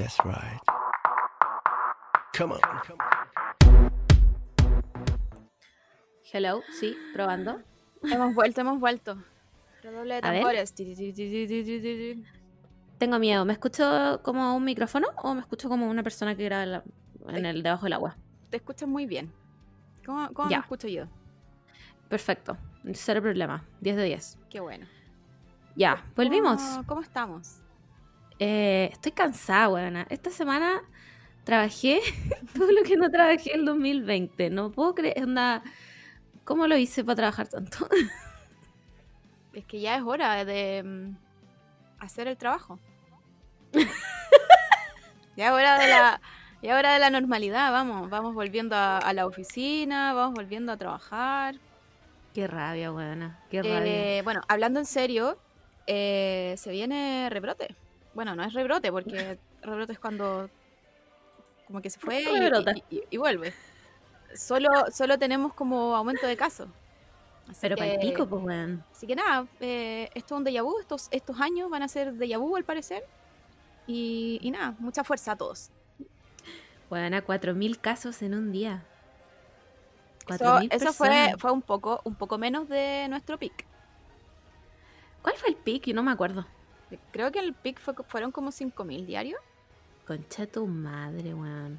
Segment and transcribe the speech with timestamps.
[0.00, 0.58] That's right.
[2.32, 2.60] Come on.
[6.32, 7.60] Hello, sí, probando.
[8.02, 9.18] Hemos vuelto, hemos vuelto.
[9.82, 10.74] Redoble de tambores.
[12.96, 13.44] Tengo miedo.
[13.44, 16.82] ¿Me escucho como un micrófono o me escucho como una persona que graba
[17.28, 18.16] en el debajo del agua?
[18.48, 19.30] Te escuchas muy bien.
[20.06, 21.04] ¿Cómo, cómo me escucho yo?
[22.08, 22.56] Perfecto.
[22.94, 23.66] Cero problema.
[23.82, 24.38] 10 de 10.
[24.48, 24.86] Qué bueno.
[25.76, 26.62] Ya, volvimos.
[26.62, 27.60] ¿Cómo, cómo estamos?
[28.40, 30.06] Eh, estoy cansada, weona.
[30.10, 30.82] Esta semana
[31.44, 32.00] trabajé
[32.54, 34.50] todo lo que no trabajé el 2020.
[34.50, 35.22] No puedo creer.
[35.22, 35.62] Onda,
[36.50, 37.88] ¿Cómo lo hice para trabajar tanto?
[39.52, 41.16] Es que ya es hora de mm,
[41.98, 42.78] hacer el trabajo.
[45.36, 46.20] ya es hora de la,
[46.62, 50.70] ya es hora de la normalidad, vamos, vamos volviendo a, a la oficina, vamos volviendo
[50.70, 51.56] a trabajar.
[52.32, 53.40] Qué rabia, weona.
[53.50, 54.18] Qué rabia.
[54.18, 55.36] Eh, bueno, hablando en serio,
[55.88, 57.76] eh, se viene rebrote.
[58.14, 60.48] Bueno, no es rebrote, porque rebrote es cuando
[61.66, 62.72] como que se fue y- Rebrota.
[62.90, 63.52] y, y- y vuelve.
[64.34, 66.68] Solo, solo tenemos como aumento de casos.
[67.48, 68.84] Así Pero para el pico, pues, weón.
[68.92, 72.12] Así que nada, eh, esto es un déjà vu, estos, estos años van a ser
[72.14, 73.04] déjà vu al parecer.
[73.88, 75.70] Y, y nada, mucha fuerza a todos.
[76.90, 78.84] Weona, 4.000 casos en un día.
[80.28, 83.64] Eso, 4.000 eso fue, fue un poco, un poco menos de nuestro pic.
[85.22, 85.86] ¿Cuál fue el pic?
[85.86, 86.46] Yo no me acuerdo.
[87.12, 89.40] Creo que el pic fue, fueron como 5.000 diarios.
[90.06, 91.78] Concha tu madre, weón.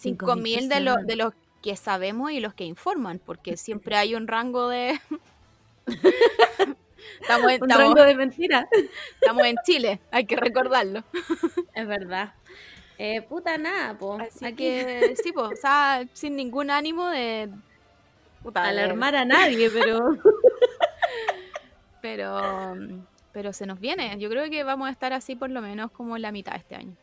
[0.00, 4.28] 5.000 de, lo- de los que sabemos y los que informan, porque siempre hay un
[4.28, 5.00] rango de...
[7.20, 8.68] estamos, en, Un estamos- rango de mentira.
[9.20, 11.04] estamos en Chile, hay que recordarlo.
[11.74, 12.34] Es verdad.
[12.98, 14.18] Eh, puta nada, po.
[14.20, 17.50] Así Aquí que sí, pues, o sea, sin ningún ánimo de...
[18.42, 20.00] puta, de- alarmar a nadie, pero.
[22.00, 22.76] pero
[23.34, 24.16] pero se nos viene.
[24.18, 26.76] Yo creo que vamos a estar así por lo menos como la mitad de este
[26.76, 26.96] año.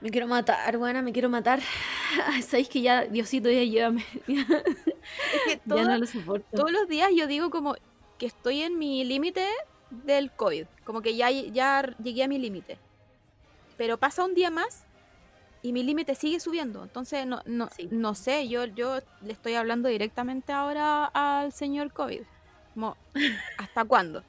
[0.00, 1.60] Me quiero matar, buena, me quiero matar.
[2.46, 4.04] Sabéis que ya, Diosito, ya llévame.
[4.28, 6.46] Ya, Es que ya todo- no lo soporto.
[6.54, 7.74] todos los días yo digo como
[8.18, 9.46] que estoy en mi límite
[9.90, 12.78] del COVID, como que ya, ya llegué a mi límite.
[13.76, 14.84] Pero pasa un día más
[15.62, 16.82] y mi límite sigue subiendo.
[16.82, 17.88] Entonces no, no, Sí.
[17.90, 22.20] no sé, yo, yo le estoy hablando directamente ahora al señor COVID.
[22.74, 22.96] Como,
[23.58, 24.22] ¿hasta cuándo?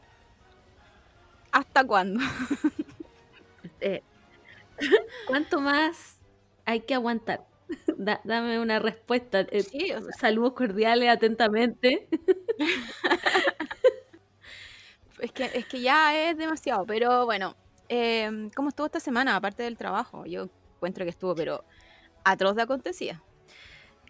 [1.57, 2.19] ¿Hasta cuándo?
[3.81, 4.01] Eh,
[5.27, 6.17] ¿Cuánto más
[6.65, 7.45] hay que aguantar?
[7.97, 9.41] Da- dame una respuesta.
[9.41, 12.07] Eh, Sí, o sea, Saludos cordiales, atentamente.
[15.19, 17.55] Es que, es que ya es demasiado, pero bueno,
[17.89, 19.35] eh, ¿cómo estuvo esta semana?
[19.35, 21.63] Aparte del trabajo, yo encuentro que estuvo, pero
[22.23, 23.23] atroz de acontecía.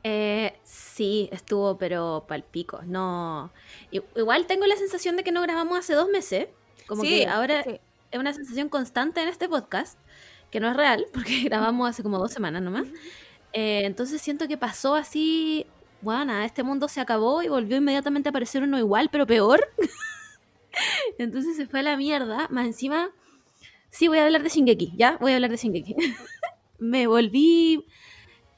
[0.03, 2.81] Eh, sí, estuvo, pero palpico.
[2.83, 3.51] No.
[3.91, 6.47] Igual tengo la sensación de que no grabamos hace dos meses.
[6.87, 7.79] Como Sí, que ahora sí.
[8.11, 9.97] es una sensación constante en este podcast,
[10.51, 12.87] que no es real, porque grabamos hace como dos semanas nomás.
[13.53, 15.65] Eh, entonces siento que pasó así,
[16.01, 19.65] bueno, este mundo se acabó y volvió inmediatamente a aparecer uno igual, pero peor.
[21.17, 22.47] entonces se fue a la mierda.
[22.49, 23.09] Más encima,
[23.89, 25.95] sí, voy a hablar de Shingeki, ya, voy a hablar de Shingeki.
[26.79, 27.85] me volví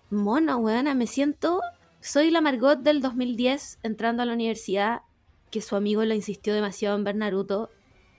[0.10, 1.62] mono, weona, me siento...
[2.00, 5.02] Soy la Margot del 2010 entrando a la universidad
[5.52, 7.70] que su amigo le insistió demasiado en ver Naruto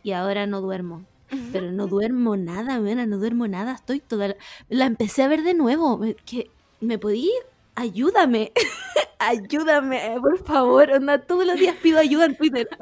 [0.03, 1.05] y ahora no duermo.
[1.53, 3.75] Pero no duermo nada, mena, no duermo nada.
[3.75, 4.29] Estoy toda.
[4.29, 4.37] La,
[4.71, 5.99] la empecé a ver de nuevo.
[5.99, 6.51] Me- Que,
[6.81, 7.31] ¿Me podí?
[7.75, 8.53] Ayúdame.
[9.19, 10.91] Ayúdame, por favor.
[10.93, 12.69] Onda, todos los días pido ayuda en Twitter.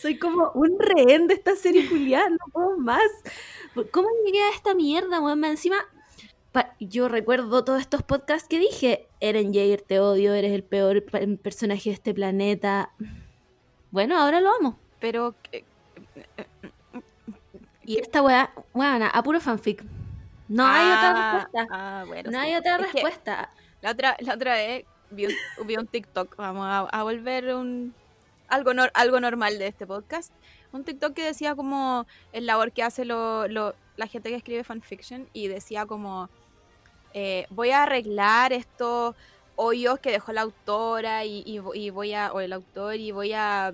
[0.00, 2.32] Soy como un rehén de esta serie Julián.
[2.32, 3.02] No puedo más.
[3.92, 5.44] ¿Cómo llegué a esta mierda, weón?
[5.44, 5.76] Encima,
[6.80, 9.08] yo recuerdo todos estos podcasts que dije.
[9.20, 10.34] Eren Jaeger, te odio.
[10.34, 11.04] Eres el peor
[11.42, 12.92] personaje de este planeta.
[13.90, 14.78] Bueno, ahora lo amo.
[15.00, 15.64] Pero eh,
[17.84, 19.82] Y esta weá, weona, a puro fanfic.
[20.48, 21.66] No hay otra ah, respuesta.
[21.70, 22.44] ah, bueno, No sí.
[22.46, 23.50] hay otra Es respuesta.
[23.82, 25.32] la otra, la otra vez vi un,
[25.66, 27.94] vi un TikTok, vamos a, a volver un
[28.48, 30.32] algo nor- algo normal de este podcast.
[30.72, 34.64] Un TikTok que decía como el labor que hace lo, lo- la gente que escribe
[34.64, 36.28] fanfiction y decía como
[37.14, 39.14] eh, voy a arreglar estos
[39.56, 43.12] hoyos que dejó la autora y, y vo- y voy a o el autor y
[43.12, 43.72] voy a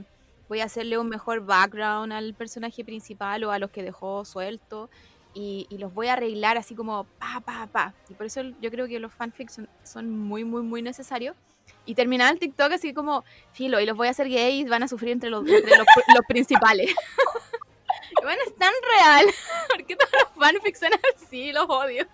[0.54, 4.88] voy a hacerle un mejor background al personaje principal o a los que dejó suelto
[5.34, 7.92] y, y los voy a arreglar así como pa, pa, pa.
[8.08, 11.34] Y por eso yo creo que los fanfics son, son muy, muy, muy necesarios.
[11.86, 14.88] Y terminaba el TikTok así como, filo, y los voy a hacer gays, van a
[14.88, 16.94] sufrir entre los, entre los, los principales.
[18.22, 19.26] bueno, es tan real.
[19.74, 21.50] porque todos los fanfics son así?
[21.50, 22.06] Los odio.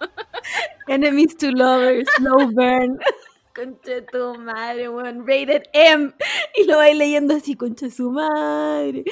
[0.88, 2.98] Enemies to lovers, slow burn.
[3.55, 5.26] Concha tu madre, weón.
[5.26, 6.12] Rated M.
[6.56, 9.05] Y lo vais leyendo así, concha su madre.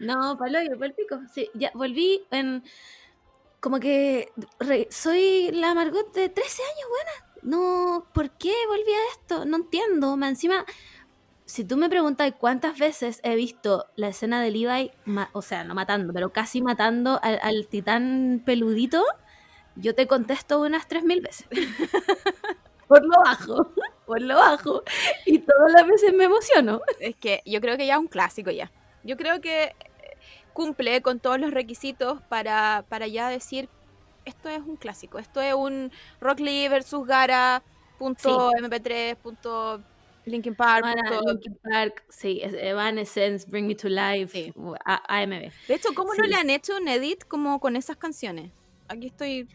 [0.00, 1.20] No, palo yo, pico.
[1.32, 2.64] Sí, ya volví en.
[3.60, 7.32] Como que re- soy la Margot de 13 años, buena.
[7.42, 9.44] No, ¿por qué volví a esto?
[9.44, 10.16] No entiendo.
[10.16, 10.64] Más encima,
[11.46, 14.92] si tú me preguntas cuántas veces he visto la escena de Levi,
[15.32, 19.04] o sea, no matando, pero casi matando al, al titán peludito,
[19.76, 21.46] yo te contesto unas 3000 veces.
[22.88, 23.70] por lo bajo,
[24.06, 24.82] por lo bajo.
[25.26, 26.80] Y todas las veces me emociono.
[27.00, 28.70] Es que yo creo que ya es un clásico ya.
[29.04, 29.74] Yo creo que eh,
[30.52, 33.68] cumple con todos los requisitos para, para ya decir
[34.24, 35.18] esto es un clásico.
[35.18, 35.90] Esto es un
[36.20, 37.62] Rock Lee versus Gara,
[37.98, 39.80] punto MP3, punto
[40.26, 44.52] Linkin Park, Bueno, punto- Linkin Park, sí, es- Evanescence, Bring Me to Life, Sí.
[44.84, 45.50] AMB.
[45.68, 46.28] De hecho, ¿cómo no Sí.
[46.30, 48.50] le han hecho un edit como con esas canciones?
[48.88, 49.48] Aquí estoy.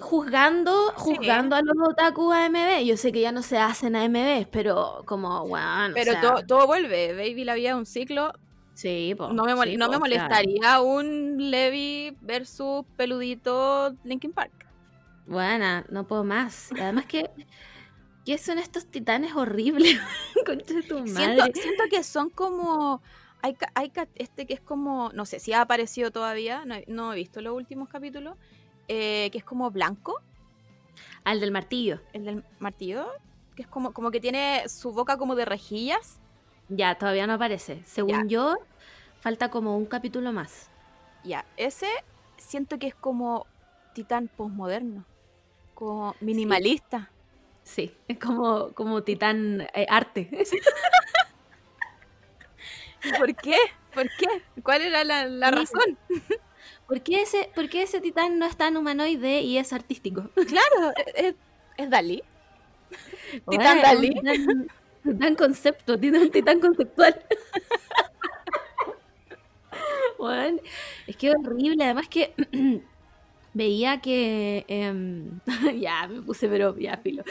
[0.00, 1.14] Juzgando, Sí.
[1.16, 2.84] juzgando a los otaku AMB.
[2.84, 7.14] Yo sé que ya no se hacen AMB, pero como, bueno, Pero todo, todo vuelve.
[7.14, 8.32] Baby, la vida es un ciclo.
[8.74, 14.32] Sí, po, No me, mol- sí, no po, me molestaría un Levi versus peludito Linkin
[14.32, 14.52] Park.
[15.26, 16.70] Buena, no puedo más.
[16.72, 17.30] Además que,
[18.26, 19.98] ¿qué son estos titanes horribles?
[20.46, 21.52] Concha de tu Siento, madre.
[21.54, 23.00] siento que son como.
[23.42, 25.10] Hay, hay este que es como.
[25.14, 26.64] No sé si ha aparecido todavía.
[26.66, 28.36] No, no he visto los últimos capítulos.
[28.88, 30.20] Eh, que es como blanco.
[31.24, 32.00] Al del martillo.
[32.12, 33.06] El del martillo.
[33.54, 36.20] Que es como, como que tiene su boca como de rejillas.
[36.68, 37.82] Ya, todavía no aparece.
[37.84, 38.24] Según Ya.
[38.26, 38.56] yo,
[39.20, 40.68] falta como un capítulo más.
[41.24, 41.88] Ya, ese
[42.36, 43.46] siento que es como
[43.94, 45.04] titán postmoderno.
[45.74, 47.10] Como minimalista.
[47.62, 50.28] Sí, es como, como titán eh, arte.
[53.18, 53.56] ¿Por qué?
[53.94, 54.26] ¿Por qué?
[54.62, 55.96] ¿Cuál era la, la razón?
[56.86, 60.30] ¿Por qué, ese, ¿Por qué ese titán no es tan humanoide y es artístico?
[60.34, 61.34] Claro, es,
[61.76, 62.22] es Dalí.
[63.48, 64.14] Titán Dalí.
[64.14, 64.68] Titán,
[65.02, 67.24] titán concepto, tiene un titán conceptual.
[70.18, 70.60] Bueno,
[71.06, 72.32] es que horrible, además que
[73.56, 75.40] veía que em,
[75.80, 77.22] ya me puse pero ya filo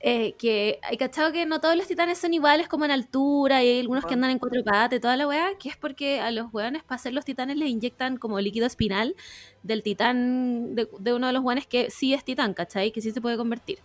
[0.00, 3.68] eh, que hay cachado que no todos los titanes son iguales como en altura y
[3.68, 4.14] hay algunos que Ujú.
[4.14, 6.96] andan en cuatro patas y toda la weá que es porque a los weones para
[6.96, 9.14] hacer los titanes les inyectan como líquido espinal
[9.62, 12.92] del titán de, de uno de los weones que sí es titán, ¿cachai?
[12.92, 13.78] que sí se puede convertir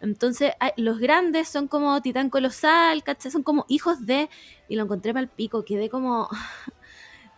[0.00, 3.30] entonces los grandes son como titán colosal, ¿cachai?
[3.30, 4.28] son como hijos de
[4.68, 6.28] y lo encontré para el pico, quedé como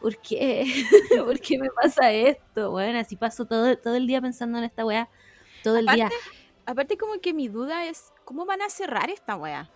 [0.05, 0.67] ¿por qué?
[1.25, 2.71] ¿por qué me pasa esto?
[2.71, 5.09] Bueno, así paso todo, todo el día pensando en esta weá
[5.63, 6.11] todo el día
[6.67, 9.71] Aparte como que mi duda es, ¿cómo van a cerrar esta wea?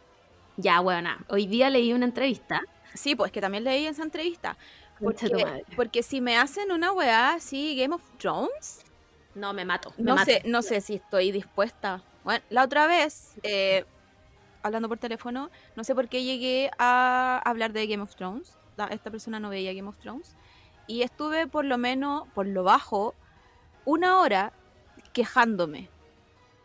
[0.59, 1.25] Ya, buena.
[1.31, 2.61] Hoy día leí una entrevista.
[2.93, 4.59] Sí, pues que también leí esa entrevista.
[5.01, 8.85] Porque, porque si me hacen una weá así, Game of Thrones,
[9.35, 9.95] No, me mato.
[9.97, 10.27] me no mato.
[10.31, 12.03] sé, no sé si estoy dispuesta.
[12.23, 13.87] Bueno, la otra vez, eh,
[14.63, 18.59] hablando por teléfono, no sé por qué llegué a hablar de Game of Thrones.
[18.87, 20.37] Esta persona no veía Game of Thrones.
[20.87, 23.15] Y estuve por lo menos, por lo bajo,
[23.85, 24.53] una hora
[25.13, 25.91] quejándome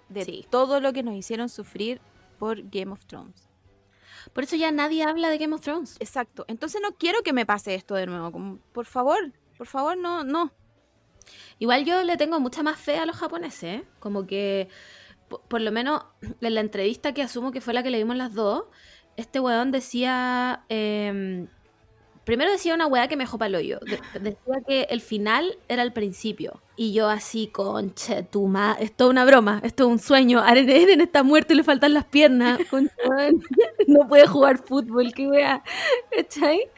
[0.10, 0.46] de Sí.
[0.50, 2.00] todo lo que nos hicieron sufrir
[2.40, 3.50] por Game of Thrones.
[4.32, 5.98] Por eso ya nadie habla de Game of Thrones.
[6.00, 6.46] Exacto.
[6.48, 8.32] Entonces no quiero que me pase esto de nuevo.
[8.32, 10.52] Como, por favor, por favor, no, no.
[11.60, 13.82] Igual yo le tengo mucha más fe a los japoneses.
[13.82, 13.84] ¿eh?
[14.00, 14.70] Como que,
[15.30, 16.06] po- por, lo menos
[16.42, 18.66] en la entrevista que asumo que fue la que le dimos las dos,
[19.18, 20.64] este weón decía.
[20.70, 21.48] em,
[22.26, 23.80] primero decía una weá que me dejó pa'l hoyo.
[23.82, 26.62] De- decía que el final era el principio.
[26.76, 28.76] Y yo así, conche, tu ma...
[28.80, 30.40] Esto es una broma, esto es un sueño.
[30.42, 30.70] Aren,
[31.02, 32.60] está muerto y le faltan las piernas.
[33.88, 35.64] No puede jugar fútbol, qué weá.
[36.12, 36.70] ¿Cachai?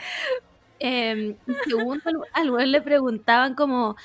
[0.79, 1.35] Em,
[1.67, 3.95] segundo, al weón le preguntaban como,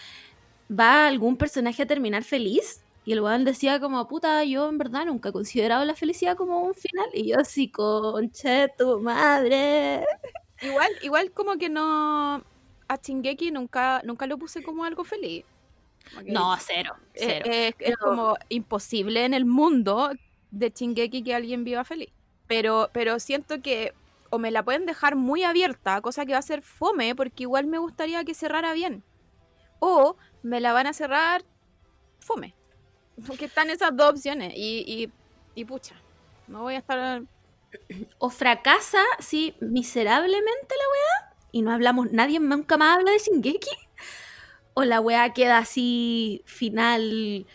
[0.70, 2.82] ¿va algún personaje a terminar feliz?
[3.04, 6.60] Y el weón decía como, puta, yo en verdad nunca he considerado la felicidad como
[6.62, 7.06] un final.
[7.14, 10.04] Y yo así, conche, tu madre.
[10.62, 12.42] Igual, igual como que no.
[12.88, 15.44] A Chingeki nunca, nunca lo puse como algo feliz.
[16.26, 17.44] No, cero, es, cero.
[17.48, 20.10] es- es Pero- como imposible en el mundo
[20.50, 22.08] de Chingeki que alguien viva feliz.
[22.48, 23.94] Pero, pero siento que
[24.30, 27.66] o me la pueden dejar muy abierta, cosa que va a ser fome, porque igual
[27.66, 29.04] me gustaría que cerrara bien.
[29.78, 31.44] O me la van a cerrar
[32.18, 32.54] fome.
[33.26, 34.52] Porque están esas dos opciones.
[34.56, 35.10] Y, y,
[35.54, 35.94] y pucha,
[36.48, 37.22] no voy a estar
[38.18, 43.70] O fracasa, sí, miserablemente la weá, y no hablamos, nadie nunca más habla de Shingeki.
[44.74, 47.46] O la weá queda así, final.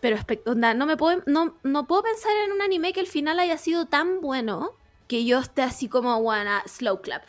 [0.00, 3.40] Pero onda, no me puedo, no, no puedo pensar en un anime que el final
[3.40, 4.76] haya sido tan bueno
[5.08, 7.24] que yo esté así como buena, slow clap.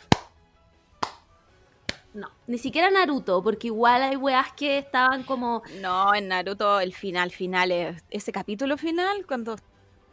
[2.14, 5.62] No, ni siquiera Naruto, porque igual hay weas que estaban como.
[5.80, 9.56] No, en Naruto el final final es ese capítulo final cuando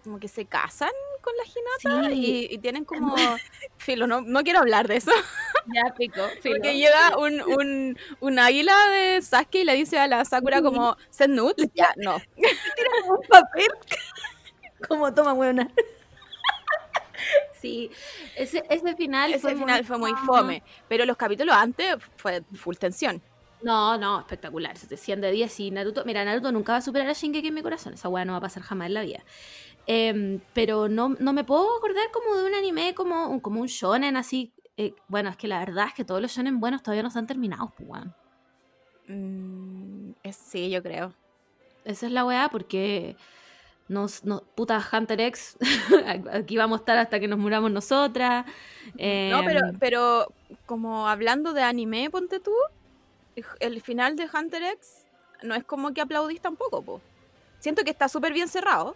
[0.03, 0.91] como que se casan
[1.23, 2.47] con la Hinata Sí.
[2.49, 3.15] y, y tienen como...
[3.77, 5.11] Filo, no, no quiero hablar de eso.
[5.73, 10.23] Ya pico, Porque llega un, un, un águila de Sasuke y le dice a la
[10.25, 10.95] Sakura como,
[11.27, 11.69] nudes.
[11.73, 12.15] Ya, no.
[12.15, 13.67] un papel.
[14.87, 15.69] Como toma buena.
[17.53, 17.89] Sí,
[18.35, 20.63] ese, ese final Ese fue final muy fue muy fome.
[20.89, 23.21] Pero los capítulos antes fue full tensión.
[23.61, 24.77] No, no, espectacular.
[24.77, 26.03] 100 de 10 y Naruto.
[26.03, 27.93] Mira, Naruto nunca va a superar a Shingeki en mi corazón.
[27.93, 29.23] Esa weá no va a pasar jamás en la vida.
[29.85, 33.67] Em, pero no, no me puedo acordar como de un anime como, un- como un
[33.67, 34.53] shonen así.
[34.77, 37.27] eh, bueno, es que la verdad es que todos los shonen buenos todavía no están
[37.27, 38.01] terminados, pues.
[39.07, 41.13] Mm, es- sí, yo creo.
[41.85, 43.17] Esa es la weá porque
[43.89, 45.57] nos, no, puta Hunter X,
[46.31, 48.45] aquí vamos a estar hasta que nos muramos nosotras.
[48.45, 48.51] No,
[49.45, 50.27] pero, Em, pero
[50.65, 52.53] como hablando de anime, ponte tú,
[53.59, 55.05] el final de Hunter X
[55.43, 57.01] no es como que aplaudís tampoco, po.
[57.59, 58.95] Siento que está súper bien cerrado,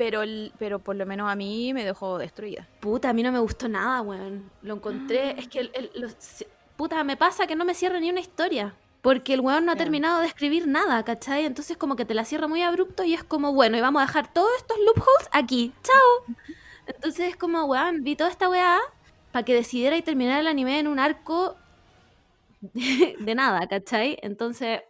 [0.00, 2.66] pero, el- pero por lo menos a mí me dejó destruida.
[2.80, 4.50] Puta, a mí no me gustó nada, weón.
[4.62, 5.38] Lo encontré.
[5.38, 8.20] Es que, el, el- los- si- puta, me pasa que no me cierra ni una
[8.20, 8.74] historia.
[9.02, 11.44] Porque el weón no ha terminado de escribir nada, ¿cachai?
[11.44, 14.06] Entonces, como que te la cierra muy abrupto y es como, bueno, y vamos a
[14.06, 15.74] dejar todos estos loopholes aquí.
[15.82, 16.34] ¡Chao!
[16.86, 18.78] Entonces, es como, weón, vi toda esta weá
[19.32, 21.56] para que decidiera y terminara el anime en un arco
[22.62, 24.16] de, de nada, ¿cachai?
[24.22, 24.80] Entonces,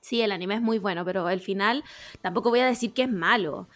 [0.00, 1.84] sí, el anime es muy bueno, pero el final
[2.22, 3.68] tampoco voy a decir que es malo.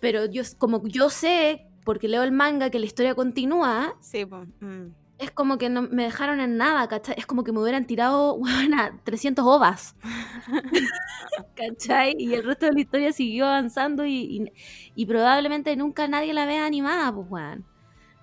[0.00, 4.94] Pero yo, como yo sé, porque leo el manga, que la historia continúa, Sí, mm.
[5.18, 7.14] es como que no me dejaron en nada, ¿cachai?
[7.18, 8.34] Es como que me hubieran tirado,
[8.74, 9.96] weona, 300 ovas.
[11.54, 12.14] ¿Cachai?
[12.18, 14.52] Y el resto de la historia siguió avanzando y, y-
[14.94, 17.64] y probablemente nunca nadie la vea animada, pues, weón.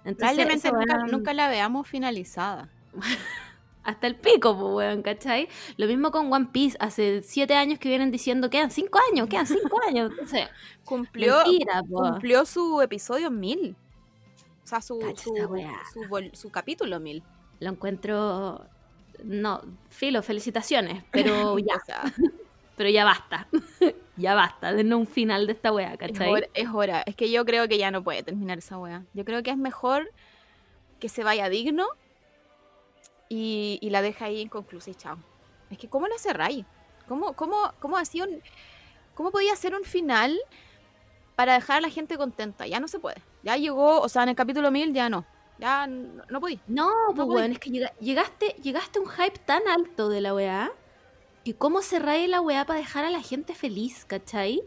[0.03, 2.69] Entonces, Probablemente nunca, nunca la veamos finalizada.
[3.87, 5.47] hasta el pico, pues, weón, ¿cachai?
[5.77, 9.47] Lo mismo con One Piece, hace siete años que vienen diciendo, quedan cinco años, quedan
[9.47, 10.11] cinco años.
[10.11, 10.49] Entonces,
[10.83, 13.77] Cumplió, mentira, cumplió su episodio mil.
[14.61, 15.81] O sea, su, su, weá.
[16.51, 17.23] capítulo mil.
[17.61, 18.65] Lo encuentro.
[19.23, 21.81] No, filo, felicitaciones, pero ya,
[22.75, 23.47] pero ya basta.
[24.17, 26.29] ya basta, denle un final de esta wea, es, ¿cachai?
[26.29, 27.03] hora, es hora.
[27.05, 29.05] Es que yo creo que ya no puede terminar esa wea.
[29.13, 30.11] Yo creo que es mejor
[30.99, 31.87] que se vaya digno
[33.29, 35.17] y, y la deja ahí inconclusa y chao.
[35.69, 36.65] Es que, ¿cómo la cerráis?
[37.07, 38.41] ¿Cómo, cómo, cómo, hacía un,
[39.15, 40.37] ¿Cómo podía ser un final
[41.35, 42.67] para dejar a la gente contenta?
[42.67, 43.21] Ya no se puede.
[43.43, 45.25] Ya llegó, o sea, en el capítulo 1000 ya no.
[45.59, 46.59] Ya no, no podí.
[46.67, 50.33] No, pues weón, es que llega- llegaste, llegaste a un hype tan alto de la
[50.35, 50.71] weá
[51.43, 54.61] que cómo cerráis la weá para dejar a la gente feliz, ¿cachai?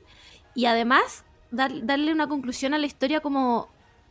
[0.55, 3.69] Y además dar- darle una conclusión a la historia como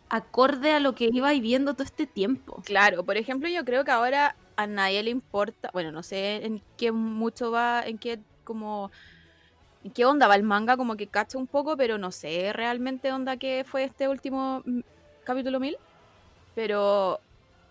[0.09, 2.61] acorde a lo que ibais viendo todo este tiempo.
[2.65, 6.61] Claro, por ejemplo, yo creo que ahora a nadie le importa, bueno, no sé en
[6.77, 8.91] qué mucho va, en qué como
[9.83, 13.11] en qué onda va el manga, como que cacha un poco, pero no sé realmente
[13.13, 14.81] onda que fue este último mm,
[15.23, 15.77] capítulo 1000,
[16.55, 17.19] pero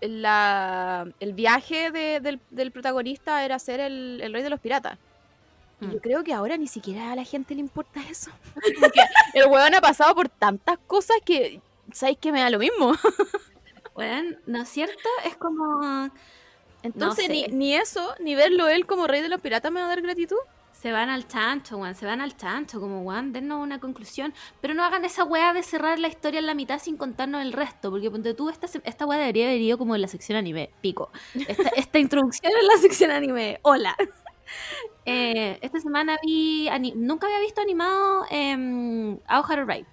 [0.00, 4.98] la, el viaje de- del, del protagonista era ser el, el rey de los piratas.
[5.80, 5.92] Y Mm.
[5.92, 8.30] yo creo que ahora ni siquiera a la gente le importa eso.
[8.80, 9.00] Porque
[9.34, 11.60] el weón ha pasado por tantas cosas que,
[11.92, 12.92] ¿sabes que me da lo mismo?
[13.94, 15.08] Weón, ¿no es cierto?
[15.24, 16.10] Es como...
[16.82, 17.32] Entonces, sé.
[17.32, 20.00] ni, ni eso, ni verlo él como rey de los piratas me va a dar
[20.00, 20.36] gratitud.
[20.72, 24.32] Se van al chancho, weón, se van al chancho, como weón, dennos una conclusión.
[24.60, 27.52] Pero no hagan esa weá de cerrar la historia en la mitad sin contarnos el
[27.52, 30.70] resto, porque ponte tú, esta, esta weá debería haber ido como en la sección anime,
[30.80, 31.10] pico.
[31.34, 33.96] Esta, esta introducción en la sección anime, hola.
[35.04, 39.86] Eh, esta semana vi, nunca había visto animado eh, How Ride.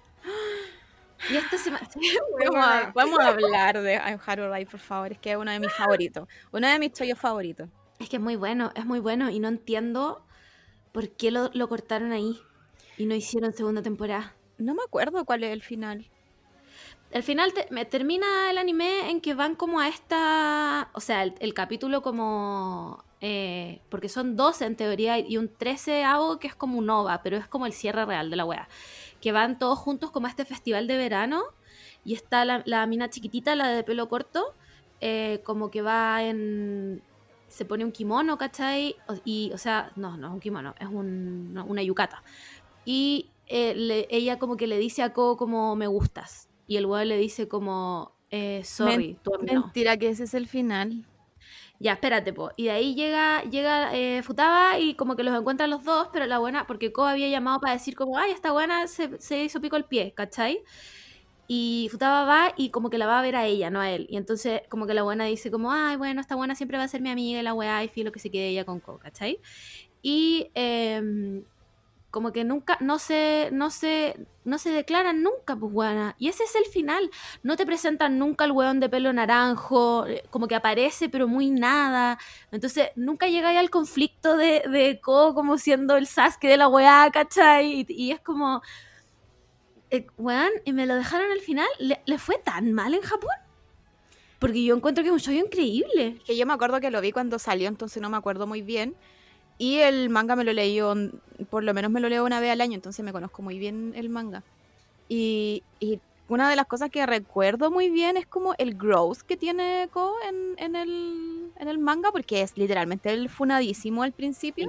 [1.28, 1.88] Y esta semana...
[2.44, 4.18] Vamos a, vamos a hablar de I'm
[4.50, 5.12] Rai, por favor.
[5.12, 6.28] Es que es uno de mis favoritos.
[6.52, 7.68] Uno de mis chollos favoritos.
[7.98, 10.24] Es que es muy bueno, es muy bueno y no entiendo
[10.92, 12.40] por qué lo, lo cortaron ahí
[12.98, 14.34] y no hicieron segunda temporada.
[14.58, 16.08] No me acuerdo cuál es el final.
[17.12, 20.90] Al final te- me termina el anime en que van como a esta.
[20.92, 23.04] O sea, el, el capítulo como.
[23.20, 26.04] eh, porque son 12 en teoría y un 13
[26.40, 28.68] que es como un OVA, pero es como el cierre real de la wea.
[29.26, 31.42] Que van todos juntos como a este festival de verano
[32.04, 34.54] y está la, la mina chiquitita, la de pelo corto,
[35.00, 37.02] eh, como que va en.
[37.48, 38.94] Se pone un kimono, ¿cachai?
[39.24, 42.22] Y, o sea, no, no es un kimono, es un- no, una yukata.
[42.84, 46.48] Y eh, le- ella como que le dice a Ko como me gustas.
[46.68, 49.62] Y el weón le dice como, eh, sorry, tú a mí no.
[49.62, 51.04] Mentira, que ese es el final.
[51.78, 52.50] Ya, espérate, po.
[52.56, 56.26] Y de ahí llega, llega eh, Futaba y como que los encuentra los dos, pero
[56.26, 59.60] la buena, porque Ko había llamado para decir como, ay, esta buena se, se hizo
[59.60, 60.62] pico el pie, ¿cachai?
[61.48, 64.06] Y Futaba va y como que la va a ver a ella, no a él.
[64.10, 66.88] Y entonces como que la buena dice como, ay, bueno, esta buena siempre va a
[66.88, 69.38] ser mi amiga y la weá y filo que se quede ella con Ko, ¿cachai?
[70.02, 71.44] Y em,
[72.16, 76.16] Como que nunca, no se, no se, no se declaran nunca, pues, weona.
[76.18, 77.10] Y ese es el final.
[77.42, 81.50] No te presentan nunca al weón de pelo naranjo, eh, como que aparece, pero muy
[81.50, 82.18] nada.
[82.52, 87.10] Entonces, nunca llegáis al conflicto de, de Ko como siendo el Sasuke de la weá,
[87.12, 87.84] ¿cachai?
[87.86, 88.62] Y, es como.
[89.90, 91.68] eh, weón, y me lo dejaron al final.
[91.78, 93.36] ¿Le, le fue tan mal en Japón?
[94.38, 96.18] Porque yo encuentro que es un show increíble.
[96.26, 98.96] Que yo me acuerdo que lo vi cuando salió, entonces no me acuerdo muy bien.
[99.58, 100.80] Y el manga me lo leí,
[101.48, 103.92] por lo menos me lo leo una vez al año, entonces me conozco muy bien
[103.96, 104.42] el manga.
[105.08, 109.36] Y, y una de las cosas que recuerdo muy bien es como el growth que
[109.36, 114.68] tiene Ko en, en el, en el manga, porque es literalmente el funadísimo al principio.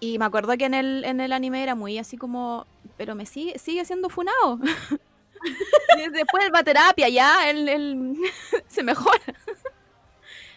[0.00, 2.66] Y me acuerdo que en el, en el anime era muy así como,
[2.96, 4.58] pero me sigue, sigue siendo funado.
[6.12, 8.16] Después va a terapia, ya, él, él
[8.66, 9.22] se mejora.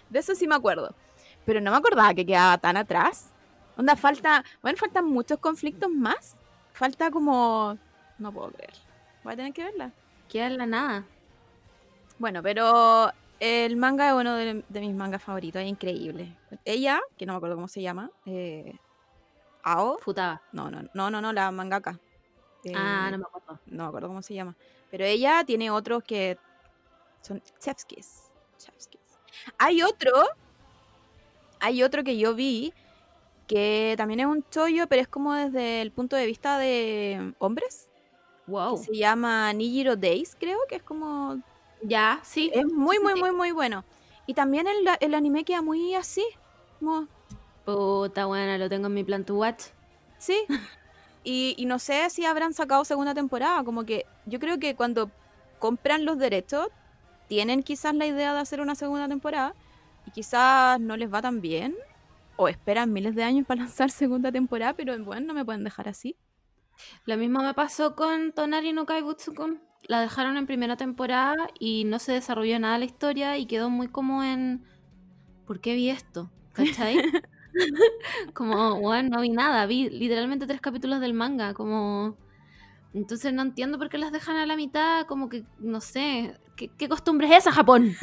[0.09, 0.93] De eso sí me acuerdo.
[1.47, 3.31] Pero no me acordaba que quedaba tan atrás.
[3.77, 6.35] Onda, falta, bueno, faltan muchos conflictos más.
[6.73, 7.77] Falta como,
[8.19, 8.73] no puedo creer.
[9.23, 9.91] Voy a tener que verla.
[10.27, 11.05] Queda en la nada.
[12.19, 16.35] Bueno, pero el manga es uno de, de mis mangas favoritos, es increíble.
[16.65, 18.77] Ella, que no me acuerdo cómo se llama, eh,
[19.63, 20.41] Ao, Futaba.
[20.51, 21.97] no, no, no, no, no, la mangaka.
[22.65, 23.59] Eh, Ah, no me acuerdo.
[23.67, 24.53] no me acuerdo cómo se llama.
[24.91, 26.37] Pero ella tiene otros que
[27.21, 28.23] son chefskis.
[28.57, 28.99] chefskis.
[29.57, 30.11] Hay otro,
[31.59, 32.73] hay otro que yo vi
[33.47, 37.89] que también es un chollo, pero es como desde el punto de vista de hombres.
[38.47, 38.77] Wow.
[38.77, 41.41] se llama Nijiro Days, creo que es como
[41.81, 42.49] Ya, sí.
[42.53, 43.83] es muy, muy, muy, muy bueno.
[44.25, 46.25] Y también el, el anime queda muy así.
[46.79, 47.07] Como,
[47.65, 49.65] Puta buena, lo tengo en mi plan to watch.
[50.17, 50.45] sí.
[51.23, 53.63] Y, y no sé si habrán sacado segunda temporada.
[53.65, 55.11] Como que yo creo que cuando
[55.59, 56.69] compran los derechos,
[57.27, 59.53] tienen quizás la idea de hacer una segunda temporada.
[60.07, 61.75] Y quizás no les va tan bien.
[62.37, 64.73] O esperan miles de años para lanzar segunda temporada.
[64.73, 66.15] Pero bueno, no me pueden dejar así.
[67.05, 69.59] Lo mismo me pasó con Tonari no Kaibutsukum.
[69.83, 73.87] La dejaron en primera temporada y no se desarrolló nada la historia y quedó muy
[73.87, 74.63] como en...
[75.45, 76.31] ¿Por qué vi esto?
[76.53, 76.97] ¿Cachai?
[78.33, 79.65] como, bueno, no vi nada.
[79.65, 81.53] Vi literalmente tres capítulos del manga.
[81.53, 82.17] Como...
[82.93, 85.05] Entonces no entiendo por qué las dejan a la mitad.
[85.05, 86.39] Como que, no sé.
[86.55, 87.95] ¿Qué, qué costumbre es esa, Japón?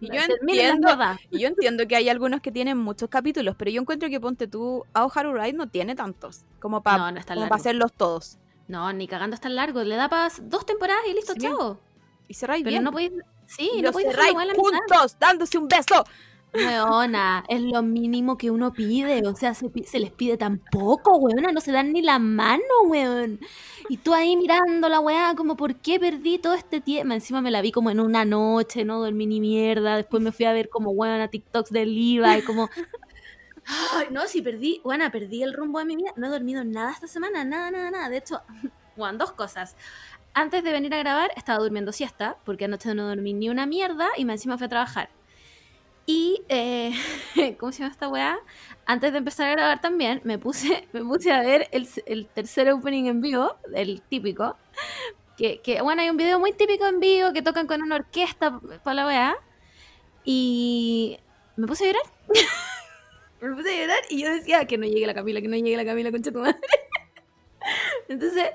[0.00, 0.88] Y yo entiendo,
[1.30, 3.54] y yo entiendo que hay algunos que tienen muchos capítulos.
[3.58, 6.44] Pero yo encuentro que ponte tú, Aoharu Ride no tiene tantos.
[6.60, 8.38] Como para No, no hacerlos todos.
[8.68, 9.82] No, ni cagando está largo.
[9.82, 11.40] Le da para dos temporadas y listo, Sí.
[11.40, 11.80] chao.
[12.28, 12.84] Y cerráis bien.
[12.84, 13.12] no podéis...
[13.46, 14.54] Sí, y no podéis cerráis mitad.
[14.56, 16.04] juntos, dándose un beso.
[16.54, 21.52] Weona, es lo mínimo que uno pide, o sea, se, les pide tan poco, weona,
[21.52, 23.38] no se dan ni la mano, weón.
[23.88, 27.12] Y tú ahí mirando la weá, como, ¿por qué perdí todo este tiempo?
[27.12, 30.46] Encima me la vi como en una noche, no dormí ni mierda, después me fui
[30.46, 32.70] a ver como, weona, TikToks del IVA y como...
[33.94, 36.90] Ay, no, si perdí, weona, perdí el rumbo de mi vida, no he dormido nada
[36.90, 38.08] esta semana, nada, nada, nada.
[38.08, 38.40] De hecho,
[38.96, 39.76] weón, dos cosas.
[40.32, 44.08] Antes de venir a grabar, estaba durmiendo siesta, porque anoche no dormí ni una mierda
[44.16, 45.10] y me encima fui a trabajar.
[46.08, 46.90] Y, eh,
[47.60, 48.38] ¿cómo se llama esta weá?
[48.86, 52.70] Antes de empezar a grabar también, me puse, me puse a ver el, el tercer
[52.72, 54.56] opening en vivo, el típico.
[55.36, 58.58] Que, que, bueno, hay un video muy típico en vivo que tocan con una orquesta
[58.82, 59.36] para la weá.
[60.24, 61.18] Y
[61.56, 62.02] me puse a llorar.
[63.42, 65.76] me puse a llorar y yo decía que no llegue la Camila, que no llegue
[65.76, 66.56] la Camila, concha tu madre.
[68.08, 68.50] Entonces,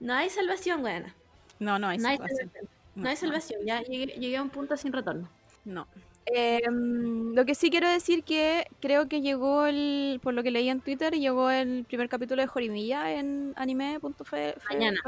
[0.00, 1.14] no hay salvación, weá.
[1.58, 2.38] No, no hay No hay salvación.
[2.50, 2.68] salvación.
[2.94, 5.28] No hay salvación, ya llegué, llegué a un punto sin retorno.
[5.64, 5.86] No.
[6.26, 10.68] Em, lo que sí quiero decir que creo que llegó el, por lo que leí
[10.68, 14.56] en Twitter, llegó el primer capítulo de Jorimilla en anime.flb.
[14.68, 15.00] Mañana.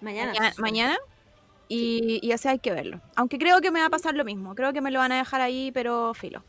[0.00, 0.32] Mañana.
[0.58, 0.96] Mañana.
[1.68, 3.00] Y, y ese hay que verlo.
[3.14, 4.54] Aunque creo que me va a pasar lo mismo.
[4.54, 6.42] Creo que me lo van a dejar ahí, pero filo.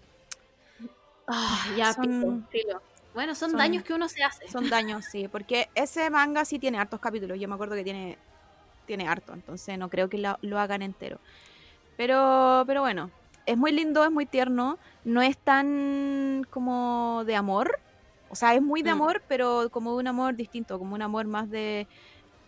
[1.28, 2.82] Ah, ya, Son- pico, filo.
[3.14, 4.48] Bueno, son, son- daños que uno se hace.
[4.48, 5.28] Son daños, sí.
[5.28, 7.38] Porque ese manga sí tiene hartos capítulos.
[7.40, 8.18] Yo me acuerdo que tiene,
[8.86, 9.34] tiene harto.
[9.34, 11.20] Entonces no creo que lo, lo hagan entero.
[12.00, 13.12] Pero, pero bueno.
[13.46, 14.78] Es muy lindo, es muy tierno.
[15.04, 17.78] No es tan como de amor.
[18.30, 18.94] O sea, es muy de Mm.
[18.94, 20.80] amor, pero como de un amor distinto.
[20.80, 21.88] Como un amor más de...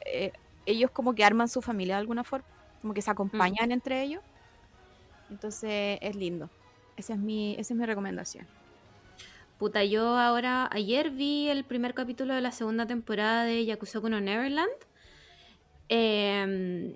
[0.05, 0.31] eh,
[0.65, 2.47] ellos como que arman su familia de alguna forma.
[2.81, 4.21] Como que se acompañan entre ellos.
[5.29, 6.49] Entonces es lindo.
[6.95, 8.47] Esa es mi, esa es mi recomendación.
[9.57, 14.21] Puta, yo ahora, ayer vi el primer capítulo de la segunda temporada de Yakusoku no
[14.21, 14.71] Neverland.
[15.89, 16.95] Em,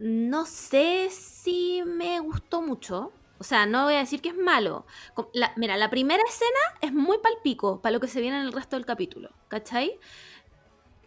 [0.00, 3.12] no sé si me gustó mucho.
[3.38, 4.86] O sea, no voy a decir que es malo.
[5.34, 8.52] La- mira, la primera escena es muy palpico para lo que se viene en el
[8.52, 9.30] resto del capítulo.
[9.48, 9.98] ¿Cachai?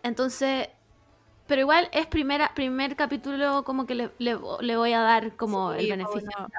[0.03, 0.69] Entonces,
[1.47, 5.73] pero igual es primera, primer capítulo como que le, le- le voy a dar como
[5.73, 6.29] Sí, el beneficio.
[6.37, 6.49] Uno,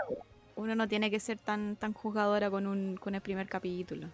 [0.57, 4.09] uno no tiene que ser tan, tan juzgadora con, un, con el primer capítulo.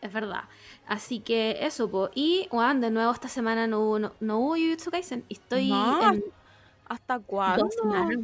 [0.00, 0.44] es verdad.
[0.86, 2.10] Así que eso, po.
[2.14, 5.24] Y, weón, de nuevo esta semana no hubo, no, no hubo Jujutsu Kaisen.
[5.28, 6.24] Y Estoy No, en
[6.86, 7.64] ¿Hasta cuándo?
[7.64, 8.18] dos semanas,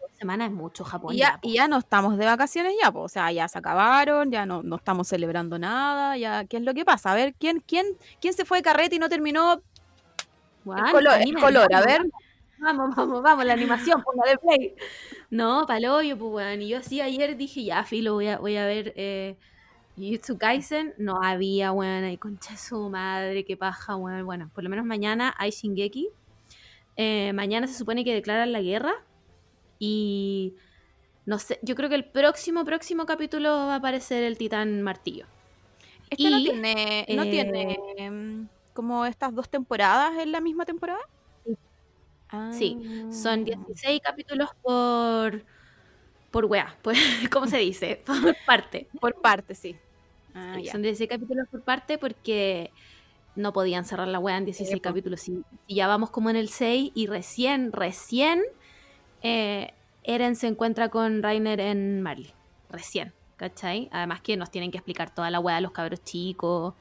[0.00, 1.14] dos semanas es mucho Japón.
[1.14, 1.48] Y ya, ya, po.
[1.48, 3.00] y ya no estamos de vacaciones ya, po.
[3.00, 6.74] o sea, ya se acabaron, ya no, no estamos celebrando nada, ya, ¿qué es lo
[6.74, 7.12] que pasa?
[7.12, 7.86] A ver, ¿quién, quién,
[8.20, 9.62] quién se fue de carrete y no terminó
[10.66, 11.74] el color, el color?
[11.74, 12.02] A ver,
[12.64, 14.74] Vamos, vamos, vamos, la animación, ponga de play.
[15.28, 16.62] No, paloyo, pues, weón.
[16.62, 19.36] Y yo así ayer dije, ya, filo, voy a, voy a ver eh,
[19.96, 20.94] Jujutsu Kaisen.
[20.96, 24.24] No había, weón, y concha su madre, qué paja, weón.
[24.24, 26.08] Bueno, por lo menos mañana hay Shingeki.
[26.96, 28.92] Eh, mañana se supone que declaran la guerra.
[29.78, 30.54] Y
[31.26, 35.26] no sé, yo creo que el próximo, próximo capítulo va a aparecer el titán martillo.
[36.10, 41.00] este no tiene, no eh, tiene em, como estas dos temporadas en la misma temporada.
[42.52, 42.78] Sí,
[43.12, 43.44] son Ah.
[43.44, 45.44] 16 capítulos por.
[46.30, 46.98] por wea, pues,
[47.30, 48.02] ¿cómo se dice?
[48.06, 48.88] Por parte.
[49.00, 49.76] Por parte, sí.
[50.34, 52.72] Ah, Sí, son 16 capítulos por parte porque
[53.36, 54.82] no podían cerrar la wea en 16 po.
[54.82, 55.28] capítulos.
[55.28, 58.42] Y, y ya vamos como en el 6 y recién, recién
[59.22, 62.32] eh, Eren se encuentra con Rainer en Marley.
[62.68, 63.88] Recién, ¿cachai?
[63.90, 66.74] Además que nos tienen que explicar toda la wea a los cabros chicos.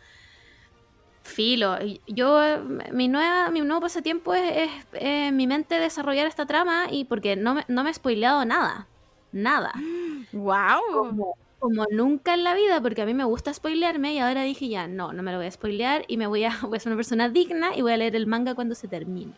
[1.23, 2.59] Filo, yo, eh,
[2.91, 7.37] mi, nueva, mi nuevo pasatiempo es, es, eh, mi mente desarrollar esta trama y porque
[7.37, 8.87] no me, no me he spoileado nada.
[9.31, 9.71] Nada
[10.33, 10.81] Wow.
[10.91, 14.67] como, como nunca en la vida, porque a mí me gusta spoilearme y ahora dije
[14.67, 16.91] ya, no, no me lo voy a spoilear y me voy a, voy a ser
[16.91, 19.31] una persona digna y voy a leer el manga cuando se termine.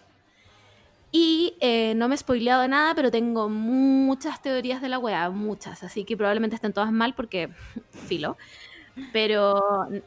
[1.11, 5.83] Y eh, no me he spoileado nada, pero tengo muchas teorías de la wea, muchas,
[5.83, 7.51] así que probablemente estén todas mal porque
[8.07, 8.38] filo.
[9.13, 9.61] Pero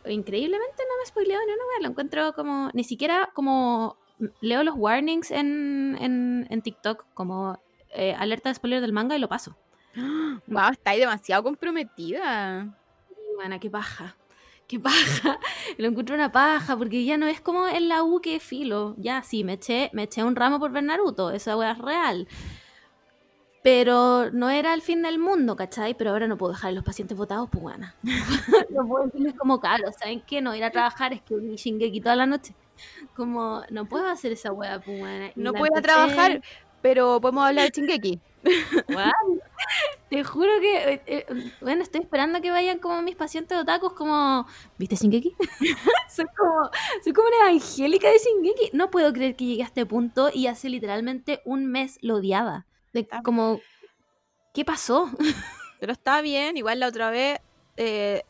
[0.06, 3.96] increíblemente no me he spoileado ni una wea, lo encuentro como, ni siquiera como
[4.40, 9.20] leo los warnings en, en, en TikTok, como eh, alerta de spoiler del manga y
[9.20, 9.56] lo paso.
[10.46, 12.66] Wow, está ahí demasiado comprometida.
[13.36, 14.16] Bueno, qué paja.
[14.66, 15.38] Qué paja.
[15.78, 18.94] Lo encuentro una paja, porque ya no es como en la U que filo.
[18.98, 22.28] Ya, sí, me eché, me eché un ramo por ver Naruto, esa weá es real.
[23.62, 25.94] Pero no era el fin del mundo, ¿cachai?
[25.94, 27.92] Pero ahora no puedo dejar a los pacientes votados, pues bueno.
[28.70, 30.40] no puedo decirles como, caro, ¿saben qué?
[30.40, 32.54] No ir a trabajar, es que vi Shingeki toda la noche.
[33.16, 35.30] Como, no puedo hacer esa weá, pues bueno.
[35.34, 36.42] No puedo ir a empecé- trabajar,
[36.82, 38.20] pero podemos hablar de Chingeki.
[38.88, 39.12] Weón,
[40.10, 41.26] Te juro que, eh, eh,
[41.60, 44.46] bueno, estoy esperando que vayan como mis pacientes otakus, como,
[44.78, 45.34] ¿viste Shingeki?
[46.08, 46.70] soy como,
[47.04, 48.70] soy como una evangélica de Shingeki.
[48.72, 52.66] No puedo creer que llegué a este punto y hace literalmente un mes lo odiaba.
[52.92, 53.20] De, Ah.
[53.22, 53.60] como,
[54.54, 55.10] ¿qué pasó?
[55.80, 57.38] Pero está bien, igual la otra vez
[57.76, 58.22] eh,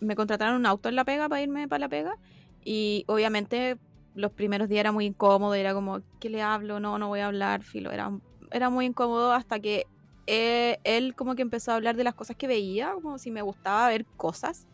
[0.00, 2.16] me contrataron un auto en la pega para irme para la pega
[2.64, 3.78] y obviamente
[4.14, 6.80] los primeros días era muy incómodo, era como, ¿qué le hablo?
[6.80, 8.10] No, no voy a hablar, filo, era,
[8.50, 9.86] era muy incómodo hasta que
[10.30, 13.42] eh, él como que empezó a hablar de las cosas que veía, como si me
[13.42, 14.66] gustaba ver cosas.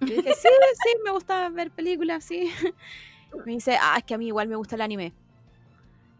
[0.00, 0.48] Yo dije, sí,
[0.82, 2.50] sí, me gusta ver películas, sí.
[3.46, 5.12] Me dice, ah, es que a mí igual me gusta el anime.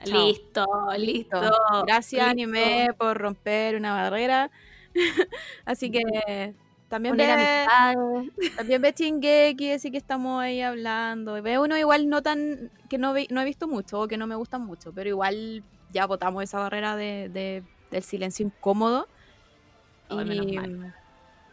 [0.05, 0.27] Chao.
[0.29, 0.65] Listo,
[0.97, 1.41] listo.
[1.87, 2.31] Gracias, listo.
[2.31, 4.51] anime, por romper una barrera.
[5.67, 6.55] Así que
[6.89, 7.67] también Poner ve,
[8.57, 11.37] también ve Shingeki, así que estamos ahí hablando.
[11.39, 14.17] Y Ve uno igual no tan, que no, vi- no he visto mucho o que
[14.17, 19.07] no me gustan mucho, pero igual ya botamos esa barrera de, de- del silencio incómodo.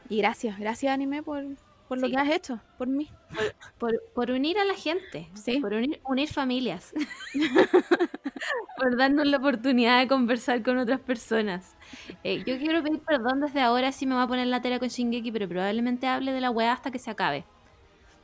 [0.09, 1.43] Y, gracias, gracias anime por,
[1.87, 2.13] por lo Sí.
[2.13, 3.09] que has hecho, por mí.
[3.77, 5.59] Por, por unir a la gente, Sí.
[5.59, 6.93] por unir, unir familias,
[8.77, 11.75] por darnos la oportunidad de conversar con otras personas.
[12.23, 14.87] Eh, yo quiero pedir perdón desde ahora si me voy a poner la tela con
[14.89, 17.43] Shingeki, pero probablemente hable de la weá hasta que se acabe.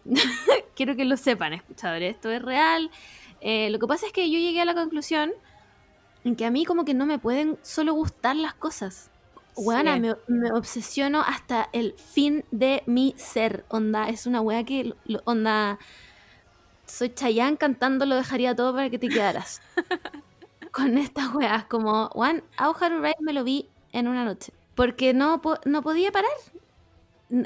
[0.75, 2.89] quiero que lo sepan, escuchadores, esto es real.
[3.41, 5.31] Eh, lo que pasa es que yo llegué a la conclusión
[6.37, 9.09] que a mí como que no me pueden solo gustar las cosas.
[9.55, 9.99] Weana, Sí.
[10.01, 13.65] me, me obsesiono hasta el fin de mi ser.
[13.69, 14.93] Onda, es una wea que,
[15.25, 15.77] onda,
[16.85, 19.61] soy Chayanne cantando lo dejaría todo para que te quedaras.
[20.71, 24.53] Con estas weas, como, One, How Hard Write me lo vi en una noche.
[24.75, 26.31] Porque no, po- no podía parar.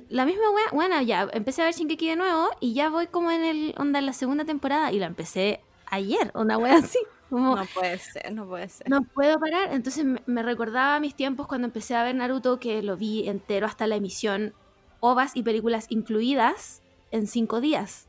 [0.10, 3.32] La misma wea, bueno, ya, empecé a ver Shinkeki de nuevo y ya voy como
[3.32, 7.00] en el, onda, en la segunda temporada y la empecé ayer, una wea así.
[7.30, 8.90] Como, No puede ser, no puede ser.
[8.90, 9.74] no puedo parar.
[9.74, 13.66] Entonces me, me recordaba mis tiempos cuando empecé a ver Naruto, que lo vi entero
[13.66, 14.54] hasta la emisión,
[15.00, 18.08] ovas y películas incluidas, en cinco días.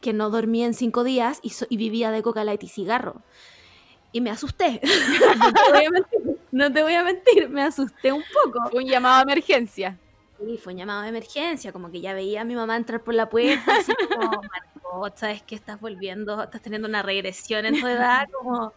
[0.00, 3.22] Que no dormí en cinco días y, so- y vivía de coca light y cigarro.
[4.12, 4.80] Y me asusté.
[5.38, 6.20] no, te voy a mentir,
[6.52, 8.58] no te voy a mentir, me asusté un poco.
[8.70, 9.98] Fue un llamado a emergencia.
[10.46, 13.12] Y fue un llamado de emergencia, como que ya veía a mi mamá entrar por
[13.14, 14.30] la puerta, así como,
[14.92, 16.42] Margot, ¿sabes que estás volviendo?
[16.42, 18.72] Estás teniendo una regresión en tu edad, como,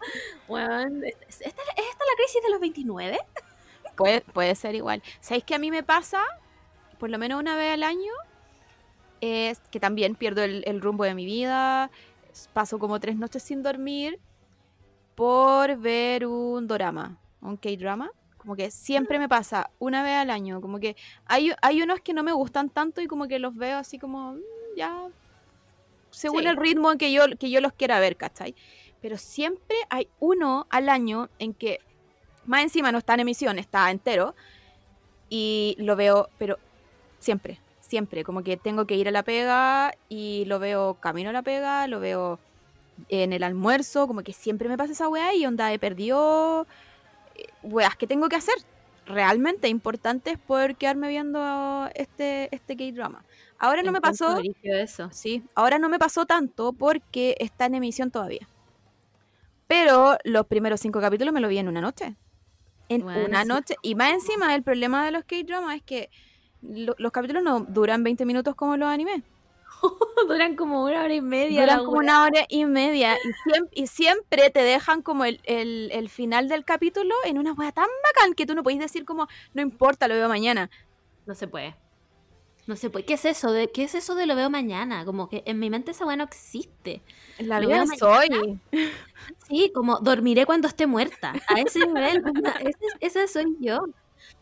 [0.57, 3.19] ¿esta, esta- ¿es esta la crisis de los 29?
[3.95, 5.01] Puede, puede ser igual.
[5.19, 6.23] ¿Sabéis que a mí me pasa,
[6.99, 8.11] por lo menos una vez al año,
[9.21, 11.91] es que también pierdo el, el rumbo de mi vida.
[12.53, 14.19] Paso como tres noches sin dormir
[15.15, 18.11] por ver un drama, un K-drama.
[18.37, 20.61] Como que siempre me pasa, una vez al año.
[20.61, 20.95] Como que
[21.25, 24.33] hay, hay unos que no me gustan tanto y como que los veo así como,
[24.33, 24.39] mm,
[24.77, 25.07] ya,
[26.11, 26.47] según Sí.
[26.49, 28.55] el ritmo que yo, que yo los quiera ver, ¿cachai?
[29.01, 31.79] Pero siempre hay uno al año en que,
[32.45, 34.35] más encima no está en emisión, está entero.
[35.29, 36.57] Y lo veo, pero
[37.19, 38.23] siempre, siempre.
[38.23, 41.87] Como que tengo que ir a la pega y lo veo camino a la pega,
[41.87, 42.39] lo veo
[43.09, 46.67] en el almuerzo, como que siempre me pasa esa weá y onda he perdido
[47.35, 48.53] eh, weas que tengo que hacer
[49.07, 53.23] realmente importantes por quedarme viendo este, este K-drama.
[53.63, 55.09] Ahora no me pasó, eso.
[55.11, 58.47] sí, ahora no me pasó tanto porque está en emisión todavía.
[59.67, 62.15] Pero los primeros cinco capítulos me lo vi en una noche.
[62.89, 63.47] En Bueno, una sí.
[63.47, 63.75] noche.
[63.83, 66.09] Y más encima, el problema de los K-dramas es que
[66.61, 69.21] lo- los capítulos no duran 20 minutos como los animes.
[70.27, 71.61] Duran como una hora y media.
[71.61, 75.89] Duran como una hora y media y siempre, y siempre te dejan como el, el-
[75.93, 79.27] el final del capítulo en una wea tan bacán que tú no podéis decir como,
[79.53, 80.69] no importa, lo veo mañana.
[81.25, 81.75] No se puede.
[82.71, 83.03] No se puede.
[83.03, 83.51] ¿Qué es eso?
[83.51, 85.03] De, ¿Qué es eso de lo veo mañana?
[85.03, 87.01] Como que en mi mente esa weá no existe.
[87.37, 88.29] La Lo veo soy.
[89.49, 91.33] Sí, como dormiré cuando esté muerta.
[91.49, 92.23] A ese nivel.
[93.01, 93.87] esa soy yo.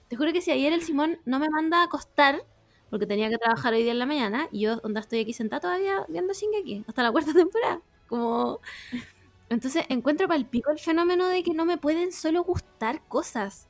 [0.09, 2.45] Te juro que si ayer el Simón no me manda a acostar,
[2.91, 5.61] porque tenía que trabajar hoy día en la mañana, y yo onda estoy aquí sentada
[5.61, 7.81] todavía viendo Shingeki, hasta la cuarta temporada.
[8.07, 8.59] Como.
[9.49, 13.68] Entonces encuentro para el pico el fenómeno de que no me pueden solo gustar cosas.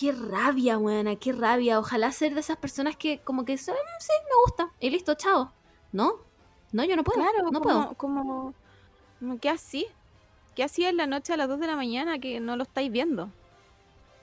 [0.00, 1.78] Qué rabia, buena, qué rabia.
[1.78, 4.72] Ojalá ser de esas personas que como que "Mm, sí, me gusta.
[4.80, 5.52] Y listo, chao.
[5.92, 6.14] No,
[6.72, 7.20] no, yo no puedo.
[7.20, 7.94] Claro, no como, puedo.
[7.96, 8.54] como,
[9.20, 9.86] como, ¿qué así?
[10.56, 12.90] ¿Qué así en la noche a las 2 de la mañana que no lo estáis
[12.90, 13.28] viendo?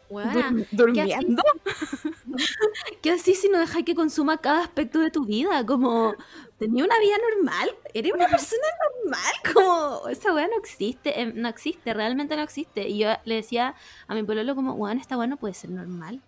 [0.10, 1.44] Dur- ¿qué ¿Durmiendo?
[3.02, 5.66] ¿Qué así si no dejáis que consuma cada aspecto de tu vida?
[5.66, 6.16] Como,
[6.58, 7.70] ¿tenía una vida normal?
[7.94, 8.68] ¿Eres una persona
[9.04, 9.34] normal?
[9.54, 12.88] Como, esa weá no existe, em, no existe, realmente no existe.
[12.88, 13.76] Y yo le decía
[14.08, 16.22] a mi pueblo como, weón, esta weá no puede ser normal.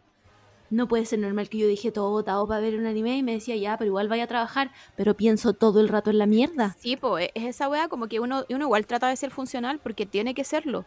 [0.72, 3.34] No puede ser normal que yo dije todo votado para ver un anime y me
[3.34, 6.76] decía, ya, pero igual vaya a trabajar, pero pienso todo el rato en la mierda.
[6.80, 10.06] Sí, pues es esa wea como que uno, uno igual trata de ser funcional porque
[10.06, 10.86] tiene que serlo.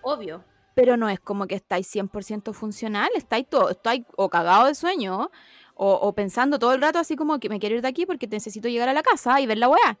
[0.00, 0.42] Obvio.
[0.74, 5.30] Pero no es como que estáis 100% funcional, estáis, todo, estáis o cagado de sueño
[5.78, 8.26] o, o pensando todo el rato así como que me quiero ir de aquí porque
[8.26, 9.98] necesito llegar a la casa y ver la wea.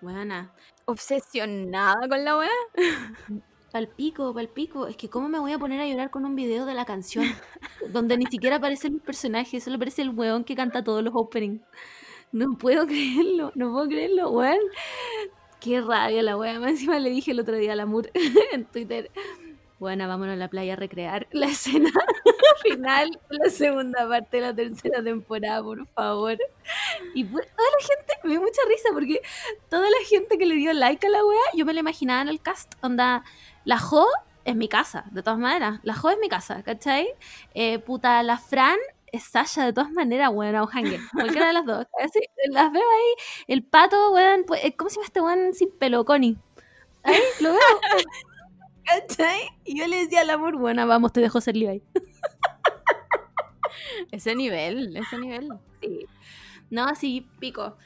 [0.00, 0.52] Buena.
[0.84, 2.50] Obsesionada con la wea.
[3.72, 4.86] Palpico, palpico.
[4.86, 7.24] Es que cómo me voy a poner a llorar con un video de la canción
[7.88, 11.62] donde ni siquiera aparecen los personajes, solo aparece el weón que canta todos los openings.
[12.30, 14.58] No puedo creerlo, no puedo creerlo, weón.
[15.60, 16.60] Qué rabia la weá.
[16.60, 18.10] Más Encima le dije el otro día a la Mur
[18.52, 19.10] en Twitter.
[19.78, 21.90] Bueno, vámonos a la playa a recrear la escena
[22.62, 26.38] final la segunda parte de la tercera temporada, por favor.
[27.14, 29.20] Y toda la gente, me dio mucha risa porque
[29.68, 32.28] toda la gente que le dio like a la wea, yo me la imaginaba en
[32.28, 32.74] el cast.
[32.82, 33.24] Onda,
[33.64, 34.06] la Jo
[34.44, 35.80] es mi casa, de todas maneras.
[35.82, 37.08] La Jo es mi casa, ¿cachai?
[37.54, 38.78] Eh, puta, la Fran
[39.12, 41.00] es Sasha, de todas maneras, weón, o Hanger.
[41.12, 41.86] Cualquiera de las dos.
[42.02, 43.24] Así, las veo ahí.
[43.46, 46.04] El pato, weón, pues, eh, ¿cómo se llama este weón sin pelo?
[46.04, 46.36] Connie.
[47.02, 47.60] Ahí, lo veo.
[48.84, 49.40] ¿Cachai?
[49.64, 51.82] Y yo le decía al amor, bueno, vamos, te dejo ser Levi.
[54.10, 55.48] Ese nivel, ese nivel.
[55.82, 56.06] Sí.
[56.70, 57.76] No, así, pico.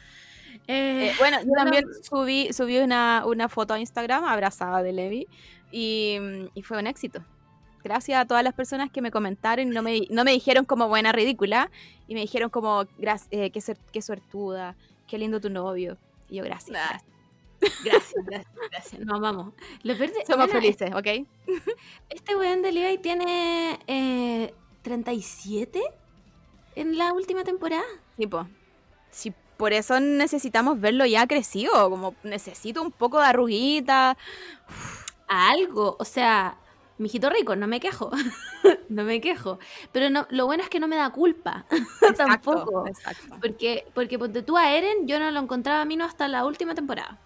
[0.67, 5.27] Eh, Eh, bueno, yo también subí, subí una, una foto a Instagram abrazada de Levi
[5.73, 6.19] y,
[6.55, 7.23] y fue un éxito.
[7.83, 11.13] Gracias a todas las personas que me comentaron no me, no me dijeron como buena
[11.13, 11.71] ridícula
[12.07, 15.97] y me dijeron como "Gra- eh, qué, suer- qué suertuda, qué lindo tu novio.
[16.29, 16.71] Y yo, gracias.
[16.71, 16.87] Nah.
[16.89, 17.05] gracias.
[17.61, 19.01] Gracias, gracias, gracias.
[19.01, 19.53] Nos vamos.
[19.83, 21.27] Lo Somos bueno, felices, ¿ok?
[22.09, 25.83] Este weón de Levi tiene eh, 37
[26.77, 27.85] en la última temporada.
[28.17, 28.47] Tipo,
[29.11, 34.17] si por eso necesitamos verlo ya crecido, como necesito un poco de arruguita.
[35.27, 36.57] Algo, o sea,
[36.99, 38.11] mijito rico, no me quejo.
[38.89, 39.59] no me quejo.
[39.93, 41.67] Pero no, lo bueno es que no me da culpa.
[42.17, 42.87] Tampoco.
[42.87, 43.37] Exacto.
[43.41, 46.47] Porque, porque ponte tú a Eren, yo no lo encontraba a mí no hasta la
[46.47, 47.19] última temporada.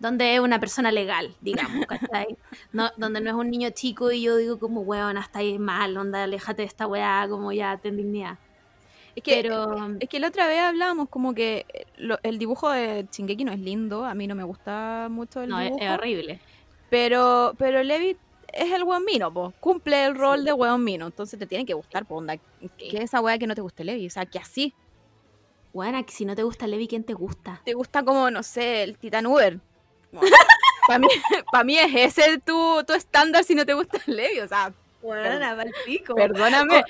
[0.00, 2.36] Donde es una persona legal, digamos, ¿cachai?
[2.72, 5.96] No, donde no es un niño chico y yo digo como, weón, hasta ahí mal,
[5.96, 8.38] onda, aléjate de esta weá, como ya, ten dignidad.
[9.16, 9.66] Es que, Pero,
[9.98, 13.58] Es que la otra vez hablábamos como que lo- el dibujo de Shingeki no es
[13.58, 16.40] lindo, a mí no me gusta mucho el no, es, dibujo, es horrible.
[16.88, 18.16] pero pero Levi
[18.52, 19.52] es el buen mino, po.
[19.60, 22.36] cumple el rol de buen mino, entonces te tiene que gustar, po, onda.
[22.76, 24.06] ¿Qué es esa weá que no te guste Levi?
[24.06, 24.72] O sea, que así
[25.72, 27.60] Bueno, si no te gusta Levi, ¿quién te gusta?
[27.64, 29.60] te gusta como, no sé, el Titan Uber.
[30.86, 31.08] Para mí,
[31.52, 35.54] pa' mí es ese tu, tu estándar si no te gusta Levi, o sea, Buena,
[35.54, 36.14] mal pico.
[36.14, 36.82] Perdóname.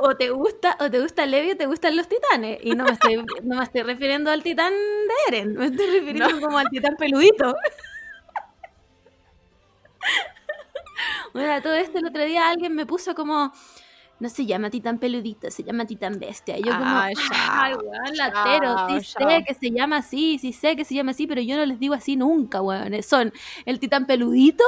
[0.00, 2.58] O te gusta, o te gusta Levi o te gustan los titanes.
[2.62, 6.40] Y no me estoy, no me estoy refiriendo al titán de Eren, me estoy refiriendo
[6.40, 7.54] como al titán peludito.
[11.32, 13.52] Bueno, todo esto el otro día alguien me puso como,
[14.22, 16.56] no se llama titán peludito, se llama titán bestia.
[16.56, 20.52] Y yo como, Ay, ya, ay, weón, latero, sí sé que se llama así, sí
[20.52, 23.02] sé que se llama así, pero yo no les digo así nunca, weón.
[23.02, 23.32] Son
[23.66, 24.62] el titán peludito,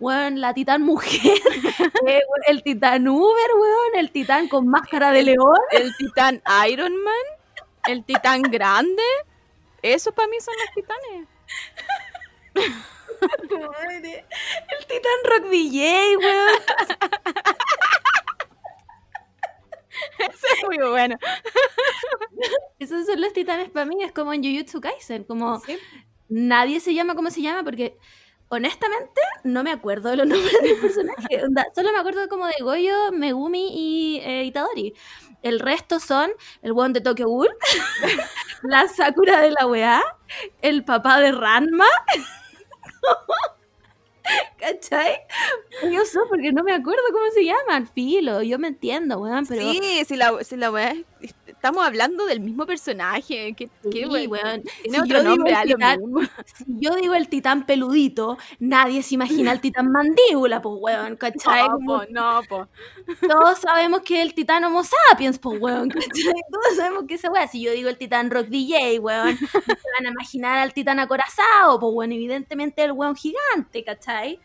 [0.00, 1.20] weón, la titán mujer,
[2.08, 5.58] eh, el titán Uber, weón, el titán con máscara de león.
[5.70, 7.24] El titán Iron Man,
[7.86, 9.02] el titán grande.
[9.82, 11.28] Eso para mí son los titanes.
[13.74, 16.50] El titán Rock DJ, weón.
[20.18, 21.16] Eso es muy bueno.
[22.78, 25.78] Esos son los titanes para mí, es como en Jujutsu Kaisen, como Sí.
[26.28, 27.96] nadie se llama como se llama porque
[28.48, 31.42] honestamente no me acuerdo de los nombres de los personajes.
[31.74, 34.94] Solo me acuerdo como de Goyo, Megumi y eh, Itadori.
[35.42, 36.30] El resto son
[36.62, 37.48] el weón de Tokyo Ghoul,
[38.62, 40.02] la Sakura de la weá,
[40.62, 41.84] el papá de Ranma.
[44.58, 45.16] ¿Cachai?
[45.92, 47.86] Yo sé porque no me acuerdo cómo se llaman.
[47.86, 49.60] Filo, yo me entiendo, weón, pero.
[49.70, 53.54] Sí, si la, si la weá es- Estamos hablando del mismo personaje.
[53.56, 54.62] ¿Qué, qué Sí, we- weón.
[54.82, 55.98] Tiene Si otro nombre, titán-.
[56.58, 61.66] Si yo digo el titán peludito, nadie se imagina el titán mandíbula, pues weón, ¿cachai?
[61.66, 62.68] No, po, no, po.
[63.26, 66.34] todos sabemos que el titán homo sapiens, pues weón, ¿cachai?
[66.52, 67.48] Todos sabemos que esa weá.
[67.48, 71.80] Si yo digo el titán rock DJ, weón, se van a imaginar al titán acorazado,
[71.80, 74.38] pues weón, evidentemente el weón gigante, ¿cachai?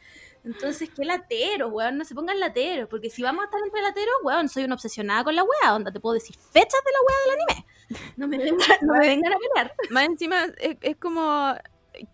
[0.49, 4.15] Entonces, qué latero, weón, no se pongan lateros, porque si vamos a estar entre lateros,
[4.23, 7.17] weón, soy una obsesionada con la weá, onda, te puedo decir fechas de la weá
[7.23, 7.67] del anime.
[8.17, 9.75] No me vengan, no me vengan a pelear.
[9.91, 11.53] Más encima es, es como.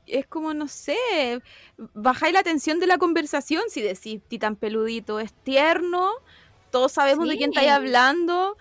[0.07, 0.97] Es como, no sé,
[1.77, 6.11] bajáis la tensión de la conversación si decís titán peludito, es tierno,
[6.71, 8.57] todos sabemos de quién estáis hablando,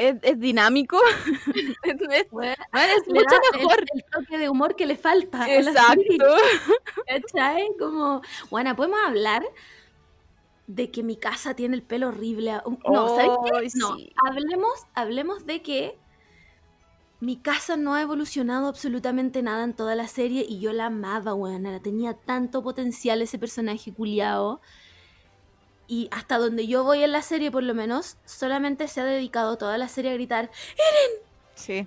[0.00, 0.98] es, es dinámico,
[1.84, 3.84] es, bueno, es mucho el- mejor.
[3.92, 5.52] El, toque de humor que le falta.
[5.54, 6.26] Exacto.
[7.06, 7.68] ¿Cachai?
[7.78, 9.44] Como, bueno, podemos hablar
[10.66, 12.60] de que mi casa tiene el pelo horrible.
[12.90, 13.78] No, ¿sabes qué?
[13.78, 14.12] No, sí.
[14.26, 15.98] hablemos, hablemos de que
[17.20, 21.34] mi casa no ha evolucionado absolutamente nada en toda la serie y yo la amaba,
[21.34, 21.64] weón.
[21.64, 24.60] La tenía tanto potencial ese personaje culiao.
[25.92, 29.58] Y hasta donde yo voy en la serie, por lo menos, solamente se ha dedicado
[29.58, 30.48] toda la serie a gritar
[31.56, 31.84] Sí.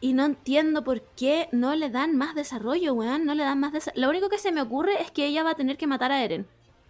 [0.00, 3.24] y no entiendo por qué no le dan más desarrollo, weón.
[3.24, 4.02] No le dan más desarrollo.
[4.02, 6.24] Lo único que se me ocurre es que ella va a tener que matar a
[6.24, 6.48] Eren.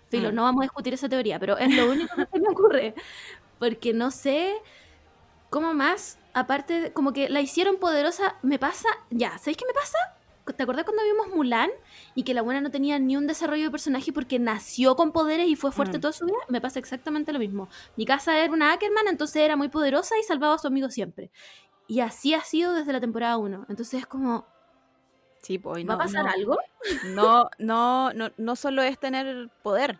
[0.08, 0.34] Filo, Mm.
[0.36, 2.94] no vamos a discutir esa teoría, pero es lo único que se me ocurre.
[3.58, 4.54] Porque no sé
[5.50, 9.74] cómo más, aparte, de- como que la hicieron poderosa, me pasa, ya, ¿sabéis qué me
[9.74, 9.98] pasa?
[10.54, 11.70] ¿Te acordás cuando vimos Mulan
[12.14, 15.48] y que la buena no tenía ni un desarrollo de personaje porque nació con poderes
[15.48, 16.00] y fue fuerte Mm.
[16.00, 16.36] toda su vida?
[16.48, 17.68] Me pasa exactamente lo mismo.
[17.96, 21.30] Mi casa era una Ackerman, entonces era muy poderosa y salvaba a su amigo siempre.
[21.86, 23.66] Y así ha sido desde la temporada 1.
[23.68, 24.46] Entonces es como,
[25.42, 26.58] Sí, pues, ¿va a no, pasar no, algo?
[27.14, 29.98] no, no, no, no solo es tener poder.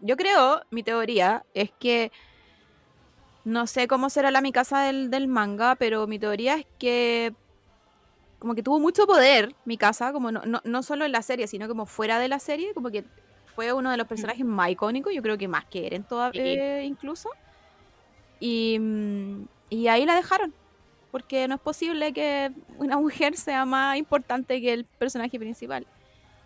[0.00, 2.10] Yo creo, mi teoría es que
[3.44, 7.34] no sé cómo será la mi casa del, del manga, pero mi teoría es que
[8.38, 11.46] como que tuvo mucho poder mi casa, como no, no, no solo en la serie,
[11.46, 13.04] sino como fuera de la serie, como que
[13.54, 16.86] fue uno de los personajes más icónicos, yo creo que más que Eren todavía Sí.
[16.86, 17.30] incluso.
[18.40, 20.54] Y, mm, y ahí la dejaron.
[21.10, 25.86] Porque no es posible que una mujer sea más importante que el personaje principal.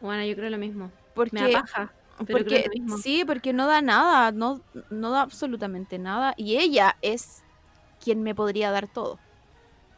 [0.00, 0.90] Bueno, yo creo lo mismo.
[1.14, 1.92] Porque, Me da paja.
[2.24, 2.98] Pero creo porque lo mismo.
[2.98, 6.34] sí, porque no da nada, no, no da absolutamente nada.
[6.36, 7.42] Y ella es
[8.02, 9.18] quien me podría dar todo.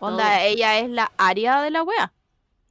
[0.05, 0.47] Onda, Todo.
[0.47, 2.13] ella es la área de la wea.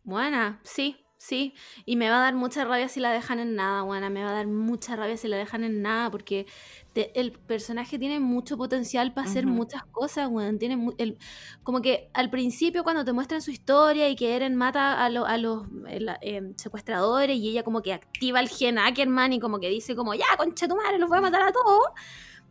[0.04, 1.54] Buena, sí, sí.
[1.86, 4.10] Y me va a dar mucha rabia si la dejan en nada, buena.
[4.10, 6.46] Me va a dar mucha rabia si la dejan en nada, porque
[6.92, 10.60] te- el personaje tiene mucho potencial para hacer muchas cosas, weón.
[10.60, 11.18] Tiene mu- el,
[11.64, 15.26] como que al principio, cuando te muestran su historia y que Eren mata a, lo-
[15.26, 19.70] a los eh, secuestradores y ella como que activa el gen Ackerman y como que
[19.70, 21.80] dice como, ya, concha tu madre, los voy a matar a todos.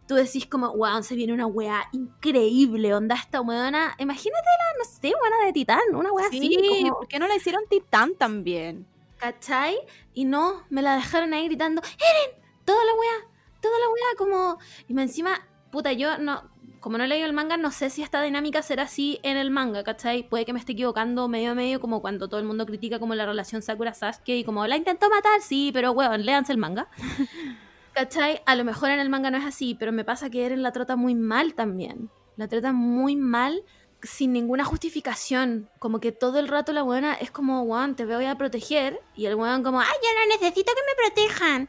[0.07, 3.95] Tú decís como, weón, se viene una weá increíble, onda esta weona.
[3.99, 6.69] Imagínate la, no sé, weona de titán, una weá Sí, así.
[6.85, 8.87] como- ¿por qué no la hicieron titán también?
[9.19, 9.77] ¿Cachai?
[10.15, 12.43] Y no, me la dejaron ahí gritando, ¡Eren!
[12.65, 13.31] Toda la weá,
[13.61, 14.59] toda la weá, como...
[14.89, 15.41] Y me encima,
[15.71, 16.51] puta, yo no...
[16.81, 19.53] Como no he leído el manga, no sé si esta dinámica será así en el
[19.53, 20.29] manga, ¿cachai?
[20.29, 23.15] Puede que me esté equivocando medio a medio, como cuando todo el mundo critica como
[23.15, 26.89] la relación Sakura-Sasuke y como la intentó matar, sí, pero weón, léanse el manga.
[27.95, 28.41] ¿Cachai?
[28.47, 30.73] A lo mejor en el manga no es así, pero me pasa que Eren la
[30.73, 32.11] trata muy mal también.
[32.37, 33.65] La trata muy mal
[34.03, 35.69] sin ninguna justificación.
[35.79, 39.01] Como que todo el rato la buena es como, weón, te voy a proteger.
[39.15, 41.69] Y el weón como, ay, yo no necesito que me protejan.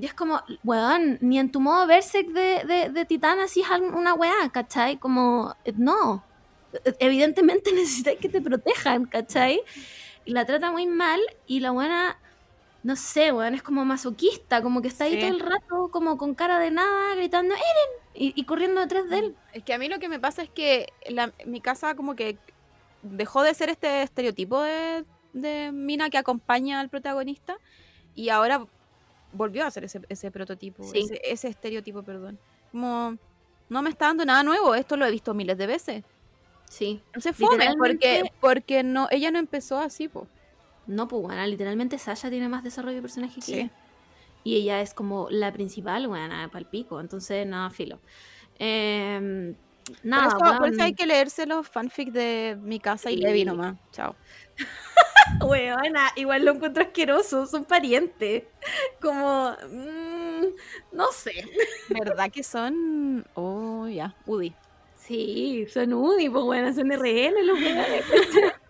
[0.00, 4.14] Y es como, weón, ni en tu modo Berserk de, de, titán así es una
[4.14, 4.98] weá, ¿cachai?
[4.98, 6.24] Como, eh, no.
[6.98, 9.60] Evidentemente necesitas que te protejan, ¿cachai?
[10.24, 12.18] Y la trata muy mal y la buena,
[12.82, 15.20] no sé, weón, es como masoquista, como que está ahí Sí.
[15.20, 17.64] todo el rato como con cara de nada, gritando, ¡Eren!
[18.14, 19.36] Y, y corriendo detrás de él.
[19.52, 22.36] Es que a mí lo que me pasa es que la- mi casa como que
[23.02, 27.58] dejó de ser este estereotipo de, de mina que acompaña al protagonista
[28.14, 28.64] y ahora
[29.32, 31.00] volvió a ser ese, ese prototipo, Sí.
[31.00, 32.38] ese, ese estereotipo, perdón.
[32.72, 33.16] Como
[33.68, 36.04] no me está dando nada nuevo, esto lo he visto miles de veces.
[36.70, 37.02] Sí.
[37.18, 40.26] Se fome porque, porque no, ella no empezó así, po.
[40.88, 43.54] No, pues bueno, literalmente Sasha tiene más desarrollo de personaje que Sí.
[43.54, 43.70] ella.
[44.42, 47.00] Y ella es como la principal, bueno, palpico.
[47.00, 48.00] Entonces, nada, filo.
[48.58, 49.54] Em,
[50.02, 53.18] nada, por, eso, por eso hay que leerse los fanfics de mi casa y.
[53.18, 53.76] Levi nomás.
[53.92, 54.16] Chao.
[55.46, 58.44] Weona, igual lo encuentro asqueroso, son parientes.
[59.00, 60.46] Como, mm,
[60.92, 61.44] no sé.
[61.90, 63.26] ¿Verdad que son?
[63.34, 64.54] Oh, ya, Udi.
[64.96, 67.58] Sí, son UDI, pues bueno, son RN los.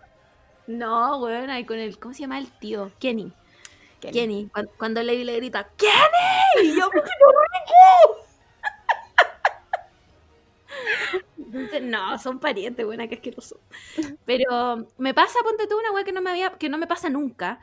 [0.69, 2.91] No, weón, y con el, ¿cómo se llama el tío?
[2.99, 3.33] Kenny.
[3.99, 4.13] Kenny.
[4.13, 6.69] Kenny, cuando, cuando Levi le grita, ¡Kenny!
[6.69, 8.25] Y yo, ¡qué rico!
[11.37, 13.59] Entonces, no, son parientes, buena, que asqueroso.
[14.25, 17.09] Pero me pasa, ponte tú una weá que no me había, que no me pasa
[17.09, 17.59] nunca.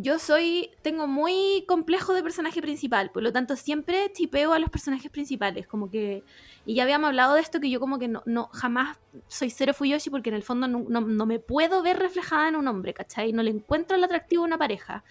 [0.00, 4.70] Yo soy, tengo muy complejo de personaje principal, por lo tanto siempre tipeo a los
[4.70, 6.22] personajes principales, como que,
[6.64, 8.96] y ya habíamos hablado de esto, que yo como que no, no jamás
[9.26, 12.54] soy cero Fuyoshi porque en el fondo no, no- no me puedo ver reflejada en
[12.54, 13.32] un hombre, ¿cachai?
[13.32, 15.02] No le encuentro el atractivo a una pareja.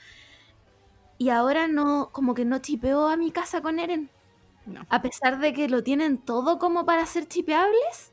[1.17, 4.09] Y ahora no, como que no chipeo a mi casa con Eren.
[4.65, 4.85] No.
[4.89, 8.11] A pesar de que lo tienen todo como para ser chipeables,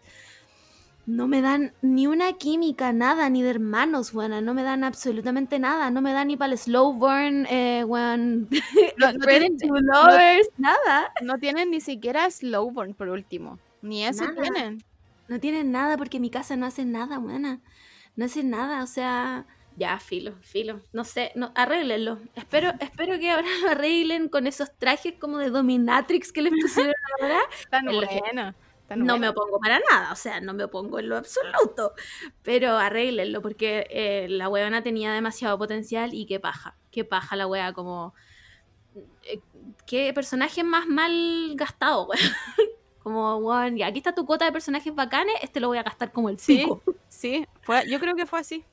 [1.07, 5.59] no me dan ni una química, nada, ni de hermanos, buena, no me dan absolutamente
[5.59, 8.49] nada, no me dan ni para el slow burn, eh, weón,
[8.99, 11.13] No, no Ready tienen, to Lovers, nada.
[11.23, 13.59] no tienen ni siquiera Slowborn por último.
[13.83, 14.43] Ni eso Nada.
[14.43, 14.83] tienen.
[15.29, 17.61] No tienen nada porque mi casa no hace nada, buena.
[18.17, 19.47] No hace nada, o sea,
[19.77, 20.81] ya, filo, filo.
[20.93, 22.19] No sé, no, arréglenlo.
[22.35, 26.95] Espero, espero que ahora lo arreglen con esos trajes como de dominatrix que les pusieron
[27.21, 27.41] ahora.
[27.71, 28.55] Tan En
[28.97, 31.95] No me opongo para nada, o sea, no me opongo en lo absoluto.
[32.43, 36.76] Pero arréglenlo porque eh, la weona tenía demasiado potencial y qué paja.
[36.91, 38.14] Qué paja la wea, como.
[39.22, 39.41] eh,
[39.87, 42.20] qué personaje más mal gastado, weón.
[43.03, 46.12] Como, weón, ya aquí está tu cuota de personajes bacanes, este lo voy a gastar
[46.12, 46.59] como el Sí.
[46.59, 46.82] pico.
[47.09, 48.64] Sí, fue, yo creo que fue así.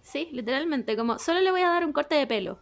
[0.00, 2.58] Sí, literalmente, como solo le voy a dar un corte de pelo.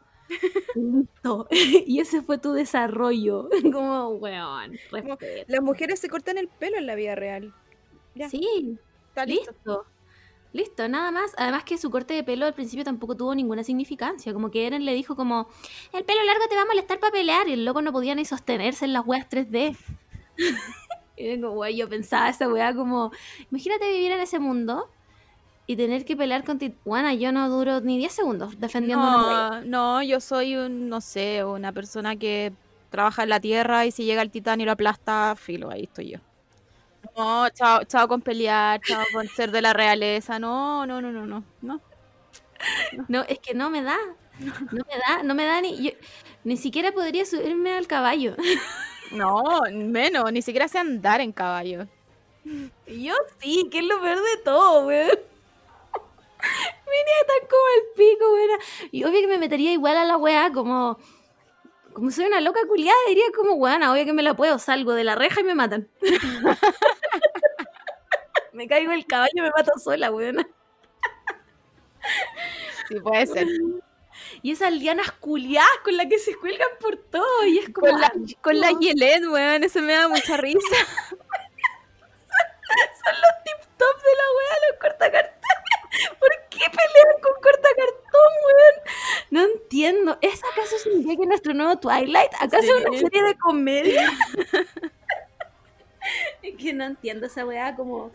[0.75, 1.49] Y Listo.
[1.87, 3.49] Y ese fue tu desarrollo.
[3.73, 4.79] Como, weón.
[5.47, 7.53] Las mujeres se cortan el pelo en la vida real.
[8.15, 8.79] Ya, Sí,
[9.09, 9.51] está listo.
[9.53, 9.87] listo.
[10.53, 11.33] Listo, nada más.
[11.37, 14.33] Además que su corte de pelo al principio tampoco tuvo ninguna significancia.
[14.33, 15.49] Como que Eren le dijo como,
[15.93, 17.49] el pelo largo te va a molestar para pelear.
[17.49, 19.77] Y el loco no podía ni sostenerse en las weas 3D.
[21.17, 23.13] y vengo, wey, yo pensaba esa wea como,
[23.51, 24.89] imagínate vivir en ese mundo
[25.71, 27.15] y tener que pelear con Tijuana.
[27.15, 29.07] Yo no duro ni 10 segundos defendiendo.
[29.07, 32.53] No, no, yo soy un, no sé, una persona que
[32.91, 36.11] trabaja en la tierra y si llega el titán y lo aplasta, filo, ahí estoy
[36.11, 36.19] yo.
[37.17, 41.25] No, chao, chao con pelear, chao con ser de la realeza, no, no, no, no,
[41.27, 41.81] no, no.
[43.09, 43.97] No, es que no me da.
[44.41, 45.83] No me da, no me da ni.
[45.83, 45.97] yo-
[46.43, 48.35] ni siquiera podría subirme al caballo.
[49.13, 51.89] No, menos, ni siquiera sé andar en caballo.
[52.87, 55.11] Yo sí, que es lo peor de todo, weón.
[56.87, 58.51] Venía tan como el pico, weón.
[58.91, 60.99] Y obvio que me metería igual a la weá, como.
[61.93, 65.05] Como soy una loca culiada, diría como, weón, obvio que me la puedo, salgo de
[65.05, 65.89] la reja y me matan.
[68.53, 70.47] me caigo el caballo y me mato sola, weón.
[72.89, 73.47] Sí, puede ser.
[74.43, 77.45] Y esas lianas culiadas con las que se cuelgan por todo.
[77.45, 77.89] Y es como.
[77.89, 78.71] Con la, con la.
[78.79, 80.59] Yelén, weón, eso me da mucha risa.
[82.71, 85.40] Son los tip top de la weá, los cortacartones.
[86.19, 88.77] ¿Por qué pelean con cortacartón, weón?
[89.31, 90.19] No entiendo.
[90.21, 92.33] ¿Es acaso significa que nuestro nuevo Twilight?
[92.39, 94.13] ¿Acaso es una serie de comedia?
[96.43, 98.13] es que no entiendo esa weá como.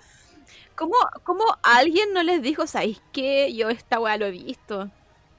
[0.75, 3.53] ¿Cómo, ¿Cómo alguien no les dijo, sabéis qué?
[3.53, 4.89] Yo esta weá lo he visto.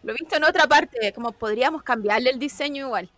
[0.02, 3.10] Lo he visto en otra parte, como podríamos cambiarle el diseño igual.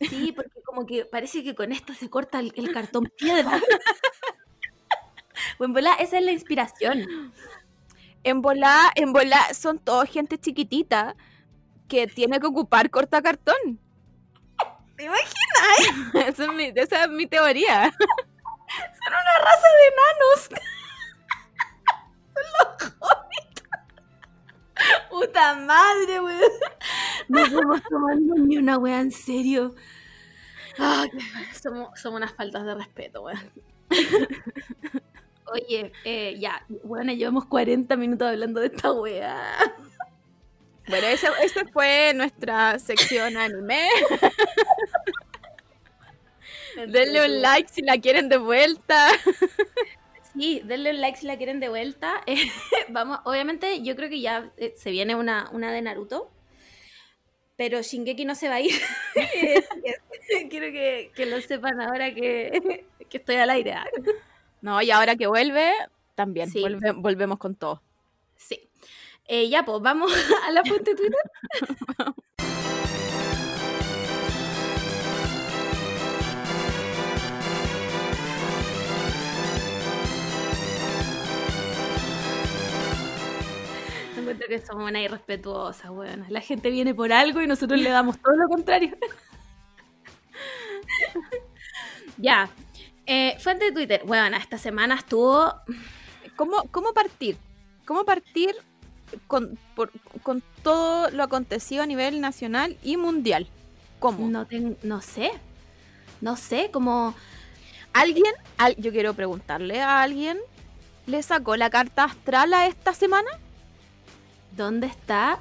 [0.00, 3.60] Sí, porque como que parece que con esto se corta el, el cartón piedra.
[5.58, 7.32] Bueno, esa es la inspiración.
[8.22, 11.16] En volá, en volá son todos gente chiquitita
[11.88, 13.80] que tiene que ocupar cortacartón.
[14.96, 16.14] ¿Te imaginas?
[16.28, 17.90] Esa es mi, esa es mi teoría.
[18.70, 20.40] Son una raza de enanos.
[22.34, 23.62] Son los hobbits.
[25.10, 26.52] Puta madre, weón.
[27.28, 29.74] No podemos tomarnos ni una weá en serio.
[31.60, 33.52] Somos, somos unas faltas de respeto, weón.
[35.52, 39.36] Oye, eh, ya, bueno, llevamos 40 minutos hablando de esta weá.
[40.88, 41.32] Bueno, esa
[41.72, 43.88] fue nuestra sección anime.
[46.86, 49.08] Denle un like si la quieren de vuelta.
[50.32, 52.20] Sí, denle un like si la quieren de vuelta.
[52.26, 52.36] Eh,
[52.88, 56.30] vamos, obviamente, yo creo que ya eh, se viene una, una de Naruto.
[57.56, 58.72] Pero Shingeki no se va a ir.
[60.50, 63.74] Quiero que, que lo sepan ahora que, que estoy al aire.
[64.62, 65.72] No, y ahora que vuelve,
[66.14, 66.64] también Sí.
[66.96, 67.82] volvemos con todo.
[68.36, 68.68] Sí.
[69.26, 70.12] Eh, ya, pues vamos
[70.46, 71.20] a la fuente Twitter.
[84.16, 86.26] Encuentro que somos una irrespetuosa, weón.
[86.28, 88.96] La gente viene por algo y nosotros le damos todo lo contrario.
[92.18, 92.48] ya.
[93.12, 94.02] Eh, fuente de Twitter.
[94.04, 95.52] Bueno, esta semana estuvo
[96.36, 97.36] ¿Cómo, cómo partir?
[97.84, 98.54] ¿Cómo partir
[99.26, 99.90] con, por-
[100.22, 103.48] con todo lo acontecido a nivel nacional y mundial?
[103.98, 104.28] ¿Cómo?
[104.28, 104.46] No,
[104.84, 105.32] no sé.
[106.20, 107.14] No sé, como...
[107.92, 108.32] ¿Alguien?
[108.58, 110.38] al- yo quiero preguntarle a alguien.
[111.06, 113.28] ¿Le sacó la carta astral a esta semana?
[114.56, 115.40] ¿Dónde está?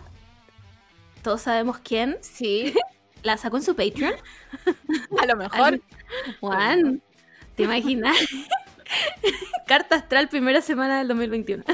[1.21, 2.17] Todos sabemos quién.
[2.21, 2.73] Sí,
[3.21, 4.13] ¿La sacó en su Patreon?
[5.21, 5.79] a lo mejor.
[6.39, 7.03] Juan,
[7.59, 8.15] ¿te imaginas?
[9.67, 11.63] Carta astral primera semana del 2021.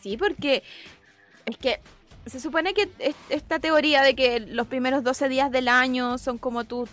[0.00, 0.62] Sí, porque
[1.44, 1.80] es que
[2.26, 6.38] se supone que es- esta teoría de que los primeros 12 días del año son
[6.38, 6.88] como tú,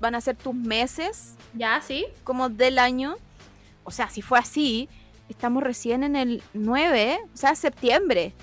[0.00, 1.80] van a ser tus meses ¿Ya?
[1.80, 2.04] ¿Sí?
[2.24, 3.16] como del año.
[3.84, 4.88] O sea, si fue así,
[5.30, 8.34] estamos recién en el 9, o sea, septiembre.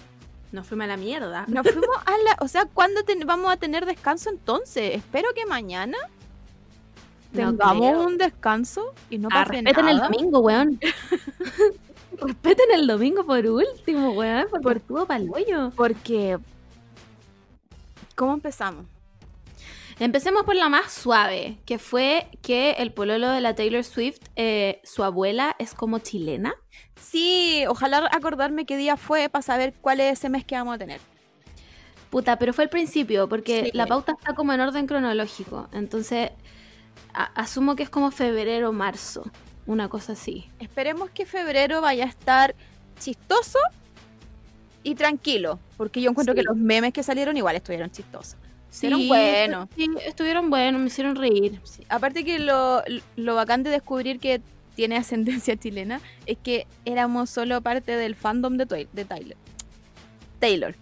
[0.52, 1.46] Nos fuimos a la mierda.
[1.48, 2.38] Nos fuimos a la...
[2.40, 4.96] O sea, ¿cuándo ten- vamos a tener descanso entonces?
[4.96, 5.98] Espero que mañana
[7.34, 10.80] tengamos un descanso y no Ah, pase respeten el domingo, weón.
[12.22, 14.48] respeten el domingo por último, weón.
[14.50, 15.72] Porque Por- estuvo pa'l hoyo.
[15.76, 16.38] Porque...
[18.16, 18.86] ¿Cómo empezamos?
[20.00, 24.80] Empecemos por la más suave, que fue que el pololo de la Taylor Swift, eh,
[24.86, 26.54] su abuela es como chilena.
[26.96, 30.78] Sí, ojalá acordarme qué día fue para saber cuál es ese mes que vamos a
[30.78, 31.02] tener.
[32.10, 33.72] Puta, pero fue al principio, porque Sí.
[33.74, 35.68] la pauta está como en orden cronológico.
[35.74, 36.32] Entonces,
[37.14, 39.24] a- asumo que es como febrero marzo.
[39.66, 40.50] Una cosa así.
[40.60, 42.56] Esperemos que febrero vaya a estar
[43.00, 43.60] chistoso
[44.84, 46.40] y tranquilo, porque yo encuentro Sí.
[46.40, 48.36] que los memes que salieron igual estuvieron chistosos.
[48.72, 49.70] Estuvieron Sí, buenos.
[49.76, 51.60] Sí, estuvieron buenos, me hicieron reír.
[51.64, 52.82] Sí, Aparte que lo,
[53.16, 54.42] lo bacán de descubrir que
[54.76, 59.38] tiene ascendencia chilena es que éramos solo parte del fandom de, de Tyler.
[60.40, 60.76] Taylor.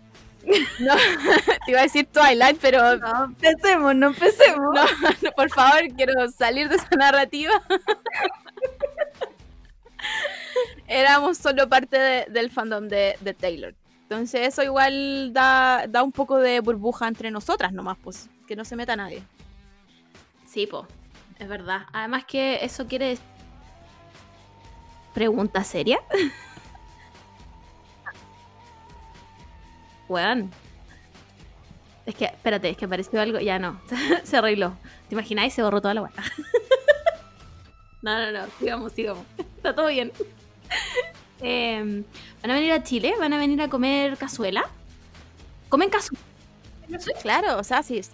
[0.80, 0.96] No,
[1.66, 4.74] te iba a decir Twilight, pero No, empecemos, no empecemos.
[4.74, 4.84] no,
[5.22, 7.52] no, por favor, quiero salir de esa narrativa.
[10.88, 13.76] Éramos solo parte de- del fandom de, de Taylor.
[14.04, 18.64] Entonces eso igual da, da un poco de burbuja entre nosotras nomás, pues, que no
[18.64, 19.22] se meta nadie.
[20.46, 20.88] Sí, po,
[21.40, 21.82] es verdad.
[21.92, 23.18] Además que eso quiere...
[25.14, 26.00] ¿Pregunta seria?
[30.08, 30.52] Weón.
[32.06, 33.40] Es que, espérate, es que apareció algo.
[33.40, 33.82] Ya no,
[34.24, 34.78] se arregló.
[35.10, 35.54] ¿Te imagináis?
[35.54, 36.14] Se borró toda la weá.
[38.02, 39.26] no, no, no, sigamos, sigamos.
[39.58, 40.12] Está todo bien.
[41.42, 42.04] Eh,
[42.42, 44.70] van a venir a Chile, van a venir a comer cazuela.
[45.70, 46.22] ¿Comen cazuela?
[47.22, 48.12] Claro, o sea, si, si,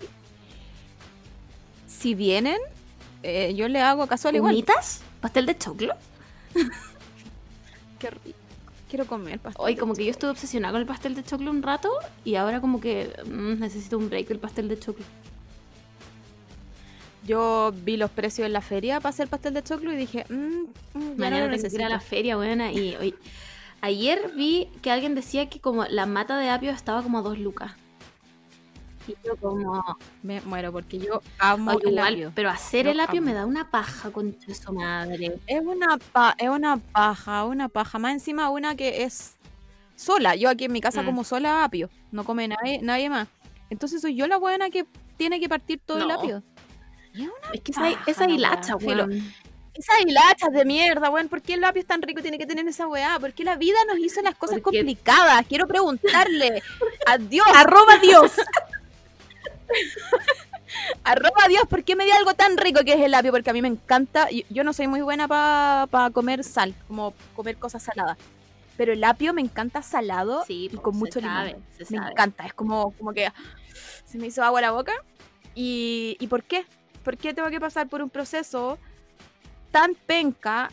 [1.85, 2.57] si vienen,
[3.21, 4.53] eh, yo le hago al igual.
[4.53, 5.03] ¿Humitas?
[5.21, 5.93] ¿Pastel de choclo?
[7.99, 8.42] Qué rico.
[8.93, 9.65] Quiero comer pastel.
[9.65, 11.89] Hoy como que yo estuve obsesionada con el pastel de choclo un rato
[12.23, 15.03] y ahora como que mm, necesito un break del pastel de choclo.
[17.25, 20.33] Yo vi los precios en la feria para hacer pastel de choclo y dije, mm,
[20.35, 22.09] mm, ya no Mañana lo tengo que ir a la necesito.
[22.15, 22.71] feria, buena.
[22.71, 23.15] Y hoy,
[23.81, 27.39] ayer vi que alguien decía que como la mata de apio estaba como a dos
[27.39, 27.71] lucas.
[29.07, 29.83] Y yo como,
[30.21, 32.31] Me muero porque yo amo "Ay, el igual, apio.
[32.35, 33.25] pero hacer el apio amo.
[33.27, 35.39] me da una paja con su madre.
[35.47, 37.99] Es una, pa- es una paja, una paja.
[37.99, 39.35] Más encima una que es
[39.95, 40.35] sola.
[40.35, 41.05] Yo aquí en mi casa Mm.
[41.05, 41.89] como sola apio.
[42.11, 43.27] No come nadie, nadie más.
[43.69, 44.85] Entonces soy yo la buena que
[45.17, 46.41] tiene que partir todo el apio.
[47.13, 49.33] Y es una Es que esa, paja esa la hilacha, weón.
[49.75, 51.29] Esas hilachas de mierda, weón.
[51.29, 53.19] ¿Por qué el apio es tan rico tiene que tener esa weá?
[53.19, 55.43] ¿Por qué la vida nos hizo las cosas complicadas?
[55.47, 56.61] Quiero preguntarle
[57.07, 58.31] a Dios, ¡Arroba Dios!
[61.03, 63.31] arroba Dios, ¿por qué me dio algo tan rico que es el apio?
[63.31, 64.29] Porque a mí me encanta.
[64.29, 68.17] Yo, yo no soy muy buena para comer sal, como comer cosas saladas.
[68.75, 71.63] Pero el apio me encanta salado Sí, y con mucho sabe, limón.
[71.77, 72.11] Me sabe.
[72.11, 73.31] encanta, es como, como que
[74.05, 74.93] se me hizo agua la boca.
[75.53, 76.65] ¿Y, ¿Y por qué?
[77.03, 78.79] ¿Por qué tengo que pasar por un proceso
[79.71, 80.71] tan penca?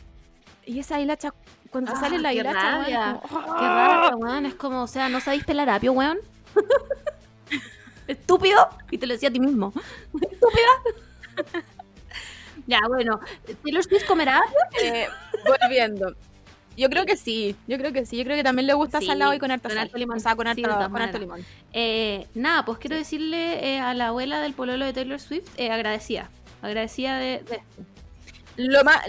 [0.65, 1.35] Y esa hilacha,
[1.71, 3.21] cuando Ah, sale la hilacha, weón,
[3.59, 4.47] Qué raro, weón.
[4.47, 6.19] Es como, o sea, ¿no sabéis pelar apio, weón?
[8.11, 8.69] Estúpido.
[8.91, 9.73] Y te lo decía a ti mismo.
[10.21, 11.63] Estúpida.
[12.67, 13.21] ya, bueno.
[13.63, 14.43] ¿Taylor Swift comerá?
[14.83, 15.07] Eh,
[15.47, 16.15] volviendo.
[16.77, 18.17] Yo creo que sí, yo creo que sí.
[18.17, 20.17] Yo creo que también le gusta Sí, salado y con harta con harto limón.
[20.19, 21.45] O sea, con Sí, harto, todas con harto limón.
[21.73, 25.71] Eh, nada, pues quiero decirle eh, a la abuela del pololo de Taylor Swift, eh,
[25.71, 26.31] agradecida.
[26.63, 27.63] Agradecida de, de-
[28.57, 29.01] Lo más,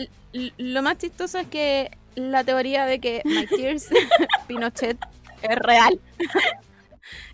[0.58, 3.88] lo más chistoso es que la teoría de que My Tears
[4.48, 4.98] Pinochet
[5.44, 6.00] es real.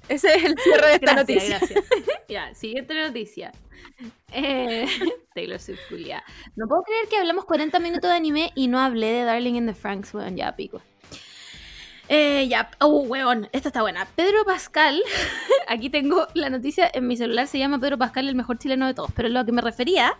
[0.09, 1.57] Ese es el cierre de esta Gracias, noticia.
[1.59, 1.85] gracias.
[2.29, 3.51] ya, siguiente noticia.
[4.31, 4.85] Eh,
[5.35, 6.23] Taylor Swift, culia.
[6.55, 9.65] No puedo creer que hablamos 40 minutos de anime y no hablé de Darling in
[9.67, 10.81] the Franks, weón, ya pico.
[12.09, 14.05] Eh, ya, oh, weón, esta está buena.
[14.15, 15.01] Pedro Pascal,
[15.67, 18.93] aquí tengo la noticia en mi celular, se llama Pedro Pascal, el mejor chileno de
[18.93, 20.17] todos, pero lo que me refería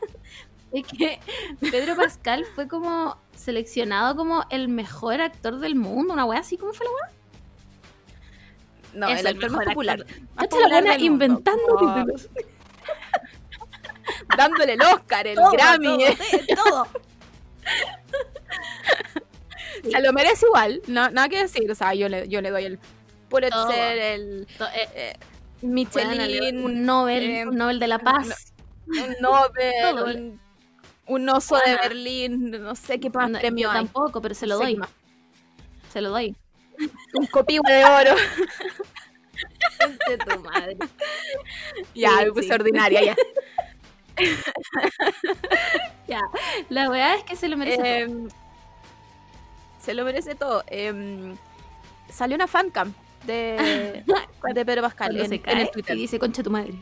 [0.73, 1.19] es que
[1.61, 6.73] Pedro Pascal fue como seleccionado como el mejor actor del mundo, una wea así, ¿cómo
[6.73, 7.16] fue la wea?
[8.93, 10.05] No, Es el el actor más popular.
[10.35, 12.29] Cacha la buena inventando títulos.
[14.37, 15.97] Dándole el Oscar, el Todo, Grammy.
[15.97, 16.17] todo, eh.
[16.31, 16.87] sí, todo.
[19.91, 20.81] Se lo merece igual.
[20.87, 21.69] No, nada que decir.
[21.69, 22.79] O sea, yo le, yo le doy el
[23.29, 23.71] Pulitzer, Todo.
[23.73, 25.13] el To- eh, eh,
[25.61, 28.53] Michelin, un Nobel, eh, un Nobel de la Paz.
[28.87, 30.39] un Nobel,
[31.07, 31.75] un, un oso de.
[31.75, 33.77] Berlín, no sé qué más No, premio yo hay.
[33.77, 34.79] tampoco, pero se lo doy.
[35.91, 36.35] Se lo doy.
[37.13, 38.15] Un copihue de oro.
[40.07, 40.77] De tu madre.
[41.93, 42.53] ya, Sí, me puse sí.
[42.53, 43.15] ordinaria ya.
[46.69, 47.77] La verdad es que se lo merece.
[47.77, 47.85] todo.
[47.87, 48.29] Em,
[49.79, 50.63] se lo merece todo.
[50.67, 51.35] Em,
[52.09, 52.93] salió una fancam
[53.25, 54.03] de,
[54.53, 55.95] de Pedro Pascal Cuando en, se en cae el Twitter.
[55.97, 56.73] y dice concha tu madre.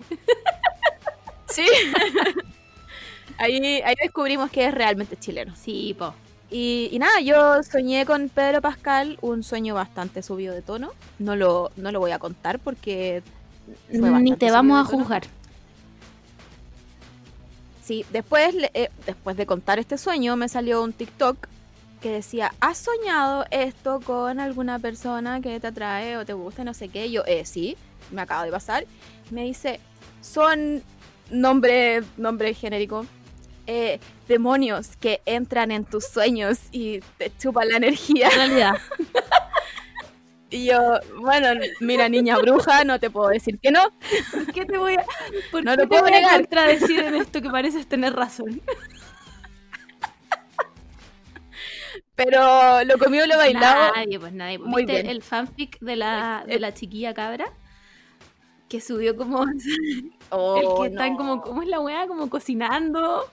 [1.50, 1.68] Sí.
[3.38, 5.56] ahí, ahí descubrimos que es realmente chileno.
[5.56, 6.14] Sí, po.
[6.50, 10.96] Y, y nada, yo soñé con Pedro Pascal, un sueño bastante subido de tono.
[11.18, 13.24] No lo, no lo voy a contar porque
[13.90, 15.24] Ni te vamos a juzgar.
[17.82, 21.48] sí, después, eh, después de contar este sueño me salió un TikTok
[22.02, 26.74] que decía, ¿has soñado esto con alguna persona que te atrae o te gusta, no
[26.74, 27.10] sé qué?
[27.12, 27.78] Yo, eh, sí,
[28.10, 28.86] me acaba de pasar.
[29.30, 29.82] Me dice,
[30.22, 30.84] son
[31.30, 33.08] nombre, nombre genérico.
[33.68, 38.30] Eh, demonios que entran en tus sueños y te chupan la energía.
[38.30, 38.78] En realidad.
[40.50, 40.80] Y yo,
[41.20, 41.48] bueno,
[41.82, 43.82] mira, niña bruja, no te puedo decir que no.
[44.32, 45.04] ¿Por qué te voy a,
[45.52, 48.62] por No qué lo puedo voy a contradecir en esto que pareces tener razón?
[52.16, 53.94] Pero lo comido lo bailado.
[53.96, 54.58] Nadie, pues nadie.
[54.60, 55.08] muy ¿Viste bien.
[55.08, 57.46] el fanfic de la, El- de la chiquilla cabra?
[58.70, 62.08] Que subió como el Oh, que están como, ¿cómo es la weá?
[62.08, 63.32] Como cocinando.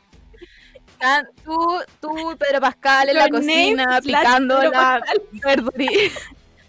[1.03, 6.21] Están tú, tú, Pedro Pascal en la Your cocina, picando Pedro la verdurita.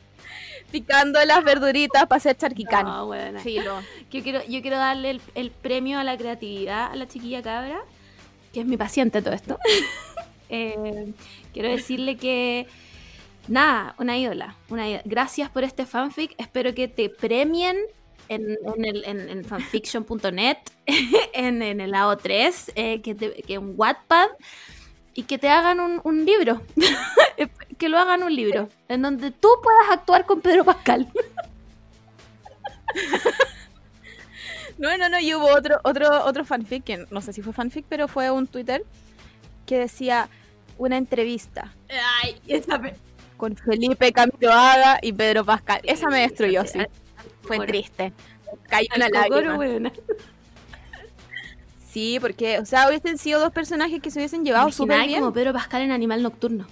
[0.72, 2.84] picando las verduritas para hacer charquicán.
[2.84, 3.12] No.
[3.44, 3.80] Filo.
[4.10, 7.82] Yo quiero, yo quiero darle el, el premio a la creatividad a la chiquilla cabra,
[8.52, 9.60] que es mi paciente todo esto.
[10.56, 11.14] Eh,
[11.52, 12.68] quiero decirle que,
[13.48, 15.02] nada, una ídola, una ídola.
[15.04, 16.36] Gracias por este fanfic.
[16.38, 17.76] Espero que te premien
[18.30, 20.58] en, en, el, en, en fanfiction.net,
[21.34, 24.28] en, en el AO3, eh, que, te- que en Wattpad,
[25.14, 26.62] y que te hagan un, un libro.
[27.78, 31.08] que lo hagan un libro, en donde tú puedas actuar con Pedro Pascal.
[34.78, 37.86] No, no, no, y hubo otro, otro, otro fanfic, que no sé si fue fanfic,
[37.88, 38.84] pero fue un Twitter
[39.66, 40.30] que decía
[40.80, 41.74] una entrevista
[42.24, 42.96] Ay, esa me-
[43.38, 45.82] con Felipe Camiroaga y Pedro Pascal.
[45.84, 46.80] Esa me destruyó, sí.
[47.44, 47.72] Fue Bueno.
[47.72, 48.14] triste.
[48.70, 49.92] Cayó una lágrima.
[51.90, 55.20] Sí, porque, o sea, hubiesen sido dos personajes que se hubiesen llevado súper bien.
[55.20, 56.66] como Pedro Pascal en Animal Nocturno.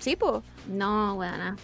[0.00, 0.42] Sí, pues.
[0.68, 1.56] No, weona.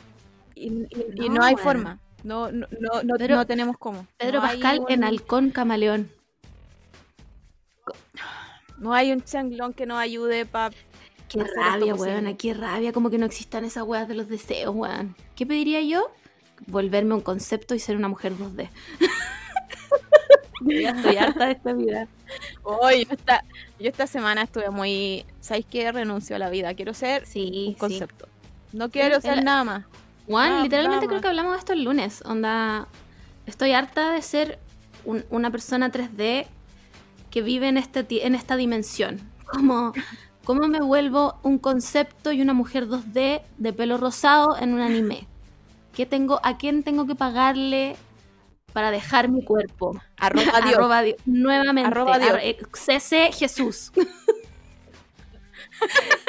[0.54, 1.98] Y, y- y No, no, hay forma.
[2.24, 4.06] No, no, no, no, Pedro- no tenemos cómo.
[4.16, 6.10] Pedro No Pascal un- en Halcón Camaleón.
[8.78, 10.74] No hay un changlón que nos ayude para.
[11.28, 15.14] Qué rabia, weona, qué rabia, como que no existan esas weas de los deseos, weón.
[15.36, 16.10] ¿Qué pediría yo?
[16.66, 18.68] Volverme un concepto y ser una mujer 2D.
[20.60, 22.08] ya estoy harta de esta vida.
[22.62, 23.44] Hoy, yo esta,
[23.78, 25.24] yo esta semana estuve muy.
[25.40, 25.90] ¿Sabéis qué?
[25.92, 26.74] Renuncio a la vida.
[26.74, 27.76] Quiero ser Sí, un sí.
[27.78, 28.28] concepto.
[28.72, 29.84] No quiero El- ser el- nada más.
[30.26, 32.20] Juan, literalmente creo que hablamos de esto el lunes.
[32.26, 32.86] Onda,
[33.46, 34.58] estoy harta de ser
[35.06, 36.46] un- una persona 3D
[37.30, 39.20] que vive en, este, en esta dimensión.
[39.46, 39.92] Como,
[40.44, 45.26] ¿Cómo me vuelvo un concepto y una mujer 2D de pelo rosado en un anime?
[45.98, 47.96] ¿Qué tengo, ¿A quién tengo que pagarle
[48.72, 50.00] para dejar mi cuerpo.
[50.16, 50.74] Arroba Dios.
[50.76, 51.16] Arroba Dios.
[51.26, 51.88] Nuevamente.
[51.88, 52.38] Arroba Dios.
[52.72, 53.92] CC Jesús.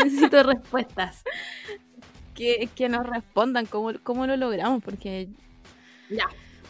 [0.03, 1.23] Necesito respuestas.
[2.33, 5.27] que, que nos respondan cómo, cómo lo logramos, porque
[6.09, 6.25] Ya.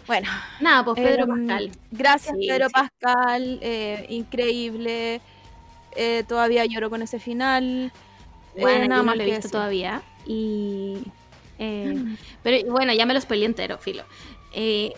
[0.08, 0.28] bueno.
[0.60, 1.72] Nada, pues Pedro em, Pascal.
[1.92, 2.74] Gracias, Sí, Pedro sí.
[2.74, 3.60] Pascal.
[3.62, 5.22] eh, increíble.
[5.96, 7.92] Eh, todavía lloro con ese final.
[8.56, 9.52] Eh, Bueno, nada yo no más lo he visto decir.
[9.52, 10.02] todavía.
[10.26, 10.98] Y.
[11.60, 11.96] eh,
[12.44, 14.04] pero bueno, ya me lo spoilé entero, filo.
[14.54, 14.94] Eh,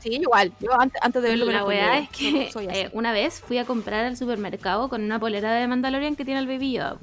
[0.00, 0.50] Sí, igual.
[0.60, 1.98] Yo antes, antes de verlo la spoileé.
[1.98, 2.66] es que así.
[2.72, 6.40] eh, una vez fui a comprar al supermercado con una polera de Mandalorian que tiene
[6.40, 6.98] el Baby Yoda.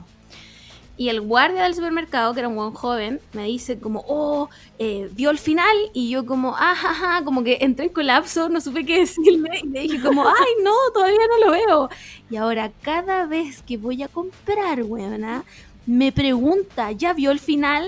[0.99, 5.07] Y el guardia del supermercado, que era un buen joven, me dice como, oh, eh,
[5.11, 5.77] vio el final.
[5.93, 9.59] Y yo como, ah, ja", como que entré en colapso, no supe qué decirle.
[9.63, 11.89] Y le dije como, ay, no, todavía no lo veo.
[12.31, 15.43] Y ahora cada vez que voy a comprar, weona,
[15.85, 17.87] me pregunta, ¿ya vio el final?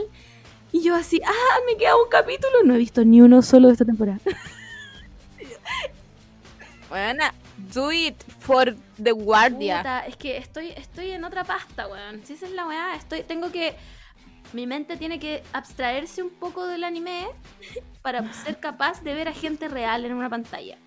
[0.71, 2.63] Y yo así, ah, me queda un capítulo.
[2.63, 4.19] No he visto ni uno solo de esta temporada.
[6.89, 7.33] Buena,
[7.73, 9.77] do it for the guardia.
[9.77, 12.25] Puta, es que estoy, estoy en otra pasta, weón.
[12.25, 13.75] Si esa es la weá, estoy, tengo que.
[14.53, 17.27] Mi mente tiene que abstraerse un poco del anime
[18.01, 20.77] para ser capaz de ver a gente real en una pantalla.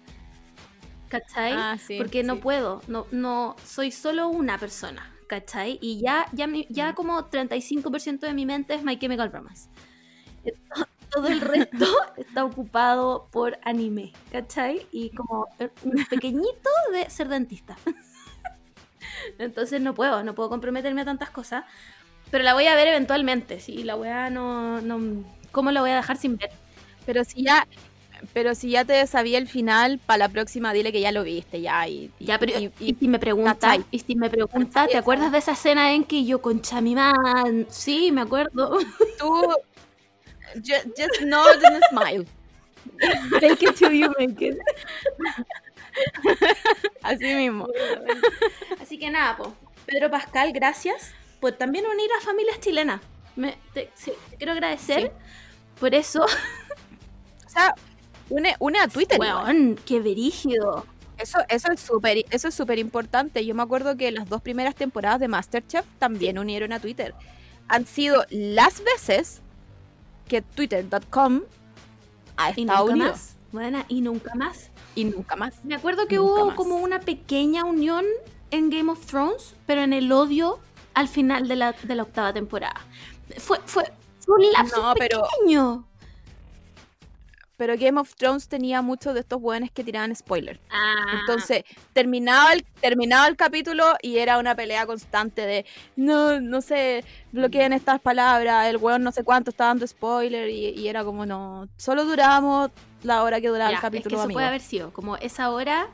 [1.08, 1.52] ¿Cachai?
[1.52, 5.78] Ah, sí, Porque no puedo, no, no, soy solo una persona, ¿cachai?
[5.80, 9.70] Y ya, ya, ya como 35% de mi mente es My Chemical Romance.
[11.10, 11.86] Todo el resto
[12.18, 14.86] está ocupado por anime, ¿cachai?
[14.92, 15.48] Y como
[15.84, 17.78] un pequeñito de ser dentista.
[19.38, 21.64] Entonces no puedo, no puedo comprometerme a tantas cosas.
[22.30, 25.24] Pero la voy a ver eventualmente, si la weá no, no...
[25.50, 26.50] ¿Cómo la voy a dejar sin ver?
[27.06, 27.66] Pero si ya,
[28.32, 31.60] pero si ya te sabía el final, para la próxima dile que ya lo viste
[31.60, 34.72] ya y, y- Ya, pero y- y, y- si me pregunta, y si me pregunta,
[34.80, 37.66] ¿Cachai ¿te acuerdas de esa escena en que yo con Chamimán?
[37.70, 38.78] Sí, me acuerdo.
[39.18, 39.26] tú
[40.54, 42.26] ju- just nod and smile.
[43.40, 44.58] Take it till you make it.
[47.02, 47.68] Así mismo.
[48.80, 49.50] Así que nada, pues.
[49.86, 53.00] Pedro Pascal, gracias por también unir a familias chilenas.
[53.36, 53.90] Me, te,
[54.36, 55.08] quiero agradecer Sí.
[55.80, 56.24] por eso.
[56.24, 57.74] O sea,
[58.30, 59.18] une, une a Twitter.
[59.18, 60.86] Weón, qué verígido.
[61.18, 63.44] Eso, eso es súper eso es súper importante.
[63.46, 67.14] Yo me acuerdo que las dos primeras temporadas de Masterchef también unieron a Twitter.
[67.68, 69.40] Han sido las veces
[70.26, 71.42] que Twitter.com
[72.36, 73.10] ha Y estado nunca unido.
[73.10, 73.36] más.
[73.52, 74.70] Buena, y nunca más.
[74.94, 75.62] Y nunca más.
[75.64, 76.56] Me acuerdo que Nunca hubo más.
[76.56, 78.04] como una pequeña unión
[78.50, 80.58] en Game of Thrones, pero en el odio
[80.94, 82.80] al final de la, de la octava temporada.
[83.38, 83.84] Fue, fue,
[84.26, 85.86] fue un lapso No, pero- pequeño.
[87.62, 90.58] Pero Game of Thrones tenía muchos de estos buenos que tiraban spoiler.
[90.68, 96.60] Ah, Entonces, terminaba el, terminaba el capítulo y era una pelea constante de no, no
[96.60, 101.04] sé, bloqueen estas palabras, el weón no sé cuánto está dando spoiler y, y era
[101.04, 102.72] como no, solo duramos
[103.04, 104.00] la hora que duraba ya, el capítulo.
[104.00, 104.36] es que eso amigo.
[104.38, 105.86] puede haber sido, como esa hora,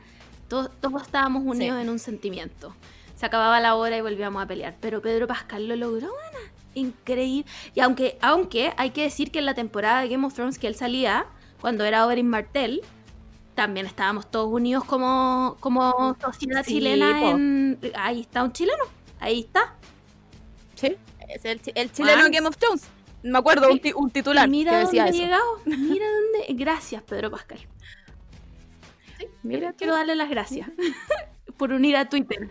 [0.49, 2.75] todos, todos estábamos unidos en un sentimiento.
[3.15, 4.75] Se acababa la hora y volvíamos a pelear.
[4.81, 6.51] Pero Pedro Pascal lo logró, buena.
[6.75, 7.45] Increíble.
[7.75, 10.67] Y aunque, aunque hay que decir que en la temporada de Game of Thrones que
[10.67, 11.27] él salía,
[11.61, 12.81] cuando era Oberyn Martell,
[13.55, 17.29] también estábamos todos unidos como, como sociedad Sí, chilena po.
[17.31, 17.79] en...
[17.95, 18.85] Ahí está un chileno.
[19.21, 19.75] Ahí está.
[20.77, 20.97] Sí,
[21.29, 22.31] es el, el chileno Juan.
[22.33, 22.87] Game of Thrones.
[23.25, 25.19] Me acuerdo un, ti- un titular Y mira que dónde decía eso.
[25.19, 25.61] llegado.
[25.65, 26.55] Mira dónde...
[26.55, 27.59] Gracias, Pedro Pascal.
[29.43, 30.69] Mira, Quiero darle las gracias
[31.57, 32.51] por unir a Twitter.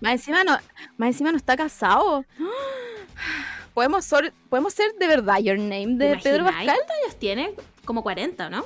[0.00, 0.56] Más encima no,
[0.96, 2.24] más encima no está casado.
[3.74, 6.64] Podemos ser, podemos ser de verdad your name de ¿Te Pedro Pascal.
[6.66, 7.54] ¿Cuántos años tiene?
[7.84, 8.64] Como 40, ¿no?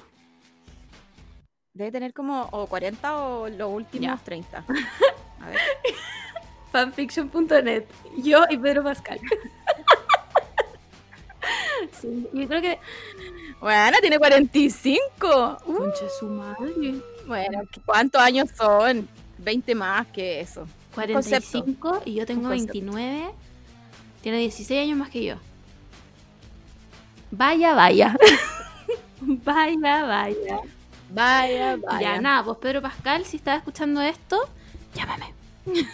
[1.74, 4.16] Debe tener como o 40 o los últimos Ya.
[4.24, 4.64] 30.
[5.40, 5.58] A ver.
[6.72, 7.84] Fanfiction.net.
[8.18, 9.18] Yo y Pedro Pascal.
[12.00, 12.78] sí, yo creo que.
[13.60, 15.58] Bueno, tiene 45.
[15.66, 17.00] Uh, Concha de su madre.
[17.26, 19.08] bueno, ¿cuántos años son?
[19.38, 20.66] 20 más que eso.
[20.94, 22.72] 45 y yo tengo concepto.
[22.72, 23.30] 29.
[24.20, 25.36] Tiene 16 años más que yo.
[27.30, 28.16] Vaya, vaya.
[29.20, 30.58] vaya, vaya.
[31.10, 32.00] Vaya, vaya.
[32.00, 34.38] Ya, nada, pues Pedro Pascal, si estás escuchando esto,
[34.94, 35.32] llámame.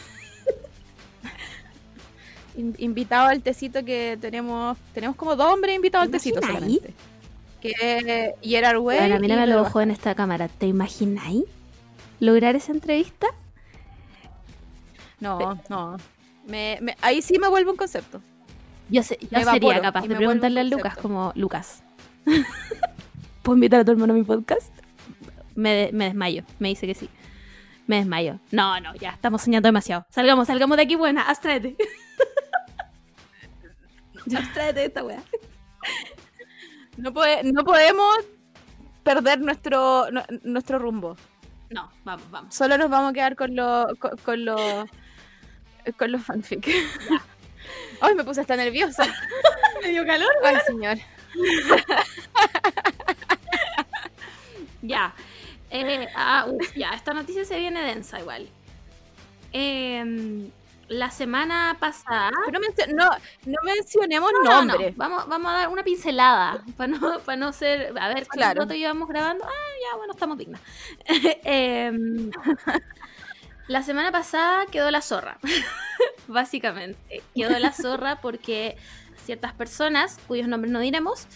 [2.56, 4.78] In- invitado al tecito que tenemos.
[4.92, 6.94] Tenemos como dos hombres invitados al ¿Te tecito solamente.
[7.60, 9.12] Que Gerard Way.
[9.12, 10.48] Y mírame los ojos en esta cámara.
[10.48, 11.44] ¿Te imagináis
[12.20, 13.26] lograr esa entrevista?
[15.18, 15.96] No, no.
[16.46, 18.20] Me, me- ahí sí me vuelvo un concepto.
[18.90, 21.82] Yo, sé, yo sería capaz de preguntarle a Lucas como, Lucas,
[23.44, 24.72] ¿puedo invitar a tu hermano a mi podcast?
[25.54, 27.08] Me, de- me desmayo, me dice que sí.
[27.86, 28.40] Me desmayo.
[28.50, 30.04] No, no, ya, estamos soñando demasiado.
[30.10, 31.76] Salgamos, salgamos de aquí, buena, abstraete.
[34.36, 35.22] abstraete de esta wea.
[36.96, 38.16] No, pode- no podemos
[39.02, 41.16] perder nuestro, nu- nuestro rumbo.
[41.70, 42.54] No, vamos, vamos.
[42.54, 44.88] Solo nos vamos a quedar con los con, con los
[45.98, 46.68] con los fanfic.
[48.00, 49.04] Ay, me puse hasta nerviosa.
[49.82, 50.30] Me dio calor.
[50.44, 50.96] Ay, señor.
[54.86, 55.14] Ya.
[55.70, 58.48] Eh, ah, uf, ya, esta noticia se viene densa igual.
[59.52, 60.50] Em,
[60.88, 62.30] la semana pasada.
[62.46, 62.60] Pero
[62.94, 63.10] no,
[63.46, 64.96] no mencionemos No, no, nombres.
[64.96, 67.92] Vamos, vamos a dar una pincelada para no, para no ser.
[67.98, 68.60] A ver, ¿cuánto Claro.
[68.62, 69.44] rato llevamos grabando?
[69.44, 70.60] Ah, ya, bueno, estamos dignas.
[71.44, 72.30] Em,
[73.68, 75.38] la semana pasada quedó la zorra.
[76.28, 77.22] Básicamente.
[77.34, 78.76] Quedó la zorra porque
[79.24, 81.26] ciertas personas, cuyos nombres no diremos,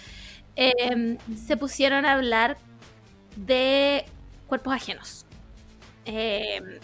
[0.56, 2.58] em, se pusieron a hablar
[3.46, 4.04] de
[4.46, 5.26] cuerpos ajenos.
[6.04, 6.80] Em,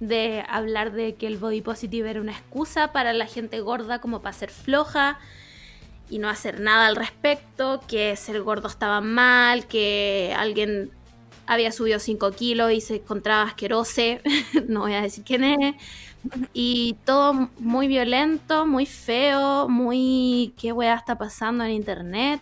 [0.00, 4.22] de hablar de que el body positive era una excusa para la gente gorda como
[4.22, 5.18] para ser floja
[6.08, 10.90] y no hacer nada al respecto, que ser gordo estaba mal, que alguien
[11.46, 14.02] había subido 5 kilos y se encontraba asqueroso,
[14.68, 15.74] no voy a decir quién es,
[16.52, 22.40] y todo muy violento, muy feo, muy qué weá está pasando en internet.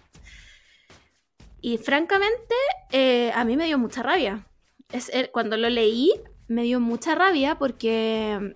[1.61, 2.55] Y francamente,
[2.93, 4.47] eh, a mí me dio mucha rabia.
[4.93, 6.13] Es, eh, cuando lo leí,
[6.49, 8.55] me dio mucha rabia porque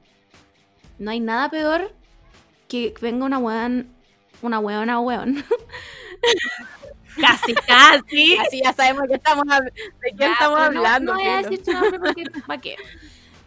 [0.99, 1.93] no hay nada peor
[2.69, 3.89] que venga una weón,
[4.43, 5.45] una weona weón.
[7.21, 8.37] casi, casi.
[8.37, 9.73] Así ya sabemos de qué estamos, de
[10.17, 11.13] Ya, estamos no- hablando.
[11.15, 12.77] No, voy a decir tu nombre porque ¿para qué?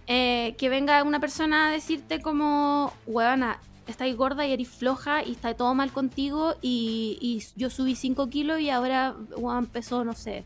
[0.08, 5.32] Eh, que venga una persona a decirte como, weona, estáis gorda y eres floja y
[5.32, 10.14] está todo mal contigo y, y yo subí 5 kilos y ahora weón, pesó, no
[10.14, 10.46] sé,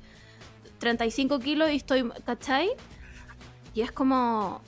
[0.80, 2.70] 35 kilos y estoy, ¿cachai?
[3.74, 4.62] Y es como,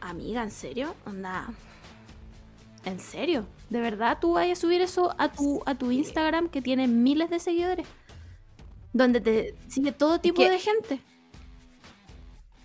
[0.00, 0.94] amiga, ¿en serio?
[1.06, 1.48] Onda,
[2.84, 3.46] ¿en serio?
[3.70, 7.30] ¿De verdad tú vas a subir eso a tu, a tu Instagram que tiene miles
[7.30, 7.86] de seguidores?
[8.92, 11.00] Donde te sigue todo tipo de gente.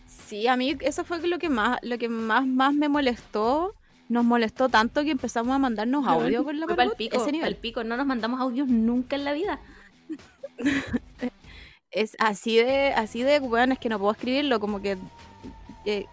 [0.07, 3.76] Sí, a mí eso fue lo que más, lo que más, más me molestó.
[4.07, 7.55] Nos molestó tanto que empezamos a mandarnos audio con la Margot, pico, ese nivel.
[7.55, 7.83] pico.
[7.83, 9.59] No nos mandamos audios nunca en la vida.
[11.91, 14.97] Es así de, así de, bueno, es que no puedo escribirlo, como que
[15.85, 16.07] eh,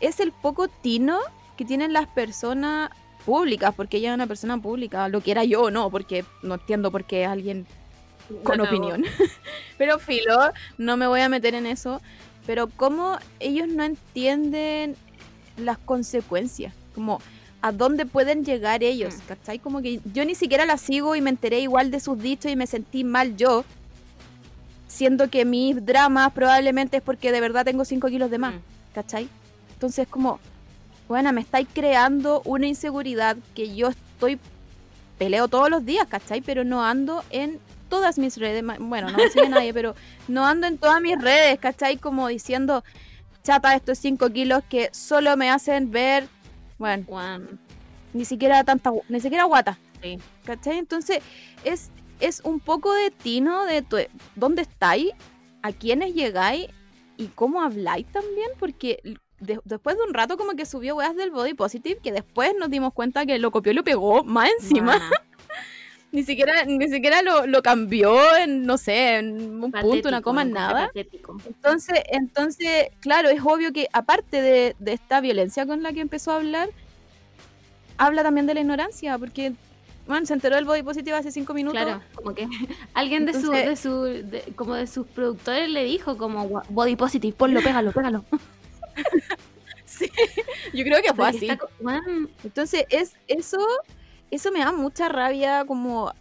[0.00, 1.18] es el poco tino
[1.58, 2.88] que tienen las personas
[3.26, 6.90] públicas, porque ella es una persona pública, lo quiera yo o no, porque no entiendo
[6.90, 7.66] por qué alguien
[8.42, 9.04] con opinión.
[9.78, 12.00] pero filo, no me voy a meter en eso.
[12.46, 14.96] Pero cómo ellos no entienden
[15.56, 17.20] las consecuencias, como
[17.62, 19.20] a dónde pueden llegar ellos, Mm.
[19.28, 19.58] ¿cachai?
[19.60, 22.56] Como que yo ni siquiera la sigo y me enteré igual de sus dichos y
[22.56, 23.64] me sentí mal yo,
[24.88, 28.58] siendo que mis dramas probablemente es porque de verdad tengo 5 kilos de más, Mm.
[28.94, 29.28] ¿cachai?
[29.74, 30.40] Entonces como,
[31.08, 34.38] bueno, me estáis creando una inseguridad que yo estoy,
[35.18, 36.40] peleo todos los días, ¿cachai?
[36.40, 39.94] Pero no ando en todas mis redes, bueno, no me sigue nadie, pero
[40.28, 41.96] no ando en todas mis redes, ¿cachai?
[41.98, 42.82] Como diciendo,
[43.42, 46.28] chata, estos 5 kilos que solo me hacen ver,
[46.78, 47.58] bueno, Juan,
[48.12, 50.18] ni siquiera tanta, ni siquiera guata, sí.
[50.44, 50.78] ¿cachai?
[50.78, 51.20] Entonces,
[51.64, 53.96] es, es un poco de tino de tu,
[54.34, 55.10] dónde estáis,
[55.62, 56.68] a quiénes llegáis
[57.16, 59.00] y cómo habláis también, porque
[59.40, 62.70] de- después de un rato como que subió weas del body positive, que después nos
[62.70, 65.00] dimos cuenta que lo copió y lo pegó más encima.
[66.12, 70.42] Ni siquiera, ni siquiera lo, lo cambió en, no sé, en un punto, una coma,
[70.42, 70.86] en nada.
[70.86, 71.36] patético.
[71.46, 76.30] Entonces, entonces, claro, es obvio que aparte de, de esta violencia con la que empezó
[76.32, 76.70] a hablar,
[77.98, 79.52] habla también de la ignorancia, porque,
[80.06, 81.82] bueno, se enteró del body positive hace cinco minutos.
[81.82, 82.48] Claro, como que
[82.94, 86.96] alguien de su, de su, de- como de sus productores le dijo como "Gua- body
[86.96, 88.24] positive, ponlo, pégalo, pégalo.
[89.84, 90.10] Sí,
[90.74, 91.48] yo creo que fue Porque así.
[91.48, 92.02] está
[92.44, 93.56] Entonces, es eso,
[94.30, 96.12] eso me da mucha rabia, como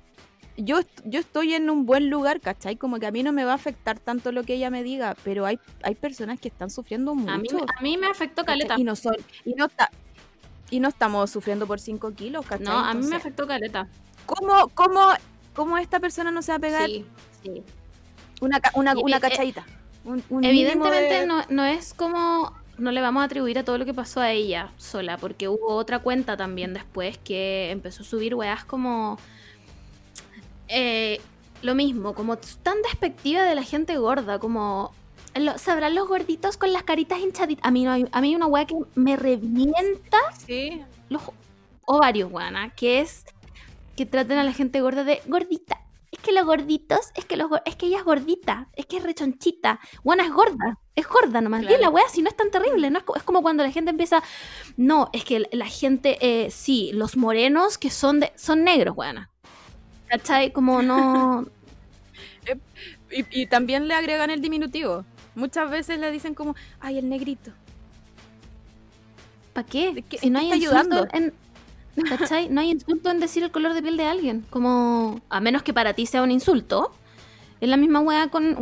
[0.58, 2.78] yo, yo estoy en un buen lugar, ¿cachai?
[2.78, 5.16] Como que a mí no me va a afectar tanto lo que ella me diga,
[5.24, 7.32] pero hay, hay personas que están sufriendo mucho.
[7.32, 8.60] a mí, me- a mí me afectó ¿cachai?
[8.60, 8.76] caleta.
[8.80, 9.90] Y no son, y no está,
[10.70, 12.66] y no estamos sufriendo por 5 kilos, ¿cachai?
[12.68, 13.88] No, a mí me Entonces, afectó caleta.
[14.26, 15.02] ¿cómo, cómo,
[15.54, 17.06] ¿Cómo esta persona no se va a pegar Sí,
[17.44, 17.64] sí.
[18.42, 19.66] una, una, una cachadita?
[20.04, 22.54] Un- un mínimo Evidentemente de- no, no es como.
[22.78, 25.74] No le vamos a atribuir a todo lo que pasó a ella sola, porque hubo
[25.76, 29.18] otra cuenta también después que empezó a subir weas como.
[30.68, 31.22] eh,
[31.62, 34.92] lo mismo, como tan despectiva de la gente gorda, como.
[35.36, 37.66] lo- ¿Sabrán los gorditos con las caritas hinchaditas?
[37.66, 41.22] A mí, no hay, a mí hay una wea que me revienta Sí, los
[41.86, 43.26] ovarios, weana, que es
[43.96, 45.80] que traten a la gente gorda de gordita.
[46.26, 49.04] Es que los gorditos, es que los es que ella es gordita, es que es
[49.04, 49.80] rechonchita.
[50.04, 51.62] Buena es gorda, es gorda nomás.
[51.62, 51.76] Claro.
[51.78, 52.98] Y la wea si no es tan terrible, ¿no?
[52.98, 54.24] Es, co- es como cuando la gente empieza.
[54.76, 59.30] No, es que la gente, eh, sí, los morenos que son de, son negros, weana.
[60.08, 60.52] ¿Cachai?
[60.52, 61.46] Como no.
[63.12, 65.06] Y, y también le agregan el diminutivo.
[65.36, 67.52] Muchas veces le dicen como, ay, el negrito.
[69.54, 69.94] ¿Para qué?
[69.94, 71.08] ¿De qué- si no hay ayudando?
[71.14, 71.34] en...
[72.04, 72.50] ¿Cachai?
[72.50, 74.46] No hay insulto en decir el color de piel de alguien.
[74.50, 76.92] Como, a menos que para ti sea un insulto.
[77.62, 78.56] Es la misma weá con,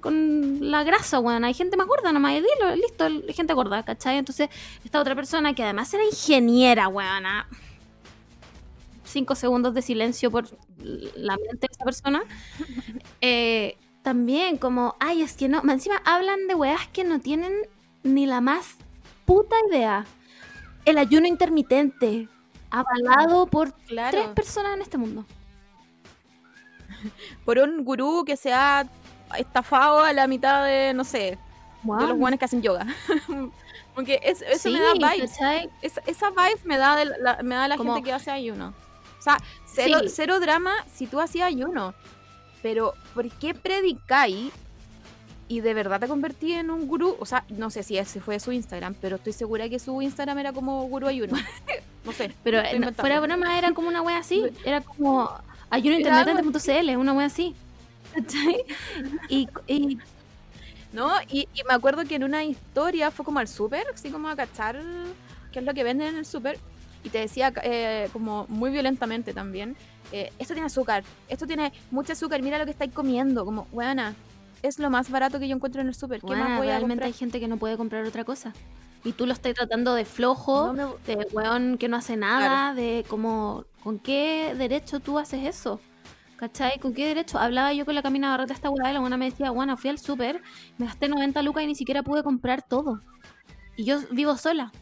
[0.00, 1.44] con la grasa, weón.
[1.44, 2.32] Hay gente más gorda nomás.
[2.32, 4.18] Y dilo, listo, hay gente gorda, ¿cachai?
[4.18, 4.48] Entonces,
[4.84, 7.24] esta otra persona que además era ingeniera, weón.
[7.24, 7.46] ah,
[9.04, 10.46] Cinco segundos de silencio por
[10.78, 12.22] la mente de esa persona.
[13.24, 15.62] Eh, también, como, ay, es que no.
[15.70, 17.52] Encima hablan de weas que no tienen
[18.02, 18.74] ni la más
[19.24, 20.04] puta idea.
[20.84, 22.28] El ayuno intermitente,
[22.72, 25.24] avalado por tres personas en este mundo.
[27.44, 28.86] Por un gurú que se ha
[29.36, 31.38] estafado a la mitad de, no sé,
[31.82, 32.86] de los guanes que hacen yoga.
[33.94, 35.32] Porque es- eso Sí, me da vibes.
[35.32, 35.70] ¿cachai?
[35.82, 38.74] Esa, vibe me da, de la, me da la Como- gente que hace ayuno.
[39.18, 40.08] O sea, cero, Sí.
[40.10, 41.94] cero drama si tú hacías ayuno.
[42.62, 44.52] Pero, ¿por qué predicáis
[45.52, 47.14] y de verdad te convertí en un gurú?
[47.20, 50.38] O sea, no sé si ese fue su Instagram, pero estoy segura que su Instagram
[50.38, 51.36] era como gurú ayuno.
[52.04, 52.32] No sé.
[52.42, 53.00] Pero eh, no- inventando.
[53.00, 54.42] fuera broma era como una wea así.
[54.64, 55.40] Era como Era
[55.70, 57.54] ayunointermitente.cl, una wea así.
[58.12, 58.64] ¿Cachai?
[59.28, 59.98] Y, y
[60.92, 61.12] ¿No?
[61.30, 64.34] Y, y me acuerdo que en una historia fue como al súper, así como a
[64.34, 64.80] cachar
[65.52, 66.58] qué es lo que venden en el súper.
[67.04, 69.76] Y te decía eh, como muy violentamente también,
[70.10, 73.44] eh, esto tiene azúcar, esto tiene mucho azúcar, mira lo que estáis comiendo.
[73.44, 74.14] Como, buena,
[74.62, 76.20] es lo más barato que yo encuentro en el súper.
[76.20, 77.18] ¿Qué bueno, más voy a realmente hay comprar?
[77.18, 78.52] gente que no puede comprar otra cosa.
[79.04, 82.72] Y tú lo estás tratando de flojo, No me- de weón que no hace nada,
[82.74, 85.80] de como, ¿con qué derecho tú haces eso?
[86.36, 86.78] ¿Cachai?
[86.78, 87.38] ¿Con qué derecho?
[87.38, 89.90] Hablaba yo con la Camina Barreta esta weá y la buena me decía, bueno, fui
[89.90, 90.40] al súper,
[90.78, 93.00] me gasté 90 lucas y ni siquiera pude comprar todo.
[93.76, 94.72] Y yo vivo sola.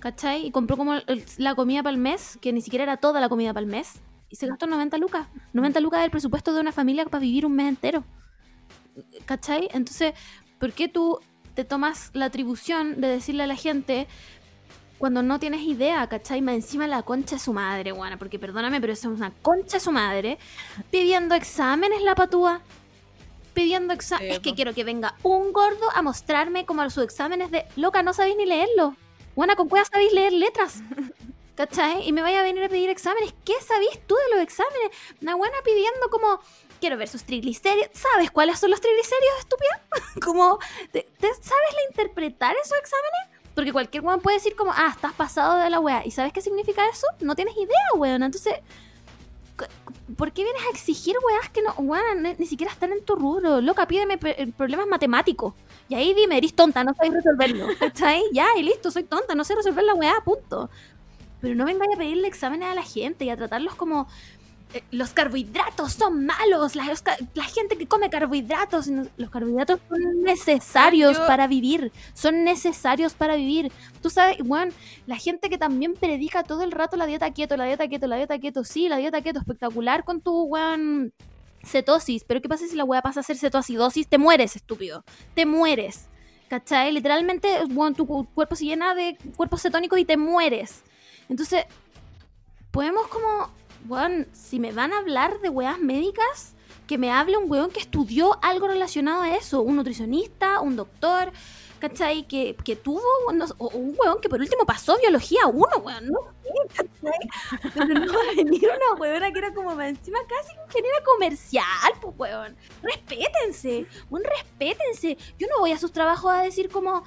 [0.00, 0.46] ¿Cachai?
[0.46, 0.94] Y compró como
[1.38, 4.00] la comida para el mes, que ni siquiera era toda la comida para el mes.
[4.30, 5.26] Y se gastó 90 lucas.
[5.54, 8.04] 90 lucas del presupuesto de una familia para vivir un mes entero.
[9.26, 9.68] ¿Cachai?
[9.72, 10.14] Entonces,
[10.58, 11.20] ¿por qué tú
[11.54, 14.06] te tomas la atribución de decirle a la gente
[14.98, 16.40] cuando no tienes idea, ¿cachai?
[16.42, 19.76] Más encima la concha de su madre, guana, porque perdóname, pero eso es una concha
[19.76, 20.38] de su madre,
[20.90, 22.60] pidiendo exámenes la patúa.
[23.54, 24.34] Pidiendo Sí, exámenes.
[24.34, 28.12] es que quiero que venga un gordo a mostrarme como sus exámenes de loca, no
[28.12, 28.94] sabéis ni leerlo.
[29.34, 30.80] Guana, ¿con cuál sabéis leer letras?
[31.56, 32.06] ¿Cachai?
[32.06, 33.34] Y me vaya a venir a pedir exámenes.
[33.44, 34.90] ¿Qué sabéis tú de los exámenes?
[35.22, 36.40] Una buena pidiendo como,
[36.78, 37.90] quiero ver sus triglicéridos.
[37.92, 39.82] ¿Sabes cuáles son los triglicéridos, estúpida?
[40.24, 40.58] como,
[40.92, 43.38] ¿te, te- sabes la interpretar esos exámenes?
[43.54, 46.02] Porque cualquier weón puede decir como, ah, estás pasado de la wea.
[46.06, 47.06] ¿Y sabes qué significa eso?
[47.20, 48.22] No tienes idea, weón.
[48.22, 48.54] Entonces,
[50.16, 53.16] ¿por qué vienes a exigir weas que no, weón, ni, ni siquiera están en tu
[53.16, 53.60] rubro?
[53.60, 55.54] Loca, pídeme problemas matemáticos.
[55.88, 57.66] Y ahí dime, eres tonta, no sabes resolverlo.
[57.78, 58.22] ¿Cachai?
[58.32, 60.70] Ya, y listo, soy tonta, no sé resolver la weá, punto.
[61.40, 64.08] Pero no vengáis a pedirle exámenes a la gente y a tratarlos como
[64.74, 69.80] eh, los carbohidratos son malos, la, los ca- la gente que come carbohidratos, los carbohidratos
[69.88, 73.72] son necesarios Yo- para vivir, son necesarios para vivir.
[74.02, 74.72] Tú sabes, bueno,
[75.06, 78.16] la gente que también predica todo el rato la dieta keto, la dieta keto, la
[78.16, 81.12] dieta keto, sí, la dieta keto espectacular con tu weón
[81.64, 84.06] cetosis, pero ¿qué pasa si la weá pasa a ser cetoacidosis?
[84.08, 85.04] Te mueres, estúpido,
[85.34, 86.06] te mueres.
[86.48, 86.92] ¿Cachai?
[86.92, 90.82] Literalmente, weón, tu cu- cuerpo se llena de cuerpos cetónicos y te mueres.
[91.28, 91.64] Entonces,
[92.70, 93.50] podemos como,
[93.88, 96.54] weón, si me van a hablar de weas médicas,
[96.86, 101.32] que me hable un weón que estudió algo relacionado a eso, un nutricionista, un doctor,
[101.78, 102.26] ¿cachai?
[102.26, 106.18] Que, que tuvo, no o un weón que por último pasó biología 1, weón, no
[106.74, 107.70] ¿cachai?
[107.74, 112.14] Pero no va a venir una weona que era como encima casi ingeniera comercial, pues
[112.16, 112.56] weón.
[112.82, 115.16] Respétense, un respétense.
[115.38, 117.04] Yo no voy a sus trabajos a decir como,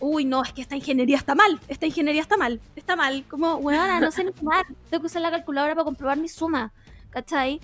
[0.00, 3.24] uy, no, es que esta ingeniería está mal, esta ingeniería está mal, está mal.
[3.28, 6.72] Como, weona, no sé ni sumar, tengo que usar la calculadora para comprobar mi suma,
[7.10, 7.60] ¿cachai?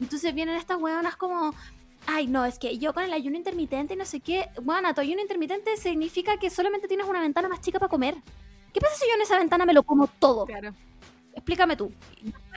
[0.00, 1.54] Entonces vienen estas weonas como,
[2.06, 5.00] ay, no, es que yo con el ayuno intermitente y no sé qué, weona, tu
[5.00, 8.16] ayuno intermitente significa que solamente tienes una ventana más chica para comer.
[8.72, 10.46] ¿Qué pasa si yo en esa ventana me lo como todo?
[10.46, 10.72] Claro.
[11.34, 11.92] Explícame tú.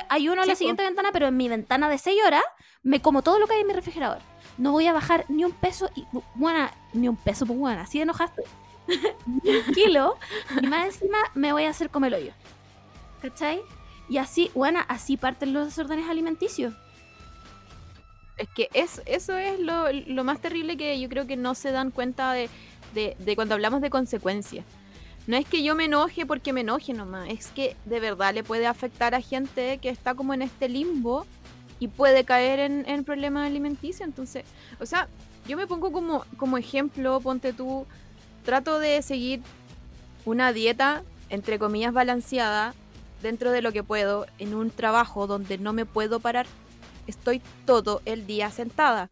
[0.10, 2.44] Ayuno en la siguiente ventana, pero en mi ventana de 6 horas
[2.82, 4.20] me como todo lo que hay en mi refrigerador.
[4.58, 6.06] No voy a bajar ni un peso y.
[6.36, 8.44] Buena, ni un peso, pues buena, así enojaste.
[9.44, 10.18] Ni un kilo.
[10.62, 12.34] Y más encima me voy a hacer como el hoyo.
[13.22, 13.62] ¿Cachai?
[14.10, 16.74] Y así, buena, así parten los desórdenes alimenticios.
[18.38, 21.72] Es que es, eso es lo, lo más terrible que yo creo que no se
[21.72, 22.50] dan cuenta de,
[22.94, 24.66] de, de cuando hablamos de consecuencias.
[25.26, 28.44] No es que yo me enoje porque me enoje nomás, es que de verdad le
[28.44, 31.26] puede afectar a gente que está como en este limbo
[31.80, 34.02] y puede caer en, en problemas alimenticios.
[34.02, 34.44] Entonces,
[34.82, 35.08] o sea,
[35.48, 37.86] yo me pongo como, como ejemplo, ponte tú,
[38.44, 39.42] trato de seguir
[40.26, 42.74] una dieta, entre comillas, balanceada
[43.22, 46.46] dentro de lo que puedo en un trabajo donde no me puedo parar
[47.08, 49.10] estoy todo el día sentada.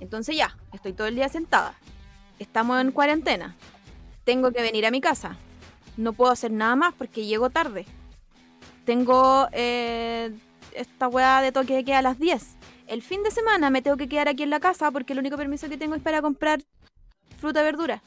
[0.00, 1.74] Entonces ya, estoy todo el día sentada.
[2.38, 3.56] Estamos en cuarentena.
[4.24, 5.36] Tengo que venir a mi casa.
[5.96, 7.84] No puedo hacer nada más porque llego tarde.
[8.84, 10.34] Tengo eh,
[10.74, 12.56] esta weá de toque de queda a las 10.
[12.86, 15.36] El fin de semana me tengo que quedar aquí en la casa porque el único
[15.36, 16.62] permiso que tengo es para comprar
[17.38, 18.02] fruta y verdura.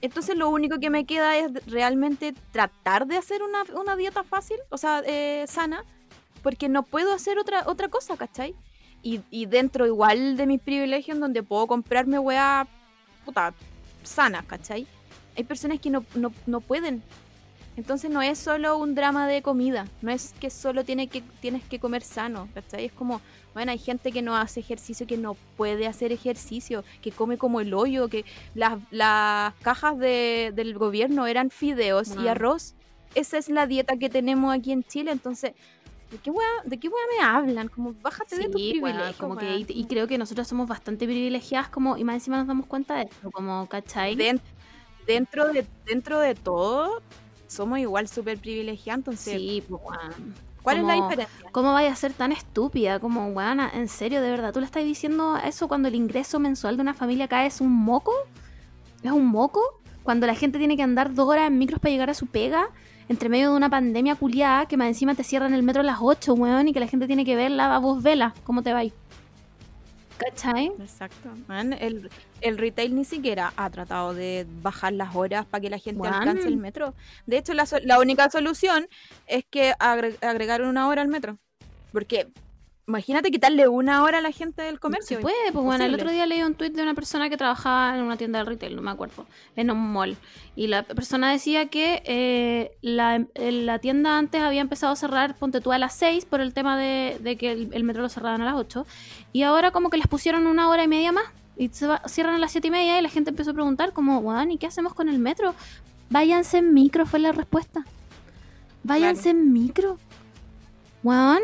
[0.00, 4.56] Entonces lo único que me queda es realmente tratar de hacer una, una dieta fácil,
[4.70, 5.84] o sea, eh, sana,
[6.42, 8.54] porque no puedo hacer otra, otra cosa, ¿cachai?
[9.02, 12.66] Y, dentro igual de mis privilegios donde puedo comprarme weá
[13.24, 13.54] puta
[14.02, 14.86] sanas, ¿cachai?
[15.36, 17.02] Hay personas que no, no, no pueden.
[17.76, 21.64] Entonces no es solo un drama de comida, no es que solo tiene que, tienes
[21.64, 22.86] que comer sano, ¿cachai?
[22.86, 23.22] Es como,
[23.54, 27.60] bueno, hay gente que no hace ejercicio, que no puede hacer ejercicio, que come como
[27.60, 28.24] el hoyo, que
[28.54, 32.74] las, las cajas de- del gobierno eran fideos y arroz.
[33.14, 35.52] Esa es la dieta que tenemos aquí en Chile, entonces,
[36.10, 37.68] ¿de qué wea, de qué wea me hablan?
[37.68, 40.68] Como, bájate de tus Sí, weón, privilegios, como que, y, y creo que nosotros somos
[40.68, 44.14] bastante privilegiadas como, y más encima nos damos cuenta de esto, como, ¿cachai?
[44.16, 44.40] Den-
[45.06, 47.02] dentro, de, dentro de todo,
[47.48, 49.82] somos igual súper privilegiados, entonces, Sí, pues,
[50.62, 51.50] ¿cuál es la diferencia?
[51.52, 52.98] ¿Cómo vaya a ser tan estúpida?
[53.00, 56.76] Como, weón, en serio, de verdad, ¿tú le estás diciendo eso cuando el ingreso mensual
[56.76, 58.12] de una familia cae es un moco?
[59.02, 59.60] ¿Es un moco?
[60.02, 62.68] Cuando la gente tiene que andar dos horas en micros para llegar a su pega,
[63.08, 65.98] entre medio de una pandemia culiada, que más encima te cierran el metro a las
[66.00, 68.84] 8, weón, y que la gente tiene que verla, a vos vela, ¿cómo te va
[70.20, 70.70] ¿Cachai?
[70.78, 71.30] Exacto.
[71.48, 72.10] Man, el,
[72.42, 76.46] el retail ni siquiera ha tratado de bajar las horas para que la gente alcance
[76.48, 76.94] el metro.
[77.26, 78.86] De hecho, la, la única solución
[79.26, 81.38] es que agre- agregar una hora al metro.
[81.92, 82.28] Porque
[82.90, 85.16] imagínate quitarle una hora a la gente del comercio.
[85.16, 87.96] Se puede, pues bueno, el otro día leí un tuit de una persona que trabajaba
[87.96, 89.26] en una tienda de retail, no me acuerdo,
[89.56, 90.16] en un mall.
[90.56, 95.36] Y la persona decía que eh, la, eh, la tienda antes había empezado a cerrar,
[95.36, 98.08] ponte tú a las 6 por el tema de, de que el, el metro lo
[98.08, 98.86] cerraban a las 8.
[99.32, 101.24] Y ahora como que les pusieron una hora y media más.
[101.56, 103.92] Y se va- cierran a las 7 y media y la gente empezó a preguntar
[103.92, 105.54] como, weón, ¿y qué hacemos con el metro?
[106.08, 107.84] Váyanse en micro, fue la respuesta.
[108.82, 109.98] Váyanse en micro.
[111.02, 111.40] Weón,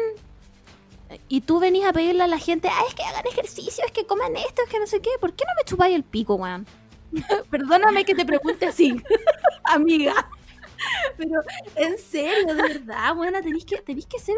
[1.29, 4.07] y tú venís a pedirle a la gente, ah, es que hagan ejercicio, es que
[4.07, 5.11] coman esto, es que no sé qué.
[5.21, 6.67] ¿Por qué no me chupáis el pico, weón?
[7.51, 9.01] Perdóname que te pregunte así,
[9.65, 10.31] amiga.
[11.17, 11.41] Pero,
[11.77, 14.37] en serio, de verdad, weona, tenéis que, tenéis que ser...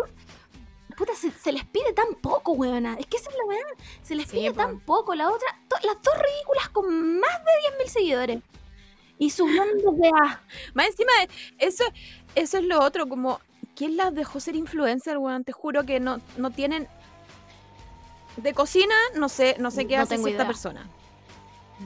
[0.96, 2.96] Puta, se, se les pide tan poco, weona.
[2.98, 3.70] Es que esa es la weona.
[4.02, 5.14] Se les pide tan poco.
[5.14, 8.38] La otra, to- las dos ridículas con más de 10.000 seguidores.
[9.18, 10.42] Y subiendo weá.
[10.74, 11.12] Más encima,
[11.58, 11.84] eso,
[12.34, 13.40] eso es lo otro, como,
[13.78, 15.44] ¿quién las dejó ser influencer, weón?
[15.44, 16.88] Te juro que no, no tienen...
[18.36, 20.46] De cocina, no sé, no sé qué No hace esta idea.
[20.46, 20.86] persona.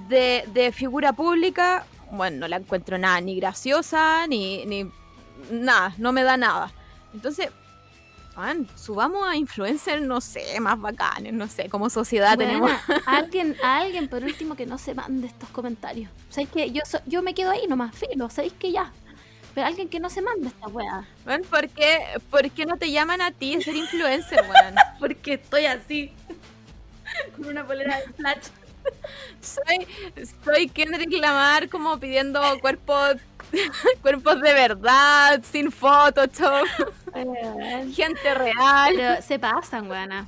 [0.09, 4.90] De, de figura pública, bueno, no la encuentro nada, ni graciosa, ni, ni
[5.51, 6.70] nada, no me da nada.
[7.14, 7.49] Entonces,
[8.36, 12.70] weón, subamos a influencers, no sé, más bacanes, no sé, como sociedad tenemos...
[13.07, 16.11] Alguien, a alguien por último que no se mande estos comentarios.
[16.30, 18.93] ¿Sabéis que yo, so- yo me quedo ahí nomás, filo, ¿sabéis que ya?
[19.55, 21.07] Pero alguien que no se mande esta weá.
[21.26, 21.98] Weón, ¿por qué,
[22.30, 24.74] por qué no te llaman a ti a ser influencer, weón?
[24.98, 26.12] Porque estoy así.
[27.36, 28.46] Con una polera de flash.
[29.40, 29.86] Soy,
[30.44, 33.16] soy Kendrick Lamar como pidiendo cuerpos,
[34.00, 36.66] cuerpos de verdad, sin Photoshop,
[37.94, 38.94] gente real.
[38.96, 40.26] Pero se pasan, weona.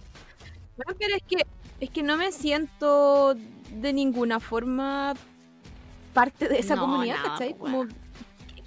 [0.76, 1.46] Bueno, pero es que,
[1.80, 3.34] es que no me siento
[3.70, 5.14] de ninguna forma
[6.12, 7.54] parte de esa No, comunidad, ¿cachai?
[7.54, 7.86] Como,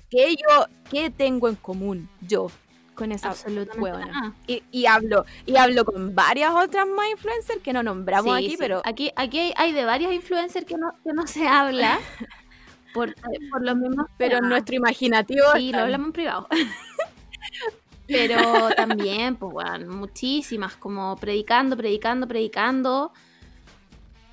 [0.09, 2.47] ¿qué yo, qué tengo en común yo
[2.95, 4.09] con esa Absolutamente.
[4.47, 8.49] Y, y hablo, y hablo con varias otras más influencers que no nombramos Sí, aquí,
[8.51, 8.57] sí.
[8.57, 11.99] pero Aquí, aquí hay, hay de varios influencers que no, que no se habla.
[12.93, 13.13] Por,
[13.51, 16.47] por los mismos pero en nuestro imaginativo Sí, lo hablamos en privado.
[18.07, 23.11] Pero también, pues, bueno, muchísimas, como predicando, predicando, predicando.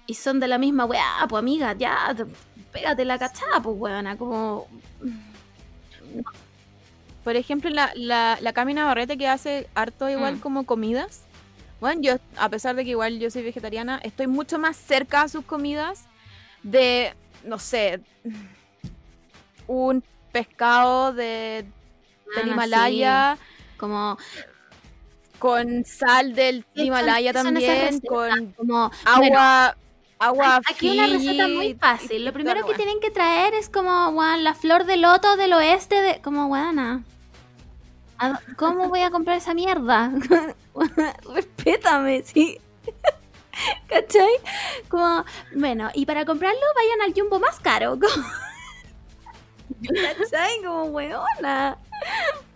[0.06, 2.26] Y son de la misma weá, pues, amiga, ya, te-
[2.72, 4.68] pégate la cachada, pues, weona, como...
[7.22, 10.40] Por ejemplo, la, la, la Camina Barrete que hace harto igual Mm.
[10.40, 11.22] como comidas.
[11.80, 15.28] Bueno, yo, a pesar de que igual yo soy vegetariana, estoy mucho más cerca a
[15.28, 16.04] sus comidas
[16.62, 17.14] de,
[17.44, 18.00] no sé,
[19.66, 21.66] un pescado de,
[22.34, 24.18] del Ana, Himalaya sí, como...
[25.38, 29.76] con sal del ¿Qué Himalaya también, con como agua,
[30.18, 32.22] agua Aquí una receta muy fácil.
[32.22, 36.00] y Lo primero que tienen que traer es como, la flor de loto del oeste
[36.00, 36.20] de...
[36.22, 37.02] Como, weona.
[38.18, 40.12] ¿a- ¿Cómo voy a comprar esa mierda?
[41.34, 42.60] Respétame, sí.
[43.88, 44.32] ¿Cachai?
[44.88, 45.24] Como,
[45.54, 47.98] bueno, y para comprarlo vayan al jumbo más caro.
[47.98, 48.26] como-
[50.18, 50.62] ¿Cachai?
[50.64, 51.76] Como, weona.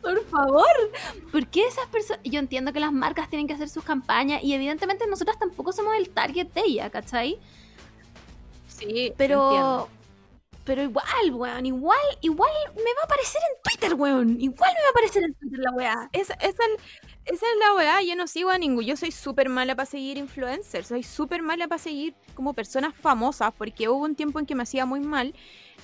[0.00, 0.66] Por favor,
[1.32, 2.20] ¿por qué esas personas?
[2.24, 5.96] Yo entiendo que las marcas tienen que hacer sus campañas y evidentemente nosotras tampoco somos
[5.96, 7.38] el target de ella, ¿cachai?
[8.66, 9.88] Sí, Pero, entiendo.
[10.64, 14.40] pero igual, weón, igual, igual me va a aparecer en Twitter, weón.
[14.40, 16.08] Igual me va a aparecer en Twitter la weá.
[16.12, 16.62] Esa, esa,
[17.24, 18.84] esa es la weá, yo no sigo a ningún.
[18.84, 23.52] Yo soy súper mala para seguir influencers, soy súper mala para seguir como personas famosas,
[23.56, 25.34] porque hubo un tiempo en que me hacía muy mal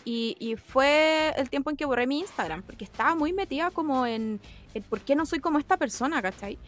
[0.05, 4.07] y, y fue el tiempo en que borré mi Instagram, porque estaba muy metida como
[4.07, 4.41] en
[4.75, 6.59] el por qué no soy como esta persona, ¿cachai?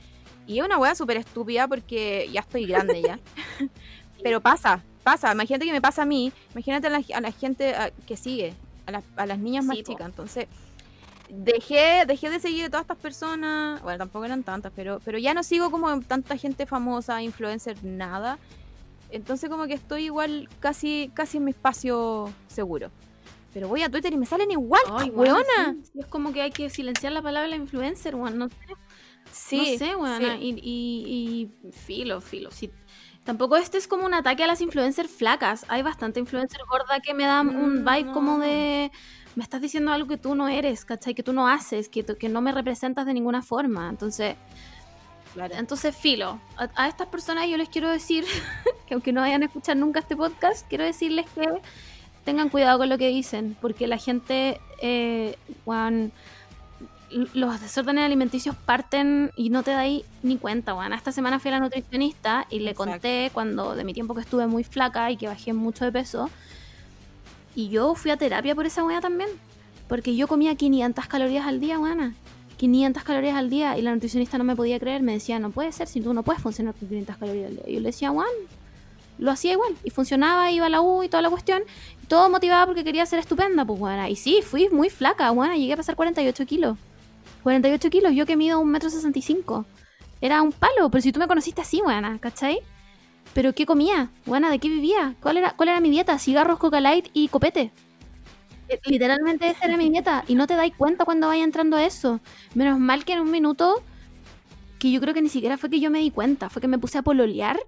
[0.47, 3.19] Y es una weá súper estúpida porque ya estoy grande ya.
[4.23, 5.33] Pero pasa, pasa.
[5.33, 8.55] Imagínate que me pasa a mí, imagínate a la, a la gente a- que sigue,
[8.87, 9.83] a, las- a las niñas más po.
[9.83, 10.07] chicas.
[10.07, 10.47] Entonces,
[11.29, 13.83] dejé, dejé de seguir a todas estas personas.
[13.83, 18.39] Bueno, tampoco eran tantas, pero, pero ya no sigo como tanta gente famosa, influencer, nada.
[19.11, 22.91] Entonces como que estoy igual casi, casi en mi espacio seguro.
[23.57, 25.77] Pero voy a Twitter y me salen igual, Ay, weona.
[25.83, 28.37] sí, es como que hay que silenciar la palabra influencer, weón.
[28.37, 28.49] No,
[29.33, 30.37] Sí, no sé, weona.
[30.37, 30.43] sí.
[30.43, 32.51] Y, y, y filo, filo.
[32.51, 32.71] sí.
[33.25, 35.65] Tampoco este es como un ataque a las influencers flacas.
[35.69, 38.45] Hay bastante influencer gorda que me dan un vibe como no.
[38.45, 38.93] de.
[39.37, 41.15] Me estás diciendo algo que tú no eres, ¿cachai?
[41.15, 43.89] Que tú no haces, que, que no me representas de ninguna forma.
[43.89, 44.37] Entonces,
[45.33, 45.55] Claro.
[45.57, 46.41] entonces filo.
[46.59, 48.27] A, a estas personas yo les quiero decir
[48.87, 51.47] que aunque no vayan a escuchar nunca este podcast, quiero decirles que
[52.27, 56.13] tengan cuidado con lo que dicen, porque la gente, eh, weón,
[57.11, 60.93] l- los desórdenes alimenticios parten y no te dais ni cuenta, weón.
[60.93, 62.91] Esta semana fui a la nutricionista y le Exacto.
[62.93, 66.29] conté cuando de mi tiempo que estuve muy flaca y que bajé mucho de peso.
[67.55, 69.31] Y yo fui a terapia por esa weá también.
[69.89, 72.13] Porque yo comía 500 calorías al día, weona.
[72.59, 75.01] 500 calorías al día y la nutricionista no me podía creer.
[75.03, 77.65] Me decía, no puede ser, si tú no puedes funcionar con 500 calorías al día.
[77.69, 78.27] Y yo le decía, weón,
[79.19, 79.75] lo hacía igual.
[79.85, 81.63] Y funcionaba, iba a la U y toda la cuestión.
[82.09, 84.09] Todo motivada porque quería ser estupenda, pues, weona.
[84.09, 85.57] Y sí, fui muy flaca, weona.
[85.57, 86.79] Llegué a pasar 48 kilos.
[87.43, 89.67] 48 kilos, yo que mido un metro 65.
[90.21, 92.61] Era un palo, pero si tú me conociste así, weona, ¿cachai?
[93.35, 94.11] ¿Pero qué comía?
[94.25, 95.17] Buena, ¿de qué vivía?
[95.21, 96.19] ¿Cuál era, ¿Cuál era mi dieta?
[96.19, 97.73] Cigarros, coca light y copete.
[98.69, 100.25] Eh, Literalmente esa era mi dieta.
[100.29, 102.21] Y no te dais cuenta cuando vaya entrando a eso.
[102.55, 103.83] Menos mal que en un minuto,
[104.79, 106.79] que yo creo que ni siquiera fue que yo me di cuenta, fue que me
[106.79, 107.59] puse a pololear.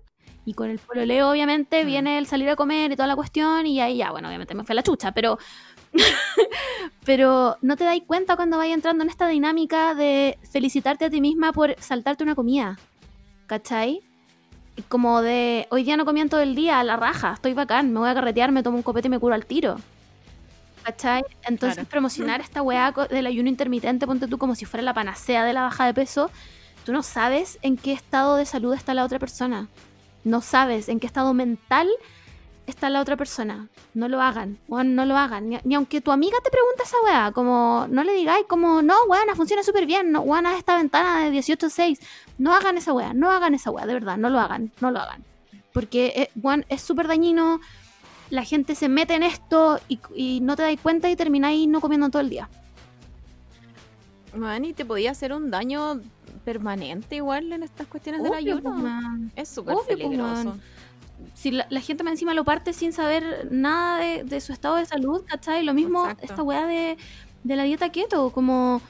[0.48, 1.86] Y con el pololeo, obviamente, Mm.
[1.86, 3.66] viene el salir a comer y toda la cuestión.
[3.66, 5.36] Y ahí ya, bueno, obviamente me fue a la chucha, pero.
[7.04, 11.20] pero no te dais cuenta cuando vaya entrando en esta dinámica de felicitarte a ti
[11.20, 12.78] misma por saltarte una comida.
[13.46, 14.00] ¿Cachai?
[14.88, 17.92] Como de, hoy día no comí en todo el día, a la raja, estoy bacán,
[17.92, 19.76] me voy a carretear, me tomo un copete y me curo al tiro.
[20.82, 21.22] ¿Cachai?
[21.42, 21.88] Entonces Claro.
[21.90, 25.62] promocionar esta weá del ayuno intermitente, ponte tú como si fuera la panacea de la
[25.62, 26.30] baja de peso,
[26.84, 29.68] tú no sabes en qué estado de salud está la otra persona.
[30.24, 31.88] No sabes en qué estado mental
[32.66, 33.68] está la otra persona.
[33.94, 35.48] No lo hagan, weón, no lo hagan.
[35.64, 39.34] Ni, aunque tu amiga te pregunte esa weá, como no le digáis como, no, weona,
[39.34, 41.98] funciona súper bien, no, weona, esta ventana de 18-6.
[42.38, 45.00] No hagan esa weá, no hagan esa weá, de verdad, no lo hagan, no lo
[45.00, 45.24] hagan.
[45.72, 47.60] Porque, eh, weón, es súper dañino,
[48.30, 51.80] la gente se mete en esto y, y no te dais cuenta y termináis no
[51.80, 52.48] comiendo todo el día.
[54.34, 56.02] Man, y te podía hacer un daño
[56.48, 58.62] permanente igual en estas cuestiones del ayuno.
[58.62, 59.30] pues, man.
[59.36, 60.44] Es súper pues, peligroso.
[60.44, 60.62] man.
[61.34, 64.76] si la, la gente más encima lo parte sin saber nada de, de su estado
[64.76, 65.62] de salud, ¿cachai?
[65.62, 66.24] Lo mismo Exacto.
[66.24, 66.96] esta weá de,
[67.44, 68.80] de la dieta keto, como,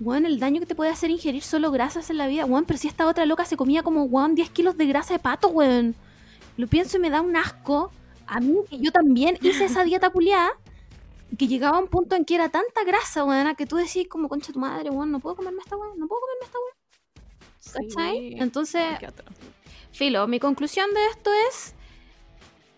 [0.00, 2.78] weón, el daño que te puede hacer ingerir solo grasas en la vida, weón, pero
[2.78, 5.94] si esta otra loca se comía como, weón, 10 kilos de grasa de pato, weón.
[6.56, 7.90] Lo pienso y me da un asco.
[8.26, 10.52] A mí, que yo también hice esa dieta culiada,
[11.38, 14.30] que llegaba a un punto en que era tanta grasa, weón, que tú decís como,
[14.30, 16.81] concha tu madre, weón, no puedo comerme esta weá, no puedo comerme esta weá,
[17.72, 18.34] ¿cachai?
[18.38, 18.84] Entonces.
[19.92, 21.74] Filo, mi conclusión de esto es,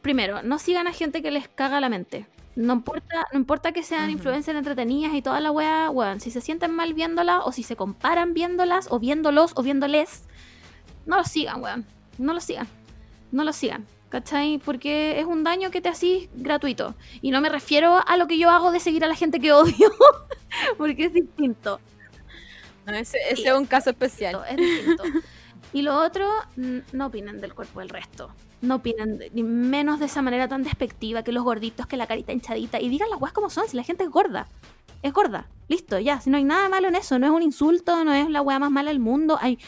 [0.03, 2.27] primero, no sigan a gente que les caga la mente.
[2.57, 4.12] No importa, no importa que sean Ujú.
[4.12, 7.77] influencers entretenidas y toda la weá, weón, si se sienten mal viéndolas o si se
[7.77, 10.25] comparan viéndolas o viéndolos o viéndoles,
[11.07, 11.85] no los sigan, weón.
[12.19, 12.69] No los sigan.
[13.33, 13.87] No los sigan.
[14.09, 14.61] ¿Cachai?
[14.65, 16.95] Porque es un daño que te hacís gratuito.
[17.21, 19.53] Y no me refiero a lo que yo hago de seguir a la gente que
[19.53, 19.75] odio,
[20.79, 21.81] porque es distinto.
[22.86, 24.40] No, ese, ese es un caso especial.
[24.48, 25.02] Es distinto.
[25.73, 26.28] Y lo otro,
[26.93, 28.31] no opinen del cuerpo del resto.
[28.61, 32.06] No opinen, de- ni menos de esa manera tan despectiva que los gorditos, que la
[32.06, 32.81] carita hinchadita.
[32.81, 34.47] Y digan las guas como son, si la gente es gorda.
[35.02, 35.48] Es gorda.
[35.69, 36.20] Listo, ya.
[36.20, 38.59] Si no hay nada malo en eso, no es un insulto, no es la wea
[38.59, 39.39] más mala del mundo.
[39.40, 39.59] Hay.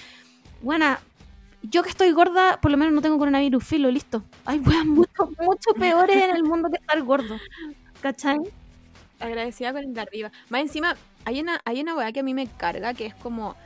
[0.63, 1.01] Buena.
[1.63, 4.23] Yo que estoy gorda, por lo menos no tengo coronavirus, filo, listo.
[4.45, 7.37] Hay weas mucho, mucho peores en el mundo que estar gordo.
[8.01, 8.39] ¿Cachai?
[9.19, 10.31] Agradecida con el de arriba.
[10.49, 10.95] Más encima,
[11.27, 13.57] hay una, hay una weá que a mí me carga que es como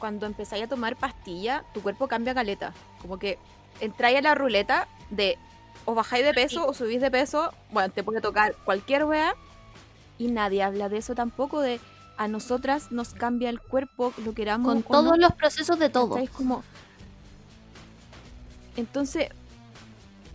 [0.00, 2.74] cuando empezáis a tomar pastilla, tu cuerpo cambia caleta.
[3.00, 3.38] Como que
[3.80, 5.38] entráis a la ruleta de
[5.84, 9.36] o bajáis de peso o subís de peso, bueno, te puede tocar cualquier weá.
[10.18, 11.78] Y nadie habla de eso tampoco, de
[12.16, 16.18] a nosotras nos cambia el cuerpo, lo queramos Con todos no, los procesos de todo.
[16.18, 16.64] Es como...
[18.76, 19.28] Entonces,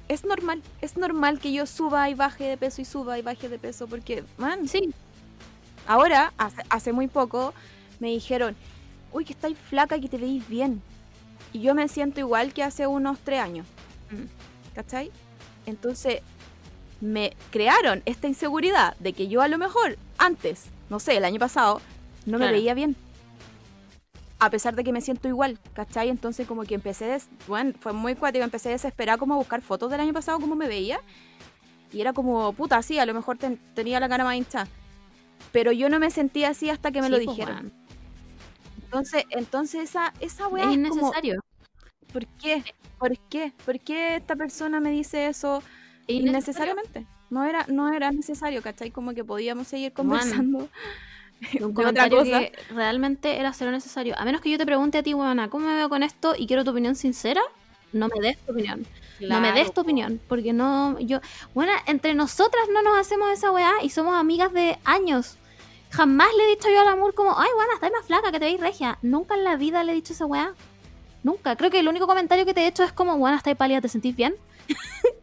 [0.08, 3.50] es normal, es normal que yo suba y baje de peso y suba y baje
[3.50, 4.94] de peso, porque, man, Sí,
[5.88, 7.54] ahora, hace, hace muy poco,
[8.00, 8.56] me dijeron,
[9.12, 10.82] uy, que estáis flaca y que te veis bien.
[11.54, 13.66] Y yo me siento igual que hace unos tres años.
[14.12, 14.74] Mm.
[14.76, 15.12] ¿Cachai?
[15.66, 16.22] Entonces,
[17.02, 21.40] me crearon esta inseguridad de que yo a lo mejor antes, no sé, el año
[21.40, 21.82] pasado,
[22.26, 22.96] no me veía bien.
[24.40, 26.10] A pesar de que me siento igual, ¿cachai?
[26.10, 29.62] Entonces como que empecé, des- bueno, fue muy cuático, empecé a desesperar como a buscar
[29.62, 31.00] fotos del año pasado, cómo me veía.
[31.92, 34.68] Y era como, puta, sí, a lo mejor ten- tenía la cara más hinchada.
[35.52, 37.74] Pero yo no me sentía así hasta que me sí, lo pues, dijeron.
[38.84, 41.42] Entonces, entonces esa, esa weá Es como, innecesario.
[42.14, 42.64] ¿por qué?
[42.98, 43.54] ¿Por qué?
[43.66, 45.64] ¿Por qué esta persona me dice eso?
[46.08, 47.08] Es innecesariamente.
[47.30, 48.92] No era, no era necesario, ¿cachai?
[48.92, 50.70] Como que podíamos seguir Bueno, conversando.
[51.60, 52.40] Un de otra comentario cosa.
[52.40, 54.16] que realmente era cero necesario.
[54.18, 56.36] A menos que yo te pregunte a ti, buena, ¿cómo me veo con esto?
[56.38, 57.42] Y quiero tu opinión sincera,
[57.94, 58.86] no me des tu opinión.
[59.20, 61.20] No me des tu opinión, porque no, yo,
[61.54, 65.38] bueno, entre nosotras no nos hacemos esa weá y somos amigas de años.
[65.92, 68.46] Jamás le he dicho yo al amor como, ay, buena, estás más flaca, que te
[68.46, 68.98] veis regia.
[69.02, 70.54] Nunca en la vida le he dicho esa weá.
[71.24, 71.56] Nunca.
[71.56, 73.90] Creo que el único comentario que te he hecho es como, buena, estás pálida, ¿te
[73.90, 74.36] sentís bien?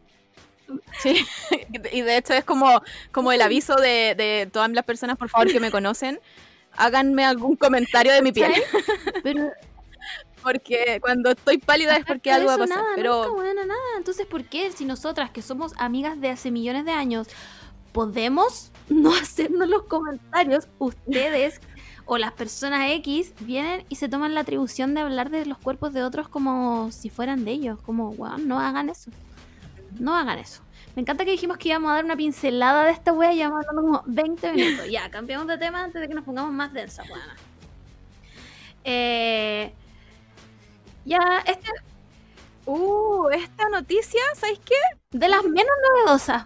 [0.99, 1.25] Sí,
[1.91, 2.81] y de hecho es como,
[3.11, 6.19] como el aviso de, de todas las personas, por favor, que me conocen,
[6.73, 8.51] háganme algún comentario de mi piel.
[9.23, 9.51] Pero
[10.41, 12.77] Porque cuando estoy pálida es porque algo va a pasar.
[12.77, 13.79] Nada, pero nunca, buena, nada.
[13.97, 17.27] Entonces, ¿por qué si nosotras, que somos amigas de hace millones de años,
[17.91, 21.61] podemos no hacernos los comentarios, ustedes
[22.05, 25.93] o las personas X vienen y se toman la atribución de hablar de los cuerpos
[25.93, 27.79] de otros como si fueran de ellos?
[27.81, 29.11] Como, weón, no hagan eso.
[29.99, 30.61] No hagan eso.
[30.95, 33.65] Me encanta que dijimos que íbamos a dar una pincelada de esta wea y llevamos
[33.67, 34.89] hablando como 20 minutos.
[34.89, 37.35] Ya, cambiamos de tema antes de que nos pongamos más densas, weona.
[38.83, 39.71] Eh,
[41.09, 41.69] ya, este
[42.65, 44.75] uh, esta noticia, ¿sabéis qué?
[45.11, 46.45] de las menos novedosas.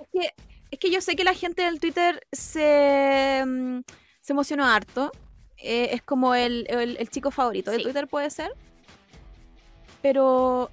[0.00, 0.34] Es que,
[0.70, 3.80] es que yo sé que la gente del Twitter se, mm,
[4.20, 5.10] se emocionó harto.
[5.58, 7.82] Eh, es como el, el- el chico favorito de Sí.
[7.84, 8.52] Twitter, puede ser.
[10.02, 10.70] Pero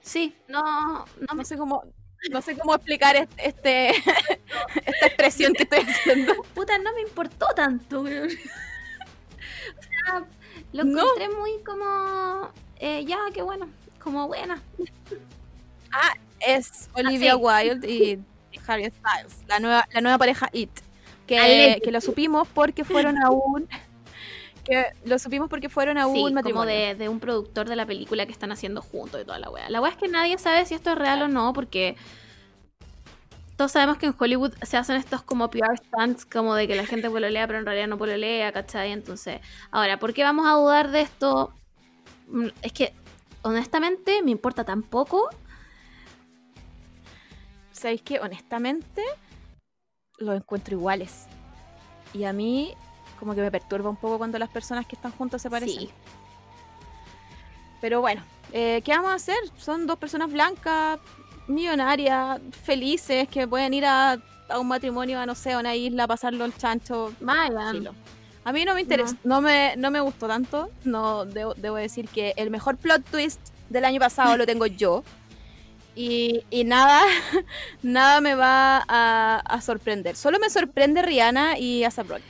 [0.00, 0.62] Sí, no,
[1.20, 1.82] no no sé cómo,
[2.30, 3.88] no sé cómo explicar este, este-
[4.86, 6.34] esta expresión que estoy haciendo.
[6.54, 8.04] puta, no me importó tanto.
[9.78, 10.26] O sea,
[10.72, 11.00] lo No.
[11.02, 12.50] encontré muy como
[12.80, 13.68] eh, ya, qué bueno,
[14.02, 14.62] como buena.
[16.40, 17.68] Es Olivia Ah, sí.
[17.70, 18.20] Wilde y
[18.66, 20.70] Harry Styles, la nueva, la nueva pareja It.
[21.26, 23.68] Que, que lo supimos porque fueron a un.
[24.64, 26.74] Que lo supimos porque fueron a Sí, un como matrimonio.
[26.74, 29.70] de, de un productor de la película que están haciendo juntos y toda la wea.
[29.70, 31.96] La wea es que nadie sabe si esto es real o no, porque
[33.58, 36.86] todos sabemos que en Hollywood se hacen estos como PR stunts, como de que la
[36.86, 38.92] gente pololea, pero en realidad no pololea, ¿cachai?
[38.92, 39.40] Entonces,
[39.72, 41.52] ahora, ¿por qué vamos a dudar de esto?
[42.28, 42.94] Mm, Es que,
[43.42, 45.28] honestamente, me importa tan poco.
[47.72, 49.02] ¿Sabéis que honestamente
[50.18, 51.26] los encuentro iguales?
[52.14, 52.74] Y a mí,
[53.18, 55.80] como que me perturba un poco cuando las personas que están juntas se parecen.
[55.80, 55.90] Sí.
[57.80, 58.22] Pero bueno,
[58.52, 59.38] eh, ¿qué vamos a hacer?
[59.56, 61.00] Son dos personas blancas,
[61.48, 64.18] millonarias, felices, que pueden ir a,
[64.48, 67.12] a un matrimonio, a no sé, a una isla, a pasarlo el chancho.
[67.20, 67.88] Vayan.
[68.44, 70.70] A mí no me interesa, no, me, no me gustó tanto.
[70.84, 75.04] No debo, debo decir que el mejor plot twist del año pasado lo tengo yo.
[75.94, 77.02] Y, y nada,
[77.82, 80.16] nada me va a, a sorprender.
[80.16, 82.22] Solo me sorprende Rihanna y ASAP Rocky.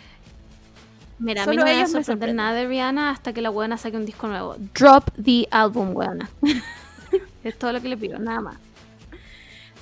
[1.18, 3.50] Mira, a mí Solo no me va a sorprender nada de Rihanna hasta que la
[3.50, 4.56] buena saque un disco nuevo.
[4.74, 6.30] Drop the album, buena.
[7.44, 8.56] es todo lo que le pido, nada más.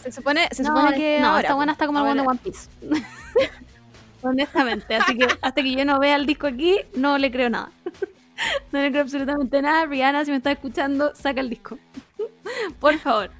[0.06, 2.22] Se supone, se no, supone es- que no, ahora, esta buena está como el ahora-
[2.22, 2.68] bueno de One Piece.
[4.22, 7.70] Honestamente, así que hasta que yo no vea el disco aquí, no le creo nada.
[8.72, 9.86] no le creo absolutamente nada.
[9.86, 11.78] Rihanna, si me estás escuchando, saca el disco.
[12.80, 13.30] Por favor.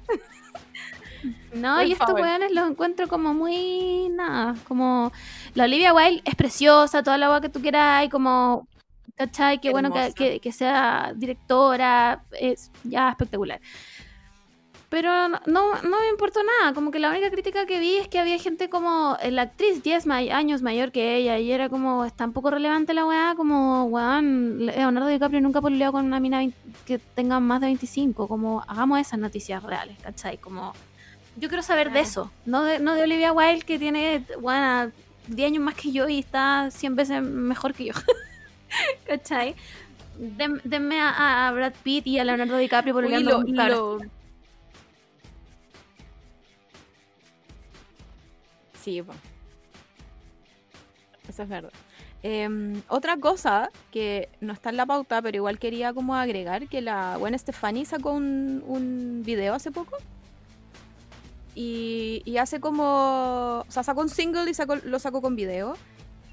[1.53, 2.21] No, Por y estos favor.
[2.21, 5.11] weones los encuentro como muy nada, como
[5.55, 8.67] la Olivia Wilde es preciosa, toda la agua que tú quieras, y como
[9.15, 9.59] ¿cachai?
[9.59, 13.59] Qué bueno que, que- que sea directora, es ya espectacular.
[14.89, 18.07] Pero no, no, no me importó nada, como que la única crítica que vi es
[18.07, 21.67] que había gente como eh, la actriz 10 ma- años mayor que ella y era
[21.67, 26.21] como, está un poco relevante la weá, como, weón, Leonardo DiCaprio nunca peleado con una
[26.21, 26.39] mina
[26.85, 30.37] que tenga más de 25, como, hagamos esas noticias reales, ¿cachai?
[30.37, 30.71] Como,
[31.35, 34.89] yo quiero saber de eso, no de, no de Olivia Wilde que tiene, bueno,
[35.27, 37.93] 10 años más que yo y está 100 veces mejor que yo,
[39.05, 39.53] ¿cachai?
[40.17, 43.39] Dem- denme a, a Brad Pitt y a Leonardo DiCaprio por lo-
[51.27, 51.71] Eso es verdad.
[52.23, 56.81] Em, otra cosa que no está en la pauta, pero igual quería como agregar, que
[56.81, 59.97] la buena Stefani sacó un, un video hace poco.
[61.53, 63.63] Y, y hace como...
[63.67, 65.75] O sea, sacó un single y sacó, lo sacó con video.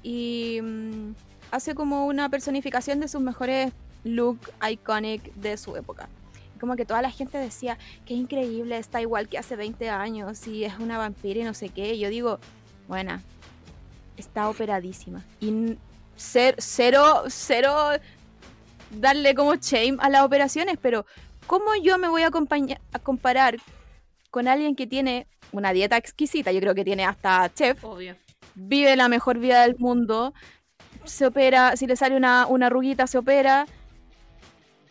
[0.03, 1.13] Y mm,
[1.51, 3.73] hace como una personificación de sus mejores
[4.03, 6.07] look iconic de su época.
[6.65, 7.77] Como que toda la gente decía,
[8.07, 11.69] que increíble, está igual que hace 20 años y es una vampira y no sé
[11.69, 11.93] qué.
[11.93, 12.39] Y yo digo,
[12.87, 13.21] buena,
[14.17, 15.23] está operadísima.
[15.39, 15.77] Y
[16.15, 17.89] cero, cero
[18.89, 21.05] darle como shame a las operaciones, pero
[21.45, 22.31] ¿cómo yo me voy a,
[22.93, 23.57] a comparar
[24.31, 26.51] con alguien que tiene una dieta exquisita?
[26.51, 28.15] Yo creo que tiene hasta chef, Obvio.
[28.55, 30.33] vive la mejor vida del mundo,
[31.03, 33.67] se opera, si le sale una, una arruguita, se opera.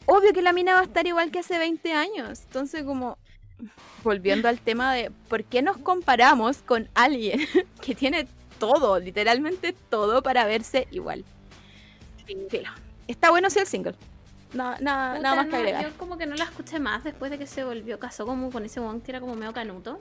[0.06, 2.42] Obvio que la mina va a estar igual que hace 20 años.
[2.46, 3.18] Entonces, como
[4.02, 7.40] volviendo al tema de por qué nos comparamos con alguien
[7.80, 8.26] que tiene
[8.58, 11.24] todo, literalmente todo para verse igual.
[12.48, 12.70] Filo.
[13.06, 13.94] Está bueno si el single.
[14.52, 15.82] Na- nada, más que agregar.
[15.82, 18.64] Yo como que no la escuché más después de que se volvió, casó como con
[18.64, 19.98] ese weón que era como medio canuto.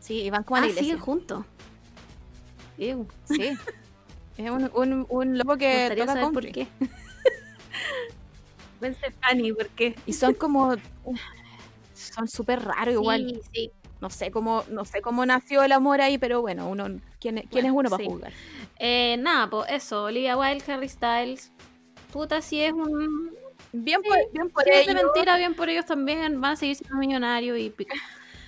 [0.00, 0.84] Sí, van como a la ah, iglesia.
[0.84, 1.44] siguen juntos.
[2.76, 3.52] Sí.
[4.38, 6.66] Es un, un, un loco Me que toca saber por qué.
[8.82, 9.94] Gwen Stefani, ¿por qué?
[10.06, 10.74] Y son como.
[11.94, 13.26] Son súper raros igual.
[13.28, 13.70] Sí, sí.
[14.00, 16.86] No sé cómo, no sé cómo nació el amor ahí, pero bueno, uno,
[17.20, 18.10] ¿quién, es- quién es uno para sí.
[18.10, 18.32] jugar?
[18.80, 21.52] Eh, nada, pues eso, Olivia Wilde, Harry Styles.
[22.12, 23.30] Puta, si es un...
[23.72, 25.02] Bien por, bien por Si es de ello.
[25.04, 26.40] mentira, bien por ellos también.
[26.40, 27.94] Van a seguir siendo millonarios y pico.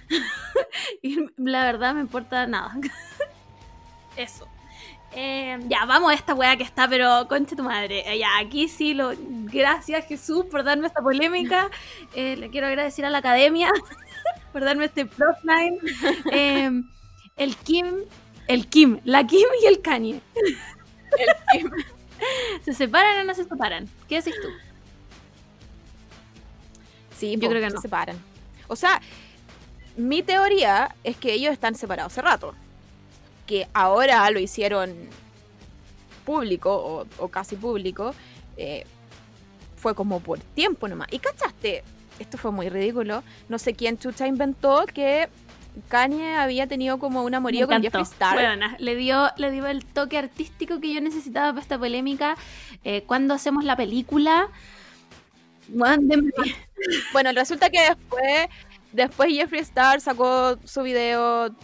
[1.03, 2.77] y la verdad me importa nada.
[4.17, 4.49] eso.
[5.17, 8.03] Eh, ya, vamos a esta weá que está, pero concha tu madre.
[8.13, 9.13] Eh, ya, aquí sí lo.
[9.19, 11.71] Gracias Jesús por darme esta polémica.
[12.15, 13.71] Eh, le quiero agradecer a la academia
[14.53, 15.79] por darme este plotline.
[16.33, 16.83] Eh,
[17.37, 17.87] el Kim,
[18.49, 20.21] el Kim, la Kim y el Kanye.
[22.65, 23.89] ¿Se separan o no se separan?
[24.09, 24.49] ¿Qué decís tú?
[27.17, 27.81] Sí, Yo creo que se no.
[27.81, 28.17] separan.
[28.67, 29.01] O sea,
[29.97, 32.55] mi teoría es que ellos están separados hace rato.
[33.47, 34.95] Que ahora lo hicieron
[36.25, 38.15] público o, o casi público.
[38.57, 38.85] eh,
[39.77, 41.09] fue como por tiempo nomás.
[41.11, 41.85] Y cachaste,
[42.19, 43.23] esto fue muy ridículo.
[43.51, 45.29] No sé quién chucha inventó que
[45.89, 47.83] Kanye había tenido como un amorío con.
[47.83, 48.59] Jeffree Star.
[48.79, 52.37] Le dio, le dio el toque artístico que yo necesitaba para esta polémica.
[52.83, 54.49] Eh, cuando hacemos la película,
[57.13, 58.49] Bueno, resulta que después,
[58.93, 61.55] después Jeffree Star sacó su video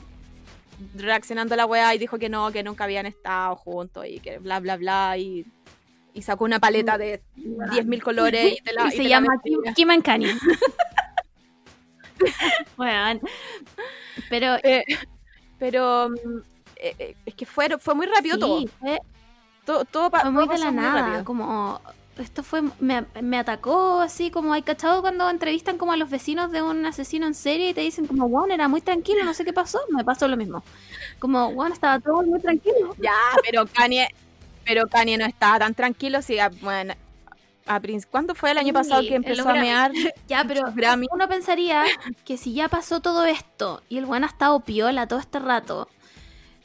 [0.94, 4.39] reaccionando a la weá y dijo que no, que nunca habían estado juntos y que
[4.39, 5.47] bla bla bla y,
[6.15, 9.09] y sacó una paleta de 10.000 colores y, te la, y y se te la
[9.09, 9.40] llama
[9.74, 10.35] Kim, and Kanye.
[12.77, 13.20] Weón.
[14.28, 14.85] Pero Eh,
[15.61, 16.39] pero mm,
[16.77, 18.65] eh, eh, es que fue, fue muy rápido sí, todo.
[19.65, 21.81] Todo, todo, fue muy todo de la nada, como
[22.20, 26.51] esto fue me, me atacó así como hay cachado cuando entrevistan como a los vecinos
[26.52, 29.44] de un asesino en serie y te dicen como wow era muy tranquilo no sé
[29.44, 30.62] qué pasó me pasó lo mismo
[31.18, 33.12] como wow estaba todo muy tranquilo Ya,
[33.51, 34.09] pero Kanye,
[34.64, 36.22] pero Kanye no estaba tan tranquilo.
[36.22, 36.94] Si, a- bueno,
[37.66, 39.92] a Prince, ¿cuándo fue el año Sí, pasado que empezó a mear?
[40.28, 40.62] ya pero
[41.12, 41.84] uno pensaría
[42.24, 45.88] que si ya pasó todo esto y el buen ha estado piola todo este rato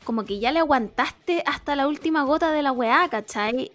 [0.04, 3.72] como que ya le aguantaste hasta la última gota de la weá, ¿cachai?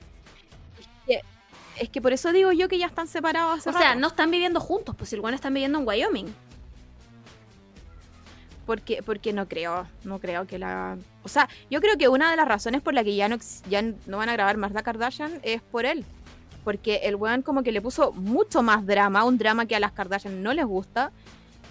[1.81, 4.31] Es que por eso digo yo que ya están separados hace O sea, no están
[4.31, 6.27] viviendo juntos, pues si el buen están viviendo en Wyoming.
[8.67, 10.99] Porque, porque no creo, no creo que la...
[11.23, 13.39] O sea, yo creo que una de las razones por la que ya no,
[13.71, 16.05] ya no van a grabar más la Kardashian es por él.
[16.65, 19.93] Porque el weón como que le puso mucho más drama, un drama que a las
[19.93, 21.13] Kardashian no les gusta.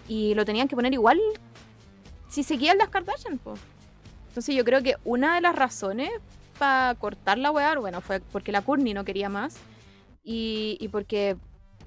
[0.08, 1.22] Y lo tenían que poner igual
[2.30, 3.54] si seguían las Kardashian, po.
[4.30, 6.10] Entonces yo creo que una de las razones
[6.58, 9.58] para cortar la weá, bueno, fue porque la Courtney no quería más.
[10.24, 11.38] Y, y porque,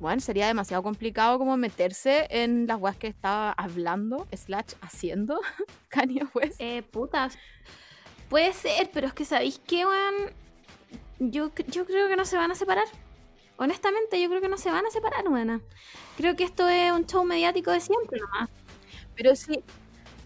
[0.01, 5.41] bueno, sería demasiado complicado como meterse en las weas que estaba hablando, slash haciendo
[5.89, 6.61] Kanye West.
[6.61, 7.39] Eh, putas.
[8.29, 10.33] Puede ser, pero es que ¿sabéis qué, weón?
[11.19, 12.87] Yo, yo creo que no se van a separar.
[13.59, 15.63] Honestamente, yo creo que no se van a separar, weón.
[16.17, 18.49] Creo que esto es un show mediático de siempre nomás.
[19.15, 19.63] Pero sí,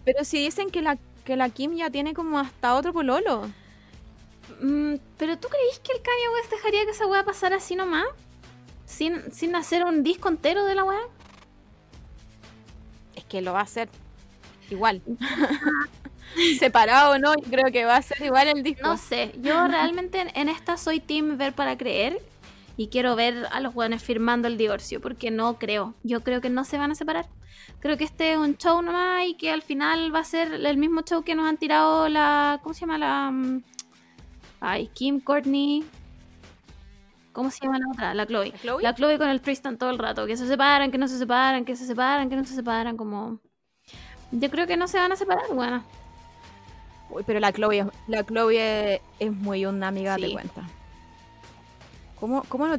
[0.05, 3.49] pero si dicen que la, que la Kim ya tiene como hasta otro pololo.
[4.61, 8.05] Mm, pero ¿tú creís que el Kanye West dejaría que esa weá pasara así nomás?
[8.85, 11.01] Sin, sin hacer un disco entero de la weá.
[13.15, 13.89] Es que lo va a hacer
[14.69, 15.01] igual.
[16.59, 18.87] Separado o no, creo que va a ser igual el disco.
[18.87, 22.21] No sé, yo realmente en, en esta soy team ver para creer
[22.77, 25.95] y quiero ver a los weones firmando el divorcio porque no creo.
[26.03, 27.27] Yo creo que no se van a separar.
[27.79, 30.77] Creo que este es un show nomás y que al final va a ser el
[30.77, 32.59] mismo show que nos han tirado la.
[32.61, 33.33] ¿Cómo se llama la.?
[34.59, 35.85] Mm, Ay, Kim, Courtney.
[37.33, 38.13] ¿Cómo se llama la otra?
[38.15, 38.51] La Chloe.
[38.51, 38.81] ¿La Chloe?
[38.83, 40.25] La Chloe con el Tristan todo el rato.
[40.25, 42.97] Que se separan, que no se separan, que se separan, que no se separan.
[42.97, 43.39] Como.
[44.31, 45.83] Yo creo que no se van a separar, bueno.
[47.09, 50.21] Uy, pero la Chloe, es- la Chloe es, muy una amiga Sí.
[50.23, 50.67] de cuenta.
[52.19, 52.77] ¿Cómo, cómo, no,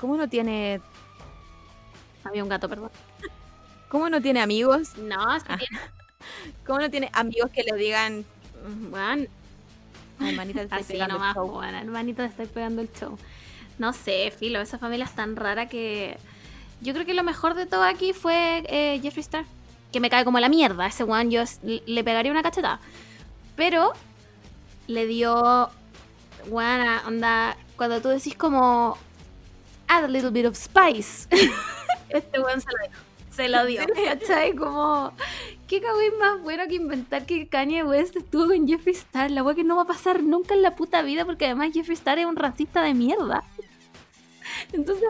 [0.00, 0.80] ¿Cómo no tiene
[2.24, 2.90] Había un gato, perdón.
[3.88, 4.96] cómo no tiene amigos?
[4.98, 5.56] No, sí Ah.
[5.56, 5.80] tiene-
[6.66, 8.24] ¿Cómo no tiene amigos que le digan,
[8.90, 9.24] Bueno,
[10.20, 11.48] "Ay, manita, te estoy así pegando el nomás, show"?
[11.50, 13.18] bueno, hermanito, te estoy pegando el show.
[13.78, 16.18] No sé, filo, esa familia es tan rara que.
[16.80, 19.44] Yo creo que lo mejor de todo aquí fue eh, Jeffree Star.
[19.92, 20.86] Que me cae como la mierda.
[20.86, 22.80] Ese one yo le pegaría una cachetada.
[23.56, 23.92] Pero
[24.86, 25.70] le dio.
[26.48, 27.56] Buena onda.
[27.76, 28.98] Cuando tú decís como.
[29.88, 31.26] Add a little bit of spice.
[32.10, 33.07] este one se lo dio.
[33.38, 33.82] Se lo dio.
[34.04, 34.52] ¿Cachai?
[34.56, 35.12] Como.
[35.68, 39.30] ¿Qué cagüey más bueno que inventar que Kanye West estuvo con Jeffree Star?
[39.30, 41.94] La wea que no va a pasar nunca en la puta vida porque además Jeffree
[41.94, 43.44] Star es un racista de mierda.
[44.72, 45.08] Entonces,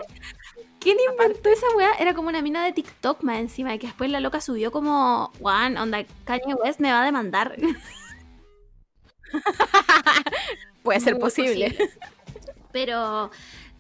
[0.79, 1.95] ¿quién inventó esa weá?
[1.99, 5.33] Era como una mina de TikTok más encima, y que después la loca subió como,
[5.41, 7.57] Juan, onda, Kanye West me va a demandar.
[10.83, 11.75] Puede ser posible.
[12.73, 13.31] Pero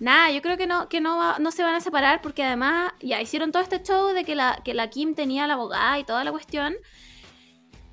[0.01, 2.93] nada, yo creo que no, que no, va- no se van a separar porque además
[3.01, 6.05] ya hicieron todo este show de que la, que la Kim tenía la abogada y
[6.05, 6.75] toda la cuestión.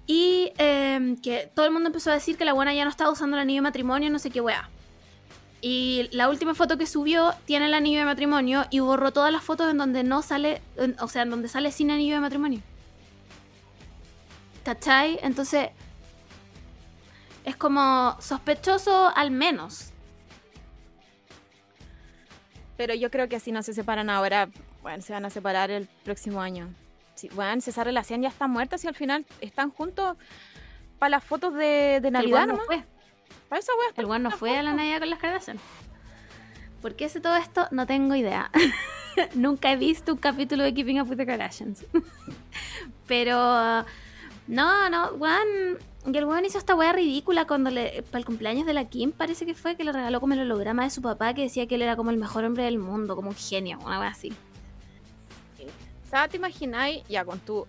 [0.08, 3.10] Y em, que todo el mundo empezó a decir que la buena ya no estaba
[3.12, 4.70] usando el anillo de matrimonio, no sé qué weá.
[5.62, 9.44] Y la última foto que subió tiene el anillo de matrimonio y borró todas las
[9.44, 10.62] fotos en donde no sale,
[11.00, 12.62] o sea, en donde sale sin anillo de matrimonio.
[14.64, 15.18] ¿Cachai?
[15.24, 15.70] Entonces,
[17.46, 19.92] es como sospechoso al menos.
[22.78, 24.50] Pero yo creo que si no se separan ahora,
[24.82, 26.70] bueno, se van a separar el próximo año.
[27.16, 30.18] Sí, bueno, si esa relación ya está muerta, si al final están juntos
[31.00, 32.84] para las fotos de, de Navidad, no fue.
[33.50, 35.60] Para esa wea El weón no fue a la Navidad con las Kardashian.
[36.82, 37.68] ¿Por qué sé todo esto?
[37.72, 38.52] No tengo idea.
[39.34, 41.86] Nunca he visto un capítulo de Keeping Up with the Kardashians.
[43.08, 43.86] Pero
[44.48, 45.80] no, no, weón.
[46.06, 48.04] Y el weón hizo esta wea ridícula cuando le.
[48.04, 50.84] Para el cumpleaños de la Kim, parece que fue que le regaló como el holograma
[50.84, 53.30] de su papá que decía que él era como el mejor hombre del mundo, como
[53.30, 54.32] un genio, una wea así.
[56.06, 57.66] O sea, ¿te imagináis ya con tu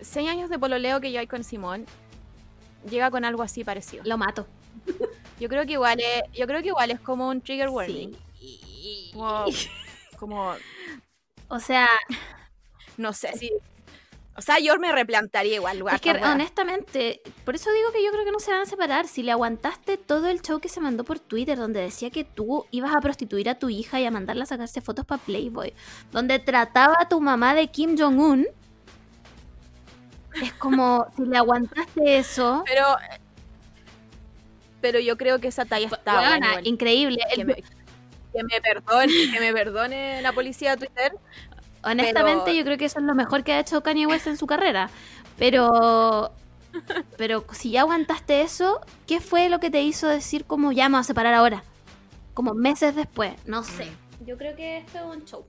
[0.00, 1.86] 6 años de pololeo que yo hay con Simón?
[2.90, 4.02] Llega con algo así parecido.
[4.04, 4.46] Lo mato.
[5.38, 8.16] Yo creo que igual es, yo creo que igual es como un trigger warning.
[8.38, 9.10] Sí.
[9.12, 9.44] Como,
[10.18, 10.54] como,
[11.48, 11.86] O sea,
[12.96, 13.50] no sé si.
[14.34, 15.84] O sea, yo me replantaría igual.
[15.92, 19.06] Es que honestamente, por eso digo que yo creo que no se van a separar.
[19.06, 22.64] Si le aguantaste todo el show que se mandó por Twitter, donde decía que tú
[22.70, 25.74] ibas a prostituir a tu hija y a mandarla a sacarse fotos para Playboy,
[26.12, 28.46] donde trataba a tu mamá de Kim Jong-un,
[30.42, 32.64] es como si le aguantaste eso.
[32.66, 32.86] Pero.
[34.80, 36.66] Pero yo creo que esa talla está buena, igual.
[36.66, 37.18] increíble.
[37.34, 41.12] que me, que me perdone, que me perdone la policía de Twitter.
[41.82, 44.36] Honestamente, pero- yo creo que eso es lo mejor que ha hecho Kanye West en
[44.36, 44.90] su carrera.
[45.38, 46.32] Pero.
[47.18, 50.96] Pero si ya aguantaste eso, ¿qué fue lo que te hizo decir como ya me
[50.96, 51.62] a separar ahora?
[52.32, 53.92] Como meses después, no sé.
[54.24, 55.46] Yo creo que esto es un show.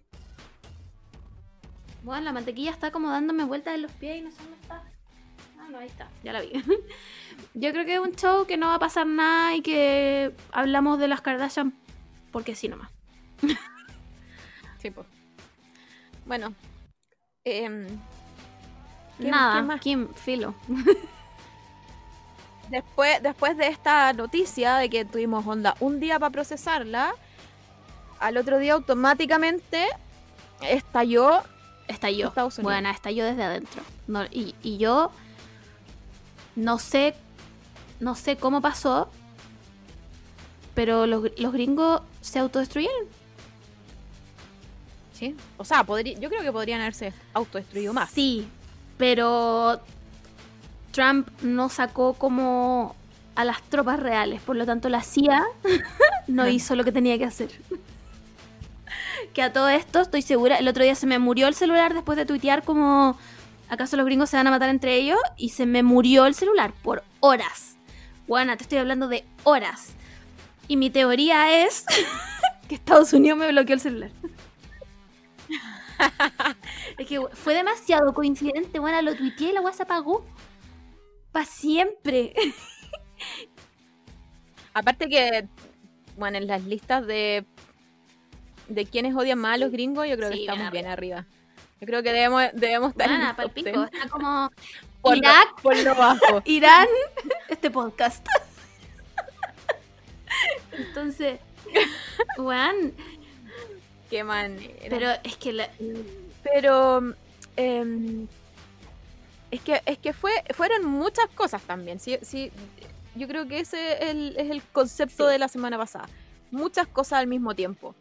[2.04, 4.84] Bueno, la mantequilla está como dándome vueltas en los pies y no sé dónde está.
[5.58, 6.52] Ah, no, ahí está, ya la vi.
[7.54, 11.00] Yo creo que es un show que no va a pasar nada y que hablamos
[11.00, 11.74] de las Kardashian
[12.34, 12.90] porque sí nomás.
[14.80, 15.08] Sí, pues.
[16.26, 16.54] Bueno.
[17.44, 17.70] ¿Qué-
[19.20, 19.82] Nada, qué más?
[19.82, 20.56] Kim, filo.
[22.70, 27.14] después, después de esta noticia de que tuvimos onda un día para procesarla,
[28.20, 29.86] al otro día automáticamente
[30.62, 31.42] estalló.
[31.88, 32.30] Estalló.
[32.30, 32.74] Estados Unidos.
[32.74, 33.84] Bueno, estalló desde adentro.
[34.08, 35.12] No, y, y yo
[36.56, 37.14] no sé,
[38.00, 39.10] no sé cómo pasó,
[40.74, 43.08] pero los gringos se autodestruyeron.
[45.58, 48.10] O sea, podría, yo creo que podrían haberse autodestruido más.
[48.12, 48.48] Sí,
[48.98, 49.82] pero
[50.92, 52.96] Trump no sacó como
[53.36, 55.44] a las tropas reales, por lo tanto la CIA
[56.28, 57.50] no hizo lo que tenía que hacer.
[59.34, 62.18] Que a todo esto estoy segura, el otro día se me murió el celular después
[62.18, 63.18] de tuitear como
[63.70, 65.20] ¿acaso los gringos se van a matar entre ellos?
[65.38, 67.76] Y se me murió el celular por horas.
[68.28, 69.94] Buena, te estoy hablando de horas.
[70.68, 71.86] Y mi teoría es
[72.68, 74.12] que Estados Unidos me bloqueó el celular.
[76.98, 80.26] Es que fue demasiado coincidente, bueno, lo tuiteé y la weá se apagó.
[81.32, 82.34] Para siempre.
[84.74, 85.48] Aparte que,
[86.18, 87.46] bueno, en las listas de,
[88.68, 91.26] de quienes odian más a los gringos, yo creo que estamos bien bien arriba.
[91.80, 93.70] Yo creo que debemos, debemos estar en el pico.
[93.70, 93.94] 10.
[93.94, 94.50] Está como
[95.02, 95.50] por, Irak.
[95.58, 96.42] lo, por lo bajo.
[96.46, 96.88] Irán,
[97.50, 98.26] este podcast.
[100.72, 101.40] Entonces,
[102.38, 102.94] weón,
[104.14, 104.72] Qué manera.
[104.90, 105.70] pero es que la-
[106.44, 107.14] Pero
[107.56, 108.28] em,
[109.50, 112.00] es que es que fue fueron muchas cosas también.
[112.00, 112.52] Sí, sí,
[113.16, 115.32] yo creo que ese es el, es el concepto Sí.
[115.32, 116.08] de la semana pasada.
[116.52, 117.96] Muchas cosas al mismo tiempo.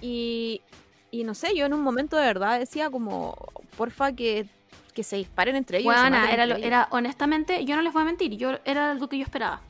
[0.00, 0.62] Y,
[1.10, 3.36] y no sé, yo en un momento de verdad decía como,
[3.76, 4.46] porfa, que,
[4.94, 5.94] que se disparen entre ellos.
[5.94, 6.66] maten era, entre lo- ellos".
[6.66, 9.60] era, honestamente, yo no les voy a mentir, yo era algo que yo esperaba.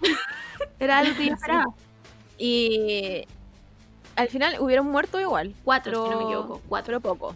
[0.78, 1.34] era algo que yo Sí.
[1.40, 1.64] esperaba.
[2.38, 3.24] Y
[4.20, 5.54] al final hubieron muerto igual.
[5.64, 7.00] Cuatro, si no me equivoco, cuatro.
[7.00, 7.34] Poco.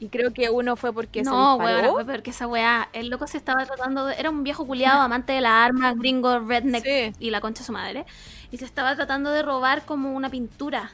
[0.00, 1.92] Y creo que uno fue porque No, se disparó.
[1.92, 4.14] fue porque esa weá, el loco se estaba tratando de.
[4.16, 7.12] Era un viejo culiado, amante de las armas, gringo, redneck Sí.
[7.20, 8.04] y la concha de su madre.
[8.50, 10.90] Y se estaba tratando de robar como una pintura.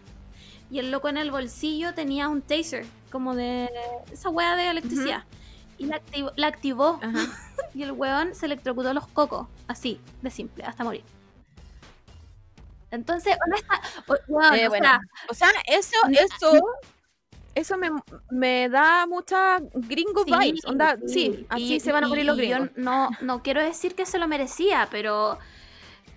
[0.70, 3.70] Y el loco en el bolsillo tenía un taser, como de
[4.12, 5.24] esa weá de electricidad.
[5.78, 7.00] Y la, activ- la activó.
[7.74, 9.46] Y el weón se electrocutó los cocos.
[9.68, 11.02] Así, de simple, hasta morir.
[12.90, 14.14] Entonces, honesta, o-
[14.54, 15.00] Eh, o bueno, sea,
[15.30, 16.62] O sea, eso, eso,
[17.54, 17.90] eso me,
[18.30, 20.64] me da mucha gringo Sí, vibes.
[20.64, 22.70] Onda, sí, así y- se van a morir los yo gringos.
[22.76, 25.38] no, no quiero decir que se lo merecía, pero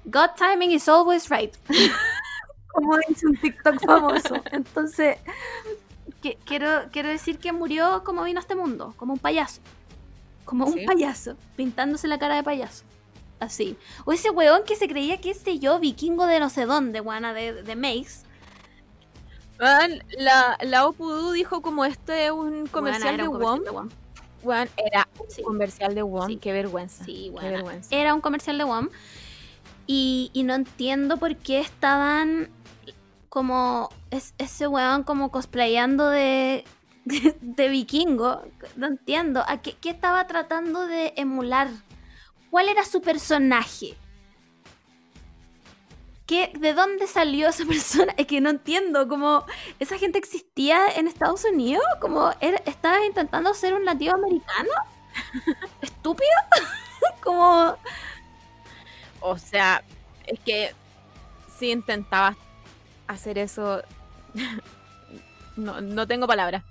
[0.06, 1.53] God timing is always right.
[2.73, 4.35] Como dice un TikTok famoso.
[4.52, 5.18] Entonces,
[6.22, 9.60] que- quiero, quiero decir que murió como vino a este mundo, como un payaso.
[10.45, 10.85] Como un Sí.
[10.85, 12.85] payaso, pintándose la cara de payaso.
[13.41, 13.76] Así.
[14.05, 17.34] O ese weón que se creía que este yo, vikingo de no sé dónde, guana,
[17.34, 18.23] de, de Mace.
[19.59, 23.63] Weón, la, la Opudu dijo como este es un comercial Weona, de WOM.
[23.63, 23.72] de.
[24.43, 25.41] Weón, era un Sí.
[25.43, 26.27] comercial de WOM.
[26.27, 26.38] Sí.
[26.38, 27.03] Qué vergüenza.
[27.03, 27.49] Sí, Qué weona.
[27.57, 27.95] vergüenza.
[27.95, 28.89] Era un comercial de WOM.
[29.88, 32.49] Y, y no entiendo por qué estaban
[33.30, 36.63] como es- ese weón como cosplayando de,
[37.41, 38.43] de vikingo.
[38.76, 39.43] No entiendo.
[39.47, 41.69] ¿A qué, qué estaba tratando de emular?
[42.52, 43.95] ¿Cuál era su personaje?
[46.28, 48.14] ¿Qué, ¿De dónde salió esa persona?
[48.18, 49.07] Es que no entiendo.
[49.07, 49.45] Como
[49.80, 51.84] esa gente existía en Estados Unidos.
[52.02, 52.30] Como
[52.65, 54.69] estaba intentando ser un nativo americano.
[55.82, 56.30] Estúpido.
[57.23, 57.78] como
[59.22, 59.82] O sea,
[60.28, 60.76] es que
[61.57, 62.36] si intentabas
[63.07, 63.82] hacer eso,
[65.56, 66.64] no, no tengo palabras.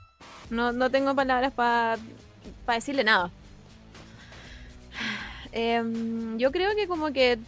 [0.51, 1.97] No, no tengo palabras para
[2.66, 3.31] decirle nada.
[5.52, 7.39] Em, yo creo que como que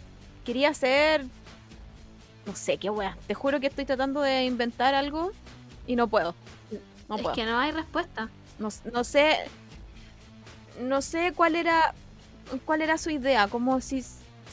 [0.44, 1.24] quería hacer...
[2.46, 3.16] No sé, qué wea.
[3.28, 5.30] Te juro que estoy tratando de inventar algo
[5.86, 6.34] y no puedo.
[7.08, 7.34] No es puedo.
[7.36, 8.28] que no hay respuesta.
[8.58, 9.36] No, no sé.
[10.80, 11.94] No sé cuál era.
[12.64, 13.46] cuál era su idea.
[13.46, 14.04] Como si,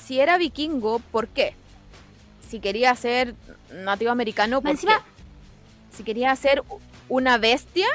[0.05, 1.55] si era vikingo, ¿por qué?
[2.47, 3.33] Si quería ser
[3.73, 5.97] nativo americano, ¿por encima- qué?
[5.97, 6.63] Si quería ser
[7.07, 7.87] una bestia,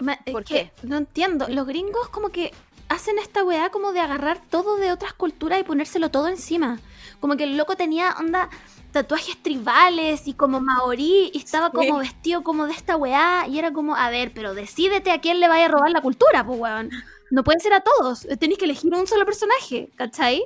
[0.00, 1.48] Ma- ¿Por que No entiendo.
[1.48, 2.52] Los gringos como que
[2.88, 6.80] hacen esta weá como de agarrar todo de otras culturas y ponérselo todo encima.
[7.20, 8.48] Como que el loco tenía onda
[8.92, 11.72] tatuajes tribales y como maorí y estaba Sí.
[11.76, 15.40] como vestido como de esta weá y era como, a ver, pero decídete a quién
[15.40, 16.90] le vaya a robar la cultura, pues weón.
[17.30, 20.42] No puede ser a todos, tenéis que elegir un solo personaje, ¿cachai?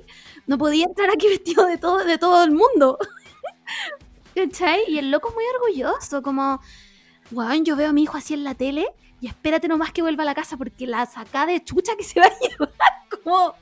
[0.48, 2.98] No podía entrar aquí vestido de todo, de todo el mundo.
[4.35, 4.81] ¿Cachai?
[4.89, 6.60] Y el loco es muy orgulloso, como,
[7.31, 8.89] weón, yo veo a mi hijo así en la tele
[9.22, 12.18] y espérate nomás que vuelva a la casa porque la saca de chucha que se
[12.18, 12.72] va a llevar.
[13.08, 13.54] Como,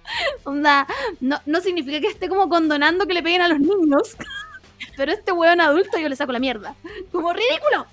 [0.44, 0.86] onda,
[1.20, 4.16] no, no significa que esté como condonando que le peguen a los niños.
[4.96, 6.74] Pero este weón adulto yo le saco la mierda.
[7.12, 7.86] Como ridículo.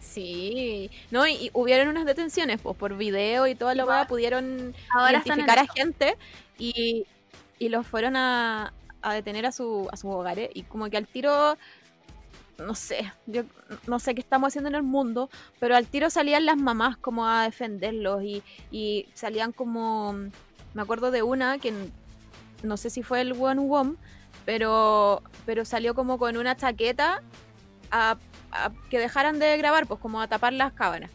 [0.00, 0.90] sí.
[1.12, 5.22] No, y, y hubieron unas detenciones, pues por video y toda la weá pudieron Ahora
[5.24, 6.16] identificar a gente
[6.58, 7.06] y,
[7.60, 10.50] y los fueron a, a detener a su, a sus hogares.
[10.54, 11.56] Y como que al tiro,
[12.60, 13.42] no sé, yo
[13.86, 17.26] no sé qué estamos haciendo en el mundo, pero al tiro salían las mamás como
[17.26, 20.12] a defenderlos y, y salían como,
[20.74, 21.72] me acuerdo de una que
[22.62, 23.96] no sé si fue el One Wom,
[24.44, 27.22] pero, pero salió como con una chaqueta
[27.90, 28.16] a,
[28.52, 31.10] a que dejaran de grabar, pues como a tapar las cámaras.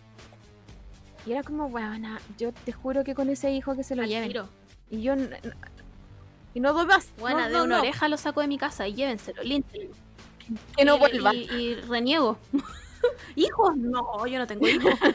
[1.26, 4.10] Y era como, bueno, yo te juro que con ese hijo que se lo Al
[4.10, 4.28] lleven.
[4.30, 4.48] tiro.
[4.92, 5.16] Y yo.
[6.54, 7.10] Y no doy más.
[7.18, 9.96] Buena, no, de no, una oreja lo saco de mi casa y llévenselo, límpienlo.
[10.78, 11.34] Que no Y- vuelva.
[11.34, 12.38] Y, y reniego.
[13.36, 13.76] ¿Hijos?
[13.78, 14.94] No, yo no tengo hijos.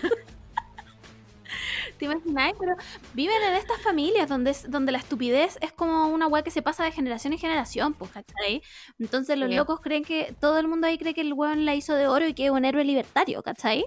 [1.98, 2.54] ¿Te imaginas?
[2.58, 2.76] Pero
[3.14, 6.62] viven en estas familias donde, es- donde la estupidez es como una weá que se
[6.62, 8.62] pasa de generación en generación, pues, ¿cachai?
[8.98, 9.56] Entonces los Sí.
[9.56, 12.26] locos creen que, todo el mundo ahí cree que el weón la hizo de oro
[12.26, 13.84] y que es un héroe libertario, ¿cachai?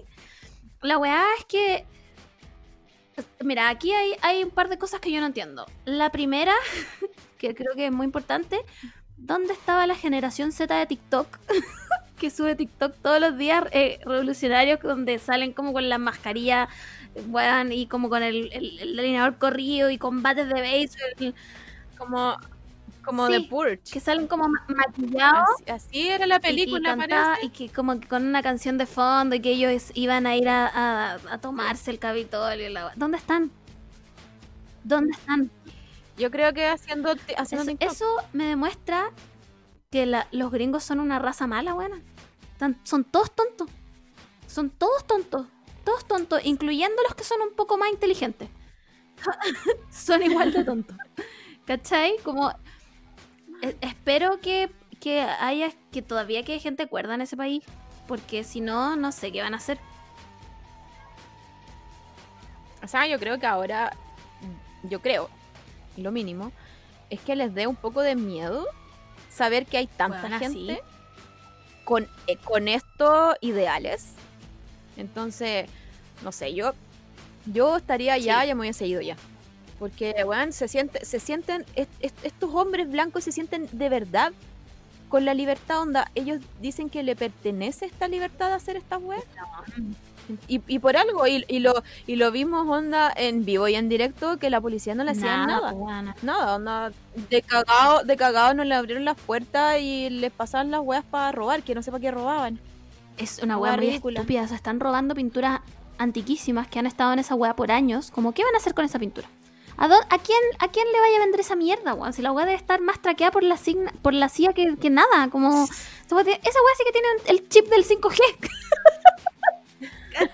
[0.82, 1.84] La weá es que,
[3.42, 5.66] mira, aquí hay, hay un par de cosas que yo no entiendo.
[5.84, 6.54] La primera,
[7.38, 8.60] que creo que es muy importante,
[9.16, 11.38] ¿dónde estaba la generación Z de TikTok?
[12.18, 16.68] que sube TikTok todos los días eh, revolucionarios donde salen como con la mascarilla
[17.28, 21.34] weón, y como con el, el, el alineador corrido y combates de béisbol.
[21.98, 22.36] Como.
[23.04, 23.80] como de Sí, Purge.
[23.92, 25.48] que salen como ma- maquillados.
[25.66, 27.46] Así, así era la y- película, y, cantaba- parece.
[27.46, 30.48] y que como que con una canción de fondo y que ellos iban a ir
[30.48, 32.68] a, a- a tomarse el Capitolio.
[32.68, 33.50] y la- ¿Dónde están?
[34.82, 35.50] ¿Dónde están?
[36.16, 39.10] Yo creo que haciendo, haciendo eso me demuestra
[39.90, 42.00] que la- los gringos son una raza mala, buena.
[42.84, 43.68] son todos tontos.
[44.46, 45.46] Son todos tontos.
[45.84, 48.48] Todos tontos, incluyendo los que son un poco más inteligentes.
[49.90, 50.96] son igual de tontos.
[51.66, 52.16] ¿Cachai?
[52.24, 52.50] Como
[53.60, 54.70] e- espero que,
[55.00, 57.64] que haya que todavía que gente cuerda en ese país.
[58.08, 59.78] Porque si no, no sé qué van a hacer.
[62.82, 63.96] O sea, yo creo que ahora,
[64.82, 65.30] yo creo,
[65.96, 66.52] lo mínimo,
[67.10, 68.66] es que les dé un poco de miedo
[69.30, 70.44] saber que hay tanta sí.
[70.44, 70.82] gente
[71.84, 74.12] con, eh, con estos ideales.
[74.96, 75.66] Entonces,
[76.22, 76.72] no sé, yo,
[77.46, 78.48] yo estaría ya, Sí.
[78.48, 79.16] ya me hubiese ido ya.
[79.78, 84.32] Porque, weón, se, siente, se sienten, est- est- estos hombres blancos se sienten de verdad
[85.08, 86.10] con la libertad onda.
[86.14, 89.24] Ellos dicen que le pertenece esta libertad de hacer estas weas.
[90.48, 93.88] Y, y por algo, y, y lo, y lo vimos onda en vivo y en
[93.88, 95.72] directo, que la policía no le hacían nada.
[96.22, 96.92] Nada, onda,
[97.28, 101.30] de cagado, de cagado no le abrieron las puertas y les pasaban las weas para
[101.32, 102.58] robar, que no sé para qué robaban.
[103.16, 104.20] Es una muy ridícula.
[104.20, 104.48] estúpida.
[104.48, 105.60] Se están robando pinturas
[105.98, 108.10] antiquísimas que han estado en esa hueá por años.
[108.10, 109.28] Como, ¿qué van a hacer con esa pintura?
[109.76, 109.88] ¿A,
[110.18, 112.12] quién, ¿A quién le vaya a vender esa mierda, weón?
[112.12, 114.88] Si la hueá debe estar más traqueada por la, signa- por la CIA que, que
[114.90, 115.28] nada.
[115.30, 115.64] Como,
[116.06, 116.24] esa hueá
[116.76, 118.18] sí que tiene el chip del 5G.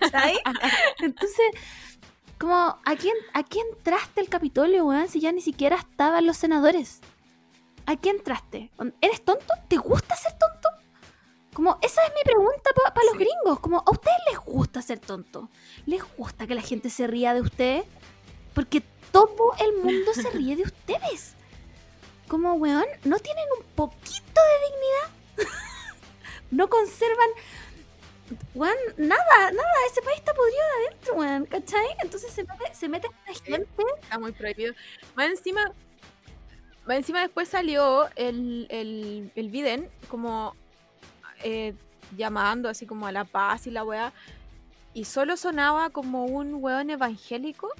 [0.00, 0.38] ¿Cachai?
[1.00, 1.46] Entonces,
[2.38, 5.08] como, ¿a quién, ¿a quién entraste el Capitolio, weón?
[5.08, 7.00] Si ya ni siquiera estaban los senadores.
[7.86, 8.70] ¿A quién entraste?
[9.00, 9.52] ¿Eres tonto?
[9.68, 10.68] ¿Te gusta ser tonto?
[11.52, 13.18] Como, esa es mi pregunta para los Sí.
[13.24, 13.60] gringos.
[13.60, 15.50] Como, ¿a ustedes les gusta ser tonto?
[15.86, 17.84] ¿Les gusta que la gente se ría de ustedes?
[18.54, 21.34] Porque todo el mundo se ríe de ustedes.
[22.28, 25.50] Como, weón, no tienen un poquito de dignidad.
[26.52, 27.28] no conservan,
[28.54, 29.68] weón, nada, nada.
[29.90, 31.86] Ese país está podrido de adentro, weón, ¿cachai?
[32.02, 33.68] Entonces se mete, se mete esta gente.
[34.02, 34.74] Está muy prohibido.
[35.14, 35.72] Más encima,
[36.86, 40.54] más encima después salió el, el, el Biden como
[41.42, 41.74] eh,
[42.16, 44.12] llamando así como a la paz y la weá.
[44.92, 47.70] Y solo sonaba como un weón evangélico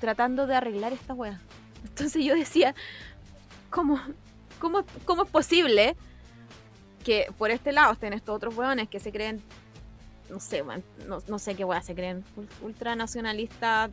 [0.00, 1.40] tratando de arreglar esta weá.
[1.84, 2.74] Entonces yo decía,
[3.70, 4.00] ¿cómo,
[4.58, 5.96] cómo, cómo es posible
[7.04, 9.42] que por este lado estén estos otros weones que se creen,
[10.30, 10.62] no sé,
[11.06, 13.90] no, no sé qué weá se creen, ul- ultranacionalistas,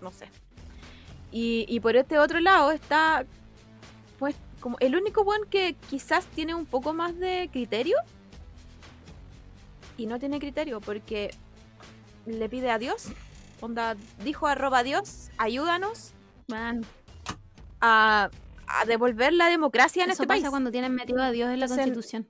[0.00, 0.26] no sé.
[1.32, 3.24] Y, y por este otro lado está,
[4.18, 7.96] pues, como el único weón que quizás tiene un poco más de criterio.
[9.96, 11.30] Y no tiene criterio porque
[12.26, 13.08] le pide a Dios.
[13.60, 16.12] Onda, dijo arroba Dios, ayúdanos
[16.48, 16.84] Weón,
[17.80, 18.30] a,
[18.66, 20.50] a devolver la democracia en eso este pasa país.
[20.50, 22.26] cuando tienen metido a Dios en la Entonces- constitución.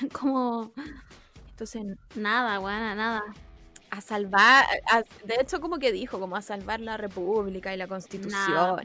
[0.12, 0.72] Como,
[1.58, 3.24] Entonces, nada, weón, nada.
[3.90, 7.88] a salvar, a- de hecho como que dijo, como a salvar la república y la
[7.88, 8.40] constitución.
[8.48, 8.76] Nada,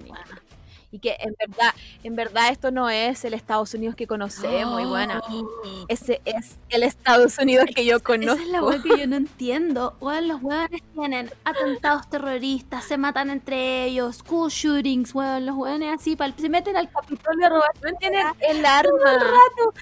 [0.92, 1.74] y, que en verdad,
[2.04, 5.22] en verdad esto no es el Estados Unidos que conocemos y bueno,
[5.88, 8.34] ese es el Estados Unidos que yo conozco.
[8.34, 9.96] Esa es la weá que yo no entiendo.
[10.02, 16.00] Weón, los weones tienen atentados terroristas, se matan entre ellos, school shootings, weón, los weones
[16.00, 19.14] así, se meten al Capitolio a robar No tienen el arma.
[19.14, 19.74] rato.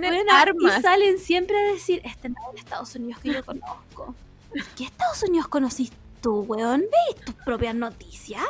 [0.00, 0.78] Tienen Weón, armas.
[0.78, 4.14] Y salen siempre a decir, este no es el Estados Unidos que yo conozco.
[4.76, 5.90] ¿Qué Estados Unidos conocís
[6.20, 6.80] tú, weón?
[6.80, 8.42] ¿Veis tus propias noticias?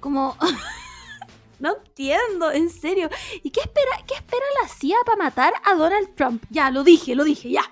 [0.00, 0.36] Como...
[1.58, 3.08] no entiendo, en serio.
[3.42, 6.44] ¿Y qué espera, qué espera la CIA para matar a Donald Trump?
[6.50, 7.62] Ya, lo dije, lo dije, ya.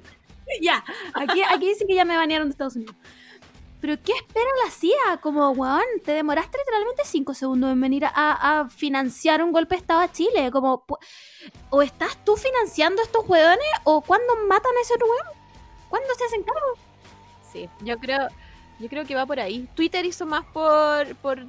[0.60, 0.84] ya.
[1.14, 2.94] Aquí, aquí dice que ya me banearon de Estados Unidos.
[3.82, 5.20] Pero ¿qué espera la CIA?
[5.20, 9.80] Como, weón, te demoraste literalmente cinco segundos en venir a, a financiar un golpe de
[9.80, 10.52] Estado a Chile.
[10.52, 10.86] Como,
[11.68, 15.36] o estás tú financiando estos weones o cuando matan a ese weón.
[15.88, 16.78] ¿Cuándo se hacen cargo?
[17.52, 18.28] Sí, yo creo,
[18.78, 19.68] yo creo que va por ahí.
[19.74, 21.44] Twitter hizo más por, por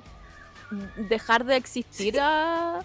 [0.97, 2.80] dejar de existir a,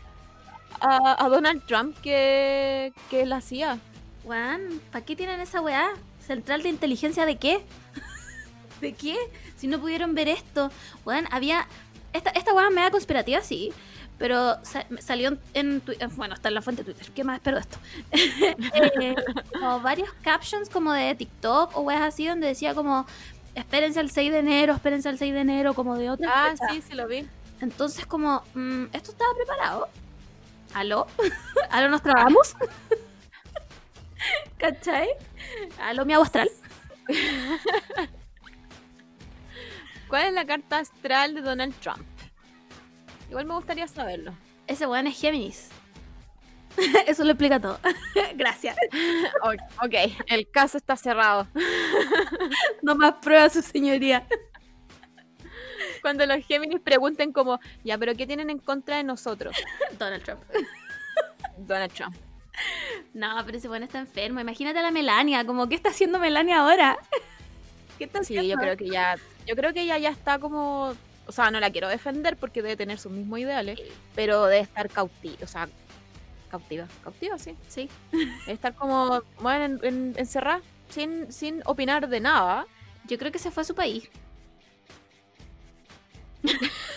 [0.79, 3.79] a, a Donald Trump que, que la CIA.
[4.25, 5.95] Weón, ¿para qué tienen esa weá?
[6.21, 7.65] ¿Central de inteligencia de qué?
[8.81, 9.17] ¿De qué?
[9.57, 10.71] Si no pudieron ver esto.
[11.05, 11.67] Weón, había.
[12.13, 13.73] Esta, esta weá me da conspirativa, sí.
[14.19, 17.13] Pero sa- salió en, en Twi- Bueno, está en la fuente de Twitter.
[17.15, 17.79] ¿Qué más espero de esto?
[19.01, 19.15] Eh,
[19.53, 23.07] como varios captions como de TikTok o weas así donde decía como.
[23.55, 26.31] Espérense al 6 de enero, espérense al 6 de enero, como de otra.
[26.33, 26.69] Ah, fecha.
[26.73, 27.27] sí, sí lo vi.
[27.61, 29.89] Entonces, como, mm, ¿esto estaba preparado?
[30.75, 31.07] ¿Aló?
[31.71, 32.55] ¿Aló nos trabamos?
[34.59, 35.09] ¿Cachai?
[35.81, 36.49] ¿Aló mi agua astral?
[40.09, 42.03] ¿Cuál es la carta astral de Donald Trump?
[43.29, 44.33] Igual me gustaría saberlo.
[44.67, 45.69] Ese weón es Géminis.
[47.07, 47.79] Eso lo explica todo.
[48.37, 48.77] Gracias.
[49.83, 49.95] Ok,
[50.29, 51.47] el caso está cerrado.
[52.83, 54.27] No más pruebas, su señoría.
[56.01, 59.55] Cuando los Géminis pregunten como, ya, pero ¿qué tienen en contra de nosotros?
[59.99, 60.41] Donald Trump.
[61.59, 62.15] Donald Trump.
[63.13, 64.41] No, pero ese weón está enfermo.
[64.41, 65.45] Imagínate a la Melania.
[65.45, 66.99] Como, ¿qué está haciendo Melania ahora?
[67.99, 68.55] ¿Qué está Sí, haciendo?
[68.55, 69.17] yo creo que ya,
[69.49, 70.95] yo creo que ella ya está como,
[71.27, 73.81] o sea, no la quiero defender porque debe tener sus mismos ideales,
[74.15, 75.69] pero debe estar cautiva, o sea,
[76.51, 77.91] cautiva, cautiva, sí, Sí.
[78.13, 82.67] debe estar como, bueno, en- en- encerrada, sin, sin opinar de nada.
[83.07, 84.09] Yo creo que se fue a su país.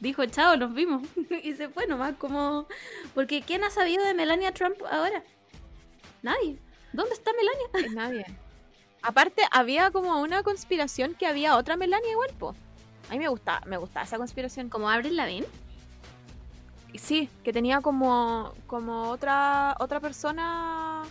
[0.00, 1.06] Dijo, chao, nos vimos.
[1.42, 2.66] y se fue nomás, como...
[3.14, 5.22] Porque ¿quién ha sabido de Melania Trump ahora?
[6.22, 6.58] Nadie.
[6.92, 7.94] ¿Dónde está Melania?
[7.94, 8.26] Nadie.
[9.02, 12.54] Aparte, había como una conspiración que había otra Melania igual, po.
[13.08, 14.68] A mí me gustaba, me gustaba esa conspiración.
[14.68, 15.46] Como Avril Lavigne.
[16.94, 21.02] Sí, que tenía como, como otra, otra persona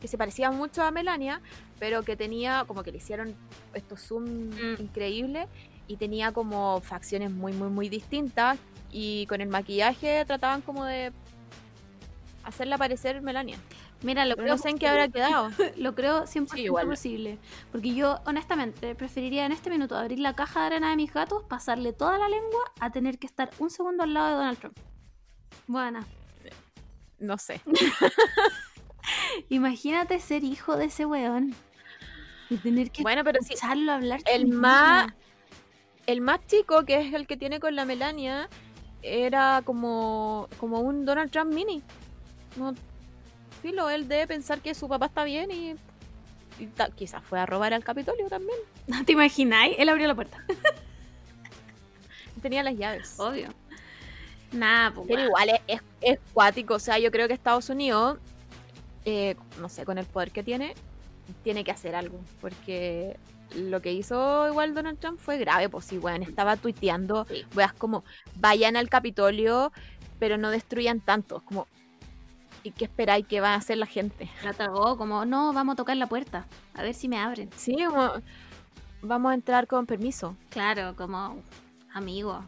[0.00, 1.40] que se parecía mucho a Melania,
[1.78, 3.34] pero que tenía como que le hicieron
[3.74, 4.80] estos zoom Mm.
[4.80, 5.46] increíbles
[5.88, 8.58] y tenía como facciones muy, muy, muy distintas
[8.92, 11.10] y con el maquillaje trataban como de
[12.44, 13.56] hacerla parecer Melania.
[14.02, 15.50] Mira, lo creo, no sé en qué habrá quedado.
[15.76, 16.86] lo creo 100% Sí, igual.
[16.88, 17.38] posible.
[17.70, 21.42] Porque yo, honestamente, preferiría en este minuto abrir la caja de arena de mis gatos,
[21.44, 24.78] pasarle toda la lengua, a tener que estar un segundo al lado de Donald Trump.
[25.66, 26.00] Bueno,
[27.18, 27.60] No sé.
[29.48, 31.54] imagínate ser hijo de ese weón.
[32.48, 33.38] Y tener que Bueno, pero
[33.90, 34.20] hablar.
[34.26, 35.12] el más-
[36.06, 38.48] el más chico, que es el que tiene con la Melania,
[39.02, 41.82] era como, como un Donald Trump mini.
[42.56, 42.74] No,
[43.60, 45.74] filo, él debe pensar que su papá está bien y,
[46.94, 48.58] quizás fue a robar al Capitolio también.
[48.86, 49.76] ¿No te imagináis?
[49.78, 50.44] Él abrió la puerta.
[52.42, 53.14] Tenía las llaves.
[53.18, 53.48] Obvio.
[54.52, 55.06] Nah, pues.
[55.08, 56.74] Pero igual es, es, es cuático.
[56.74, 58.18] O sea, yo creo que Estados Unidos,
[59.04, 60.74] eh, no sé, con el poder que tiene,
[61.42, 62.20] tiene que hacer algo.
[62.40, 63.16] Porque
[63.54, 65.68] lo que hizo igual Donald Trump fue grave.
[65.68, 67.44] Pues sí, weón, estaba tuiteando, Sí.
[67.54, 68.04] weas como,
[68.36, 69.72] vayan al Capitolio,
[70.18, 71.42] pero no destruyan tanto.
[71.44, 71.66] Como,
[72.62, 74.28] ¿y qué esperáis que va a hacer la gente?
[74.44, 76.46] La tragó como, no, vamos a tocar la puerta.
[76.74, 77.50] A ver si me abren.
[77.56, 78.12] Sí, como,
[79.02, 80.36] vamos a entrar con permiso.
[80.50, 81.42] Claro, como
[81.94, 82.42] amigo.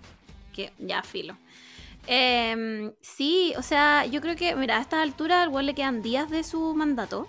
[0.52, 1.36] Que ya filo.
[2.06, 6.02] Em, sí, o sea, yo creo que, mira, a esta altura al weón le quedan
[6.02, 7.28] días de su mandato.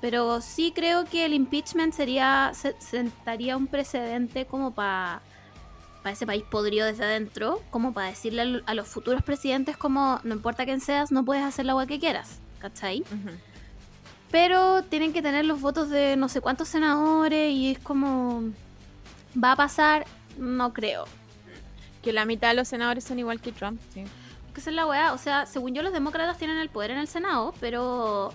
[0.00, 2.50] Pero sí creo que el impeachment sería.
[2.54, 5.22] se- sentaría un precedente como para.
[6.04, 9.76] Para ese país podrido desde adentro, como para decirle a, lo- a los futuros presidentes
[9.76, 13.02] como no importa quién seas, no puedes hacer la agua que quieras, ¿cachai?
[14.30, 18.42] Pero tienen que tener los votos de no sé cuántos senadores y es como...
[19.42, 20.04] ¿Va a pasar?
[20.38, 21.04] No creo.
[22.02, 23.80] Que la mitad de los senadores son igual que Trump.
[23.92, 24.04] Sí.
[24.52, 25.12] Que es la weá.
[25.12, 28.32] O sea, según yo los demócratas tienen el poder en el Senado, pero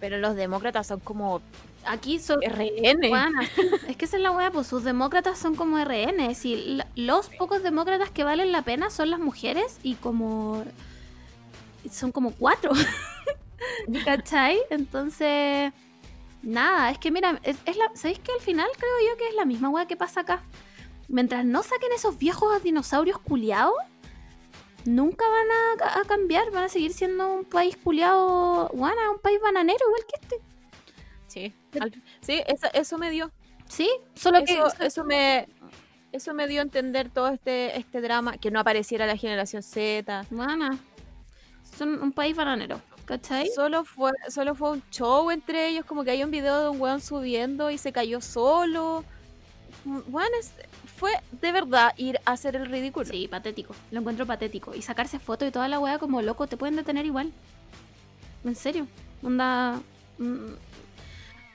[0.00, 1.40] Pero los demócratas son como
[1.86, 2.40] aquí son...
[2.40, 3.10] RN.
[3.88, 6.34] Es que esa es la weá, pues sus demócratas son como RN.
[6.44, 10.64] Y los pocos demócratas que valen la pena son las mujeres y como...
[11.90, 12.72] Son como cuatro.
[14.04, 14.58] ¿Cachai?
[14.70, 15.72] Entonces...
[16.42, 19.34] Nada, es que mira, es, es la, ¿sabéis que al final creo yo que es
[19.36, 20.42] la misma weá que pasa acá?
[21.06, 23.76] Mientras no saquen esos viejos dinosaurios culiados,
[24.84, 29.78] nunca van a cambiar, van a seguir siendo un país culiado, guana, un país bananero
[29.86, 30.51] igual que este.
[31.32, 33.30] Sí, al- sí eso, eso me dio.
[33.68, 34.52] Sí, solo que...
[34.52, 35.48] Eso, eso me
[36.12, 40.26] eso me dio a entender todo este este drama, que no apareciera la generación Z.
[40.30, 40.78] Bueno,
[41.78, 43.48] son un país bananero, ¿cachai?
[43.54, 46.78] Solo fue, solo fue un show entre ellos, como que hay un video de un
[46.80, 49.04] weón subiendo y se cayó solo.
[49.86, 50.52] Weón, es-
[50.98, 53.06] fue de verdad ir a hacer el ridículo.
[53.06, 53.74] Sí, patético.
[53.90, 54.74] Lo encuentro patético.
[54.74, 57.32] Y sacarse fotos y toda la weá como loco, te pueden detener igual.
[58.44, 58.86] En serio.
[59.22, 59.80] Onda.
[60.18, 60.52] mm,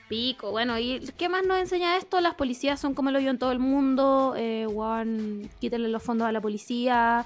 [0.08, 0.50] pico.
[0.50, 2.20] Bueno, ¿y qué más nos enseña esto?
[2.20, 4.34] Las policías son como lo yo en todo el mundo.
[4.36, 4.66] Eh,
[5.60, 7.24] quítenle los fondos a la policía.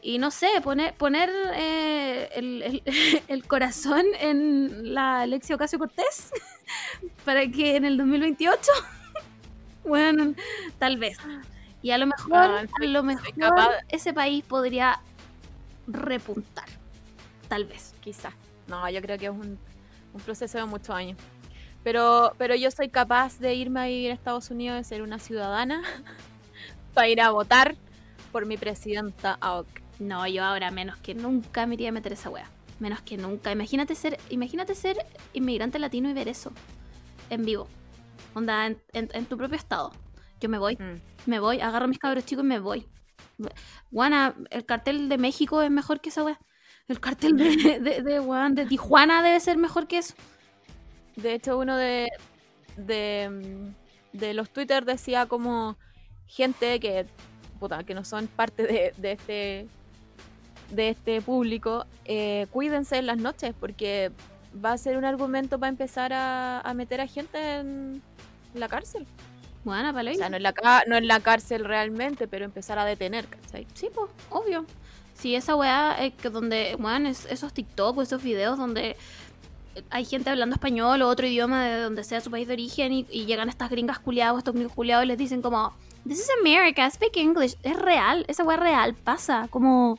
[0.00, 2.82] Y no sé, poner, poner eh, el, el-
[3.28, 6.30] el corazón en la Alexia Ocasio Cortés
[7.24, 8.60] para que en el 2028,
[9.84, 10.34] bueno,
[10.78, 11.18] tal vez.
[11.82, 15.00] Y a lo mejor, Ah, a lo mejor ese país podría
[15.86, 16.66] repuntar.
[17.48, 17.94] Tal vez.
[18.00, 18.34] Quizás.
[18.66, 19.58] No, yo creo que es un,
[20.12, 21.16] un proceso de muchos años.
[21.84, 25.18] Pero, pero yo soy capaz de irme a vivir a Estados Unidos, de ser una
[25.18, 25.82] ciudadana,
[26.94, 27.76] para ir a votar
[28.32, 29.66] por mi presidenta AOC.
[30.00, 32.48] No, yo ahora menos que nunca me iría a meter esa wea.
[32.78, 33.50] Menos que nunca.
[33.50, 34.96] Imagínate ser, imagínate ser
[35.32, 36.52] inmigrante latino y ver eso
[37.30, 37.66] en vivo.
[38.34, 39.92] Onda, en, en- en tu propio estado.
[40.40, 41.00] Yo me voy, Mm.
[41.30, 42.86] me voy, agarro mis cabros chicos y me voy.
[43.90, 46.38] Guana, el cartel de México es mejor que esa weá.
[46.86, 50.14] El cartel de, de, de, weón, de Tijuana debe ser mejor que eso.
[51.22, 52.08] De hecho, uno de,
[52.76, 55.76] de, mm, de los Twitter decía como
[56.26, 57.06] gente que,
[57.58, 59.68] puta, que no son parte de, de este
[60.70, 64.12] de este público, eh, cuídense en las noches porque
[64.62, 68.02] va a ser un argumento para empezar a, a meter a gente en
[68.52, 69.06] la cárcel.
[69.64, 70.54] Bueno, para O sea, no en la,
[70.86, 73.66] no en la cárcel realmente, pero empezar a detener, ¿cachai?
[73.72, 74.66] Sí, pues, obvio.
[75.14, 78.96] Sí, esa weá que donde, weón, es- esos TikTok esos videos donde
[79.90, 83.06] hay gente hablando español o otro idioma de donde sea su país de origen y,
[83.10, 85.72] y llegan estas gringas culiados, estos gringos culiados y les dicen como,
[86.06, 87.56] This is America, speak English.
[87.62, 89.46] Es real, esa weá real, pasa.
[89.50, 89.98] Como,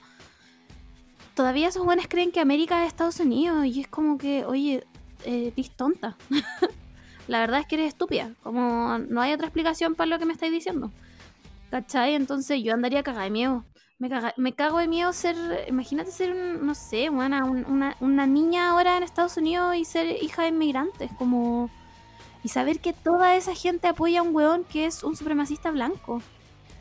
[1.35, 4.83] todavía esos weones creen que América es Estados Unidos y es como que, oye,
[5.25, 6.17] eh, tonta.
[7.27, 8.31] La verdad es que eres estúpida.
[8.41, 10.91] Como, no hay otra explicación para lo que me estáis diciendo.
[11.69, 12.15] ¿Cachai?
[12.15, 13.63] Entonces yo andaría cagada de miedo.
[13.99, 15.35] Me, caga- me cago de miedo ser,
[15.67, 19.83] imagínate ser, un, no sé, una, un- una, una niña ahora en Estados Unidos y
[19.85, 21.69] ser hija de inmigrantes, como...
[22.41, 26.21] Y saber que toda esa gente apoya a un weón que es un supremacista blanco.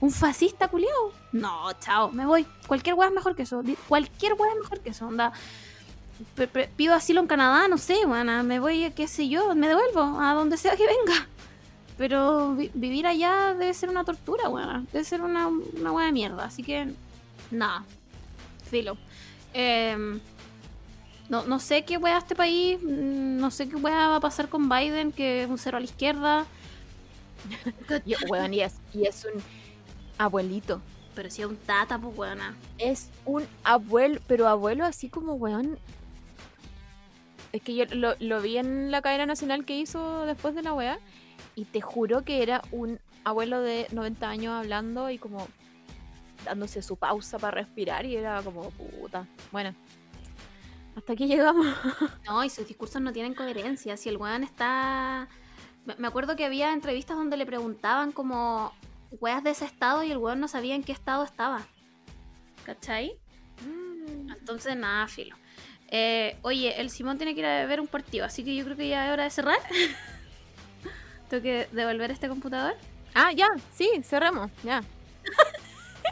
[0.00, 1.12] Un fascista culiao.
[1.32, 2.46] No, chao, me voy.
[2.68, 3.64] Cualquier weá es mejor que eso.
[3.88, 5.08] Cualquier weá es mejor que eso.
[5.08, 5.32] Onda.
[6.76, 8.44] Pido asilo en Canadá, no sé, weona.
[8.44, 11.26] Me voy, qué sé yo, me devuelvo a donde sea que venga.
[11.96, 14.84] Pero vi- vivir allá debe ser una tortura, weona.
[14.92, 16.44] Debe ser una, una weá de mierda.
[16.44, 16.94] Así que,
[17.50, 17.84] nada.
[18.70, 18.96] Filo.
[19.54, 20.20] Em,
[21.28, 22.78] no, no sé qué weá este país.
[22.82, 25.80] mm, No sé qué weá va a pasar con Biden, que es un cero a
[25.80, 26.46] la izquierda.
[28.04, 29.40] Y, weón, y es, y es un
[30.18, 30.80] abuelito.
[31.14, 32.56] Pero si es un tata, pues weona.
[32.78, 35.78] Es un abuelo, pero abuelo así como, weón.
[37.52, 40.74] Es que yo lo, lo vi en la cadena nacional que hizo después de la
[40.74, 40.98] weá.
[41.54, 45.48] Y te juro que era un abuelo de 90 años hablando y como
[46.48, 48.04] dándose su pausa para respirar.
[48.04, 49.26] Y era como, puta.
[49.52, 49.74] Bueno,
[50.96, 51.66] hasta aquí llegamos.
[52.26, 53.96] No, y sus discursos no tienen coherencia.
[53.96, 55.28] Si el weón está.
[55.96, 58.72] Me acuerdo que había entrevistas donde le preguntaban como
[59.20, 61.66] weas de ese estado y el weón no sabía en qué estado estaba.
[62.64, 63.18] ¿Cachai?
[64.28, 65.36] Entonces, nada, filo.
[65.90, 68.76] Eh, oye, el Simón tiene que ir a ver un partido, así que yo creo
[68.76, 69.58] que ya es hora de cerrar.
[71.28, 72.74] Tengo que devolver este computador.
[73.14, 74.82] Ah, ya, sí, cerramos, ya.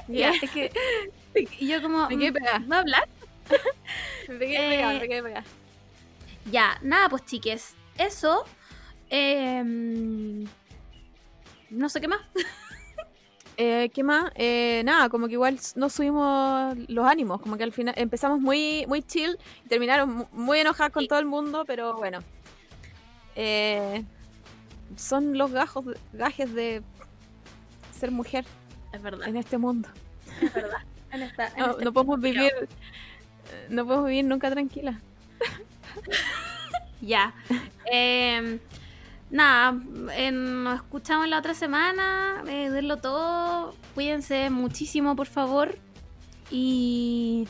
[0.08, 0.70] Ya, es que.
[1.58, 2.08] Y yo como.
[2.08, 2.58] me quedé mm, pegada.
[2.70, 3.08] ¿Va a hablar?
[4.28, 5.44] Me quedé pegada, Eh, me quedé pegada.
[6.50, 7.74] Ya, nada, pues chiques.
[7.98, 8.44] Eso.
[9.10, 10.44] em,
[11.70, 12.20] no sé qué más.
[13.58, 14.30] Eh, ¿Qué más?
[14.34, 18.84] Eh, nada, como que igual nos subimos los ánimos, como que al final empezamos muy,
[18.86, 21.08] muy chill y terminaron mu- muy enojadas con Sí.
[21.08, 22.18] todo el mundo, pero bueno.
[23.34, 24.04] Eh,
[24.96, 26.82] son los gajos, gajes de
[27.98, 28.44] ser mujer
[28.96, 29.28] Es verdad.
[29.28, 29.88] en este mundo.
[30.40, 30.78] Es verdad.
[31.12, 35.00] En esta- en No, este no podemos vivir, eh, no podemos vivir nunca tranquila.
[37.02, 37.34] Ya.
[37.84, 38.58] Em,
[39.30, 39.78] nada,
[40.14, 42.42] eh, nos escuchamos la otra semana.
[42.48, 43.74] Eh, denlo todo.
[43.94, 45.76] Cuídense muchísimo, por favor.
[46.50, 47.46] Y.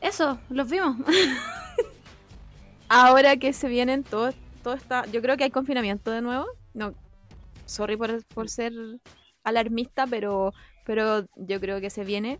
[0.00, 0.96] Eso, los vimos.
[2.88, 6.46] Ahora que se vienen todo, todo está, yo creo que hay confinamiento de nuevo.
[6.72, 6.94] No,
[7.66, 8.72] sorry por, por ser
[9.46, 10.52] alarmista, pero,
[10.84, 12.38] pero yo creo que se viene.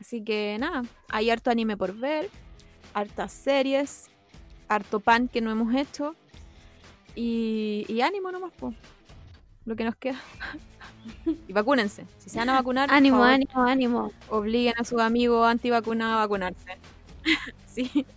[0.00, 2.30] Así que nada, hay harto anime por ver,
[2.94, 4.10] hartas series,
[4.68, 6.16] harto pan que no hemos hecho.
[7.14, 8.74] Y, y ánimo nomás, po.
[9.66, 10.20] Lo que nos queda.
[11.48, 12.06] y vacúnense.
[12.18, 14.12] Si se van a vacunar, ánimo, favor, ánimo, ánimo.
[14.30, 16.78] obliguen a sus amigos antivacunados a vacunarse.
[17.66, 18.06] sí.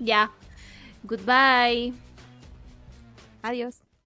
[0.00, 0.30] Ya.
[1.02, 1.92] Goodbye.
[3.42, 3.82] Adiós.